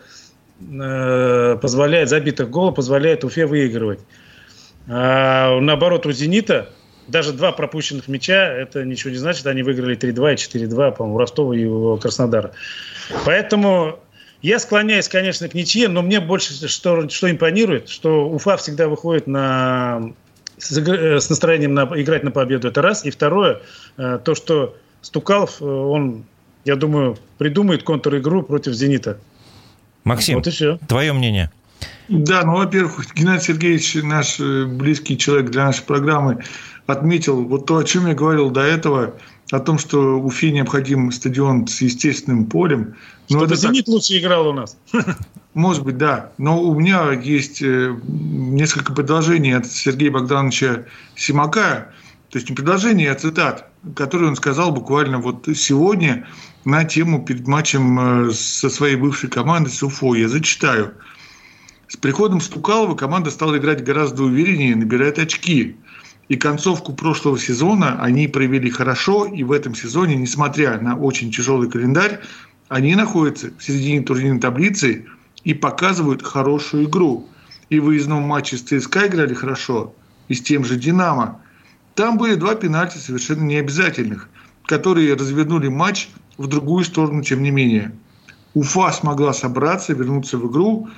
э, 0.61 1.57
позволяет, 1.61 2.09
забитых 2.09 2.51
гола 2.51 2.72
позволяет 2.72 3.24
Уфе 3.24 3.46
выигрывать. 3.46 4.01
А 4.88 5.59
наоборот, 5.61 6.07
у 6.07 6.12
«Зенита» 6.12 6.70
даже 7.07 7.32
два 7.32 7.53
пропущенных 7.53 8.09
мяча, 8.09 8.53
это 8.53 8.84
ничего 8.84 9.11
не 9.11 9.16
значит. 9.16 9.46
Они 9.46 9.62
выиграли 9.62 9.96
3-2 9.96 10.32
и 10.32 10.64
4-2, 10.66 10.96
по-моему, 10.96 11.16
у 11.16 11.18
Ростова 11.18 11.55
и 11.55 11.64
у 11.64 11.96
Краснодара. 11.96 12.53
Поэтому 13.24 13.99
я 14.42 14.59
склоняюсь, 14.59 15.09
конечно, 15.09 15.49
к 15.49 15.55
ничье, 15.55 15.88
но 15.88 16.03
мне 16.03 16.20
больше 16.20 16.68
что, 16.68 17.09
что 17.09 17.30
импонирует, 17.30 17.88
что 17.88 18.28
Уфа 18.28 18.57
всегда 18.57 18.88
выходит 18.88 19.26
на 19.26 20.12
с, 20.59 20.76
э, 20.76 21.20
с 21.20 21.30
настроением 21.30 21.74
на, 21.74 21.88
играть 21.94 22.24
на 22.24 22.30
победу, 22.30 22.68
это 22.68 22.82
раз. 22.82 23.05
И 23.05 23.11
второе, 23.11 23.62
э, 23.96 24.18
то, 24.22 24.34
что 24.34 24.76
Стукалов, 25.03 25.62
он, 25.62 26.24
я 26.64 26.76
думаю, 26.76 27.16
придумает 27.38 27.82
контр-игру 27.82 28.42
против 28.42 28.72
«Зенита». 28.72 29.18
Максим, 30.05 30.36
вот 30.36 30.46
и 30.46 30.51
все. 30.51 30.78
твое 30.88 31.12
мнение? 31.12 31.51
Да, 32.09 32.42
ну, 32.44 32.57
во-первых, 32.57 33.14
Геннадий 33.14 33.44
Сергеевич, 33.44 33.94
наш 34.03 34.40
близкий 34.40 35.18
человек 35.18 35.51
для 35.51 35.66
нашей 35.66 35.84
программы, 35.84 36.42
отметил 36.86 37.44
вот 37.44 37.66
то, 37.66 37.76
о 37.76 37.84
чем 37.84 38.07
я 38.07 38.14
говорил 38.14 38.51
до 38.51 38.62
этого, 38.62 39.14
о 39.51 39.61
том, 39.61 39.78
что 39.78 40.18
Уфе 40.18 40.51
необходим 40.51 41.12
стадион 41.12 41.68
с 41.68 41.80
естественным 41.82 42.46
полем. 42.46 42.96
Но 43.28 43.40
Чтобы 43.40 43.44
это 43.44 43.57
«Зенит» 43.57 43.86
так... 43.86 43.94
лучше 43.94 44.18
играл 44.18 44.49
у 44.49 44.53
нас. 44.53 44.76
Может 45.55 45.84
быть, 45.84 45.99
да. 45.99 46.32
Но 46.38 46.62
у 46.62 46.78
меня 46.78 47.12
есть 47.12 47.62
э, 47.62 47.94
несколько 48.07 48.92
предложений 48.92 49.53
от 49.53 49.66
Сергея 49.66 50.11
Богдановича 50.11 50.84
Симака. 51.14 51.92
То 52.30 52.38
есть 52.38 52.49
не 52.49 52.57
предложение, 52.57 53.11
а 53.11 53.14
цитат, 53.14 53.67
которые 53.94 54.30
он 54.30 54.36
сказал 54.36 54.72
буквально 54.72 55.18
вот 55.18 55.48
сегодня 55.54 56.26
на 56.64 56.84
тему 56.84 57.24
перед 57.24 57.46
матчем 57.46 58.28
э, 58.28 58.32
со 58.32 58.70
своей 58.70 58.96
бывшей 58.96 59.30
командой 59.30 59.70
с 59.70 59.82
Уфой. 59.82 60.20
Я 60.20 60.28
зачитаю. 60.28 60.94
С 61.86 61.96
приходом 61.96 62.40
Стукалова 62.40 62.94
команда 62.94 63.30
стала 63.30 63.56
играть 63.56 63.84
гораздо 63.84 64.24
увереннее, 64.24 64.76
набирает 64.76 65.18
очки– 65.18 65.76
и 66.28 66.36
концовку 66.36 66.92
прошлого 66.92 67.38
сезона 67.38 68.00
они 68.02 68.28
провели 68.28 68.70
хорошо, 68.70 69.24
и 69.24 69.42
в 69.44 69.52
этом 69.52 69.74
сезоне, 69.74 70.16
несмотря 70.16 70.78
на 70.80 70.96
очень 70.96 71.32
тяжелый 71.32 71.70
календарь, 71.70 72.20
они 72.68 72.94
находятся 72.94 73.50
в 73.56 73.64
середине 73.64 74.02
турнирной 74.02 74.40
таблицы 74.40 75.06
и 75.44 75.54
показывают 75.54 76.22
хорошую 76.22 76.84
игру. 76.84 77.26
И 77.70 77.80
в 77.80 77.84
выездном 77.84 78.22
матче 78.22 78.58
с 78.58 78.62
ЦСКА 78.62 79.06
играли 79.06 79.32
хорошо, 79.32 79.94
и 80.28 80.34
с 80.34 80.42
тем 80.42 80.64
же 80.64 80.76
«Динамо». 80.76 81.40
Там 81.99 82.16
были 82.16 82.36
два 82.36 82.55
пенальти 82.55 82.96
совершенно 82.96 83.42
необязательных, 83.42 84.28
которые 84.66 85.14
развернули 85.14 85.66
матч 85.66 86.11
в 86.36 86.46
другую 86.46 86.84
сторону, 86.84 87.24
тем 87.24 87.42
не 87.42 87.51
менее. 87.51 87.90
Уфа 88.55 88.92
смогла 88.92 89.32
собраться, 89.32 89.94
вернуться 89.94 90.38
в 90.38 90.49
игру, 90.49 90.88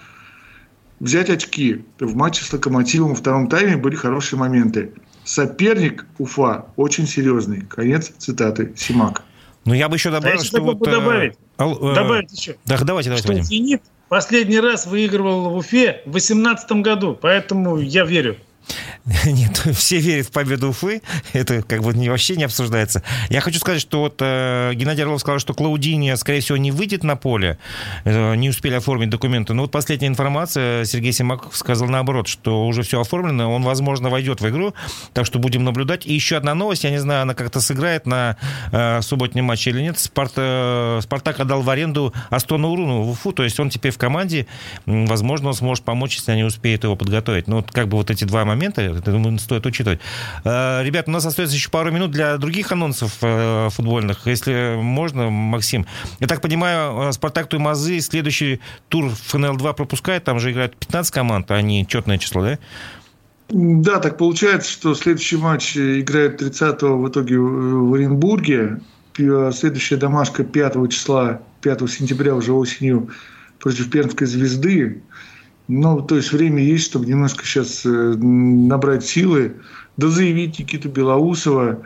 взять 1.00 1.30
очки. 1.30 1.86
В 1.98 2.14
матче 2.14 2.44
с 2.44 2.52
«Локомотивом» 2.52 3.12
во 3.12 3.14
втором 3.14 3.48
тайме 3.48 3.78
были 3.78 3.96
хорошие 3.96 4.38
моменты. 4.38 4.92
Соперник 5.24 6.04
Уфа 6.18 6.66
очень 6.76 7.06
серьезный. 7.06 7.62
Конец 7.62 8.12
цитаты 8.18 8.74
Симак. 8.76 9.22
Ну, 9.64 9.72
я 9.72 9.88
бы 9.88 9.96
еще 9.96 10.10
добавил, 10.10 10.38
а 10.38 10.44
что 10.44 10.60
вот... 10.60 10.86
Э, 10.86 10.90
добавить. 10.90 11.38
Э, 11.56 11.94
добавить 11.94 12.38
еще. 12.38 12.56
Да, 12.66 12.76
давайте, 12.76 13.08
давайте, 13.08 13.22
что 13.22 13.28
Вадим. 13.28 13.44
«Зенит» 13.44 13.82
последний 14.10 14.60
раз 14.60 14.86
выигрывал 14.86 15.48
в 15.48 15.56
Уфе 15.56 16.02
в 16.04 16.10
2018 16.10 16.72
году, 16.82 17.18
поэтому 17.18 17.78
я 17.78 18.04
верю. 18.04 18.36
Нет, 19.26 19.56
все 19.74 19.98
верят 19.98 20.26
в 20.26 20.30
победу 20.30 20.68
Уфы. 20.68 21.02
Это 21.32 21.62
как 21.62 21.82
бы 21.82 21.92
вообще 21.92 22.36
не 22.36 22.44
обсуждается. 22.44 23.02
Я 23.28 23.40
хочу 23.40 23.58
сказать, 23.58 23.80
что 23.80 24.00
вот 24.00 24.16
э, 24.20 24.72
Геннадий 24.74 25.02
Орлов 25.02 25.20
сказал, 25.20 25.38
что 25.38 25.54
Клаудини, 25.54 26.14
скорее 26.16 26.40
всего, 26.40 26.58
не 26.58 26.70
выйдет 26.70 27.04
на 27.04 27.16
поле. 27.16 27.58
Э, 28.04 28.34
не 28.34 28.50
успели 28.50 28.74
оформить 28.74 29.10
документы. 29.10 29.54
Но 29.54 29.62
вот 29.62 29.70
последняя 29.70 30.08
информация, 30.08 30.84
Сергей 30.84 31.12
Симаков 31.12 31.56
сказал 31.56 31.88
наоборот, 31.88 32.28
что 32.28 32.66
уже 32.66 32.82
все 32.82 33.00
оформлено. 33.00 33.52
Он, 33.52 33.62
возможно, 33.62 34.10
войдет 34.10 34.40
в 34.40 34.48
игру. 34.48 34.74
Так 35.12 35.26
что 35.26 35.38
будем 35.38 35.64
наблюдать. 35.64 36.06
И 36.06 36.14
еще 36.14 36.36
одна 36.36 36.54
новость. 36.54 36.84
Я 36.84 36.90
не 36.90 36.98
знаю, 36.98 37.22
она 37.22 37.34
как-то 37.34 37.60
сыграет 37.60 38.06
на 38.06 38.36
э, 38.72 39.00
субботнем 39.02 39.46
матче 39.46 39.70
или 39.70 39.80
нет. 39.80 39.98
Спарт, 39.98 40.32
э, 40.36 41.00
Спартак 41.02 41.40
отдал 41.40 41.62
в 41.62 41.70
аренду 41.70 42.14
Астона 42.30 42.68
Уруну 42.68 43.02
в 43.02 43.10
Уфу. 43.10 43.32
То 43.32 43.44
есть 43.44 43.58
он 43.58 43.70
теперь 43.70 43.92
в 43.92 43.98
команде. 43.98 44.46
Возможно, 44.86 45.48
он 45.48 45.54
сможет 45.54 45.84
помочь, 45.84 46.16
если 46.16 46.32
они 46.32 46.44
успеют 46.44 46.84
его 46.84 46.96
подготовить. 46.96 47.48
Ну, 47.48 47.56
вот 47.56 47.70
как 47.70 47.88
бы 47.88 47.96
вот 47.96 48.10
эти 48.10 48.24
два 48.24 48.44
момента, 48.44 48.59
это, 48.68 49.12
думаю, 49.12 49.38
стоит 49.38 49.66
учитывать. 49.66 50.00
Э, 50.44 50.82
ребят, 50.82 51.08
у 51.08 51.10
нас 51.10 51.24
остается 51.26 51.56
еще 51.56 51.70
пару 51.70 51.90
минут 51.90 52.10
для 52.10 52.36
других 52.36 52.72
анонсов 52.72 53.18
э, 53.22 53.68
футбольных. 53.70 54.26
Если 54.26 54.76
можно, 54.80 55.30
Максим. 55.30 55.86
Я 56.18 56.26
так 56.26 56.40
понимаю, 56.40 57.08
э, 57.08 57.12
Спартак 57.12 57.48
Туймазы 57.48 58.00
следующий 58.00 58.60
тур 58.88 59.06
ФНЛ-2 59.06 59.74
пропускает. 59.74 60.24
Там 60.24 60.38
же 60.38 60.52
играют 60.52 60.76
15 60.76 61.12
команд, 61.12 61.50
а 61.50 61.60
не 61.62 61.86
четное 61.86 62.18
число, 62.18 62.42
да? 62.42 62.58
Да, 63.48 63.98
так 63.98 64.16
получается, 64.16 64.70
что 64.70 64.94
следующий 64.94 65.36
матч 65.36 65.76
играет 65.76 66.40
30-го 66.40 66.98
в 66.98 67.08
итоге 67.08 67.38
в 67.38 67.94
Оренбурге. 67.94 68.80
Следующая 69.16 69.96
домашка 69.96 70.44
5 70.44 70.90
числа, 70.90 71.40
5 71.62 71.90
сентября 71.90 72.34
уже 72.34 72.52
осенью 72.52 73.10
против 73.58 73.90
Пермской 73.90 74.26
звезды. 74.26 75.02
Ну, 75.70 76.02
то 76.02 76.16
есть 76.16 76.32
время 76.32 76.60
есть, 76.60 76.86
чтобы 76.86 77.06
немножко 77.06 77.44
сейчас 77.44 77.86
э, 77.86 77.88
набрать 77.88 79.04
силы, 79.04 79.54
да 79.96 80.08
заявить 80.08 80.58
Никиту 80.58 80.88
Белоусова. 80.88 81.78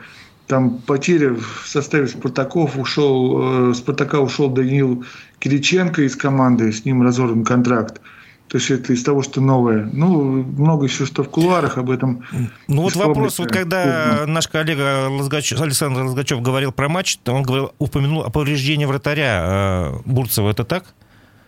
Там 0.47 0.79
потеря 0.79 1.35
в 1.35 1.67
составе 1.67 2.07
Спартаков 2.07 2.77
ушел, 2.77 3.69
э, 3.69 3.73
Спартака 3.75 4.21
ушел 4.21 4.49
Даниил 4.49 5.05
Кириченко 5.37 6.01
из 6.01 6.15
команды, 6.15 6.71
с 6.71 6.83
ним 6.83 7.03
разорван 7.03 7.43
контракт. 7.43 8.01
То 8.47 8.57
есть 8.57 8.71
это 8.71 8.91
из 8.91 9.03
того, 9.03 9.21
что 9.21 9.39
новое. 9.39 9.87
Ну, 9.93 10.43
много 10.43 10.85
еще 10.85 11.05
что 11.05 11.23
в 11.23 11.29
кулуарах 11.29 11.77
об 11.77 11.91
этом. 11.91 12.23
Ну 12.67 12.81
вот 12.81 12.95
вопрос, 12.95 13.37
вот 13.37 13.51
когда 13.51 14.23
наш 14.25 14.47
коллега 14.47 15.09
Лазгачев, 15.09 15.61
Александр 15.61 16.01
Лазгачев 16.01 16.41
говорил 16.41 16.71
про 16.71 16.89
матч, 16.89 17.19
он 17.27 17.43
говорил, 17.43 17.71
упомянул 17.77 18.23
о 18.23 18.31
повреждении 18.31 18.85
вратаря 18.85 19.43
э, 19.45 19.99
Бурцева. 20.05 20.49
Это 20.49 20.63
так? 20.63 20.85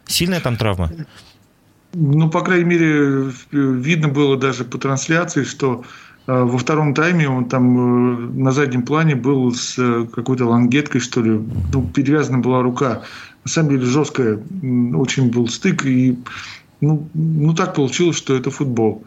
Сильная 0.06 0.40
там 0.40 0.56
травма? 0.56 0.92
Ну, 1.94 2.30
по 2.30 2.42
крайней 2.42 2.66
мере, 2.66 3.32
видно 3.52 4.08
было 4.10 4.38
даже 4.38 4.64
по 4.66 4.78
трансляции, 4.78 5.44
что 5.44 5.84
э, 6.28 6.44
во 6.44 6.58
втором 6.58 6.94
тайме 6.94 7.30
он 7.30 7.46
там 7.46 7.78
э, 7.78 8.42
на 8.42 8.52
заднем 8.52 8.84
плане 8.84 9.16
был 9.16 9.54
с 9.54 9.76
э, 9.78 10.06
какой-то 10.14 10.46
лангеткой, 10.46 11.02
что 11.02 11.22
ли. 11.22 11.40
Ну, 11.74 11.88
перевязана 11.88 12.40
была 12.40 12.62
рука. 12.62 13.04
На 13.46 13.50
самом 13.50 13.70
деле 13.70 13.86
жесткая, 13.86 14.40
очень 14.96 15.32
был 15.32 15.48
стык. 15.48 15.86
И 15.86 16.18
ну, 16.82 17.08
ну 17.14 17.54
так 17.54 17.76
получилось, 17.76 18.18
что 18.18 18.36
это 18.36 18.52
футбол. 18.52 19.06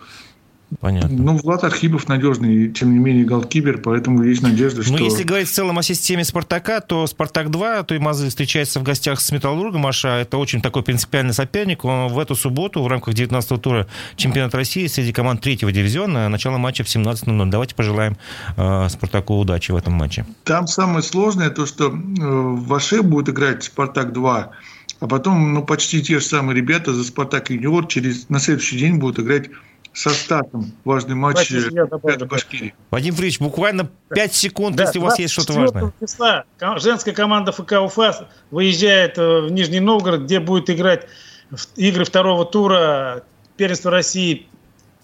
Понятно. 0.78 1.10
Ну, 1.10 1.36
Влад 1.36 1.64
Архипов 1.64 2.06
надежный, 2.06 2.70
тем 2.70 2.92
не 2.92 2.98
менее, 2.98 3.24
голкипер, 3.24 3.78
поэтому 3.78 4.22
есть 4.22 4.40
надежда, 4.40 4.78
ну, 4.78 4.84
что... 4.84 4.92
Ну, 4.98 5.04
если 5.04 5.24
говорить 5.24 5.48
в 5.48 5.52
целом 5.52 5.78
о 5.78 5.82
системе 5.82 6.24
«Спартака», 6.24 6.80
то 6.80 7.06
«Спартак-2», 7.06 7.84
то 7.84 7.94
и 7.94 7.98
Мазы 7.98 8.28
встречается 8.28 8.78
в 8.78 8.84
гостях 8.84 9.20
с 9.20 9.32
«Металлургом», 9.32 9.80
Маша, 9.80 10.08
это 10.20 10.38
очень 10.38 10.62
такой 10.62 10.82
принципиальный 10.82 11.34
соперник. 11.34 11.84
Он 11.84 12.08
в 12.08 12.18
эту 12.18 12.36
субботу 12.36 12.82
в 12.82 12.86
рамках 12.86 13.14
19-го 13.14 13.56
тура 13.56 13.86
чемпионата 14.16 14.56
России 14.56 14.86
среди 14.86 15.12
команд 15.12 15.40
третьего 15.40 15.72
дивизиона, 15.72 16.28
начало 16.28 16.58
матча 16.58 16.84
в 16.84 16.86
17.00. 16.86 17.50
Давайте 17.50 17.74
пожелаем 17.74 18.16
э, 18.56 18.88
«Спартаку» 18.88 19.38
удачи 19.38 19.72
в 19.72 19.76
этом 19.76 19.94
матче. 19.94 20.24
Там 20.44 20.68
самое 20.68 21.02
сложное 21.02 21.50
то, 21.50 21.66
что 21.66 21.86
э, 21.86 21.90
в 21.92 22.72
Аше 22.72 23.02
будет 23.02 23.30
играть 23.30 23.64
«Спартак-2», 23.64 24.48
а 25.00 25.06
потом 25.06 25.54
ну, 25.54 25.64
почти 25.64 26.02
те 26.02 26.20
же 26.20 26.24
самые 26.24 26.56
ребята 26.56 26.92
за 26.92 27.02
«Спартак 27.04 27.50
Юниор» 27.50 27.86
через, 27.86 28.28
на 28.28 28.38
следующий 28.38 28.78
день 28.78 28.96
будут 28.96 29.18
играть 29.18 29.50
со 29.92 30.10
статом 30.10 30.72
важный 30.84 31.14
матч 31.14 31.52
Башкирии. 32.26 32.74
Вадим 32.90 33.14
Фрич, 33.14 33.40
буквально 33.40 33.90
5 34.08 34.34
секунд, 34.34 34.76
да, 34.76 34.84
если 34.84 34.98
у 34.98 35.02
вас 35.02 35.18
есть 35.18 35.32
что-то 35.32 35.54
важное. 35.54 35.92
Числа 36.00 36.44
женская 36.76 37.12
команда 37.12 37.52
ФК 37.52 37.72
Уфа 37.82 38.28
выезжает 38.50 39.18
э, 39.18 39.40
в 39.40 39.50
Нижний 39.50 39.80
Новгород, 39.80 40.22
где 40.22 40.40
будет 40.40 40.70
играть 40.70 41.06
игры 41.76 42.04
второго 42.04 42.44
тура 42.44 43.24
первенства 43.56 43.90
России 43.90 44.46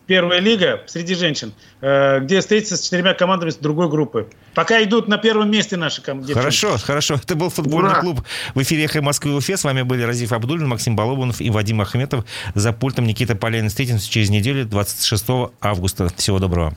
первая 0.06 0.40
лига 0.40 0.82
среди 0.86 1.14
женщин, 1.14 1.52
э, 1.80 2.20
где 2.20 2.40
встретится 2.40 2.76
с 2.76 2.82
четырьмя 2.82 3.14
командами 3.14 3.50
с 3.50 3.56
другой 3.56 3.88
группы. 3.88 4.28
Пока 4.54 4.82
идут 4.82 5.08
на 5.08 5.18
первом 5.18 5.50
месте 5.50 5.76
наши 5.76 6.02
команды. 6.02 6.32
Хорошо, 6.32 6.76
хорошо. 6.78 7.14
Это 7.14 7.34
был 7.34 7.50
футбольный 7.50 7.90
Ура! 7.90 8.00
клуб 8.00 8.22
в 8.54 8.62
эфире 8.62 8.84
«Эхо 8.84 9.02
Москвы» 9.02 9.32
и 9.32 9.34
Уфе. 9.34 9.56
С 9.56 9.64
вами 9.64 9.82
были 9.82 10.02
Разиф 10.02 10.32
Абдулин, 10.32 10.68
Максим 10.68 10.96
Балобанов 10.96 11.40
и 11.40 11.50
Вадим 11.50 11.80
Ахметов. 11.80 12.24
За 12.54 12.72
пультом 12.72 13.06
Никита 13.06 13.34
Полянин. 13.34 13.68
Встретимся 13.68 14.10
через 14.10 14.30
неделю, 14.30 14.64
26 14.64 15.24
августа. 15.60 16.08
Всего 16.16 16.38
доброго. 16.38 16.76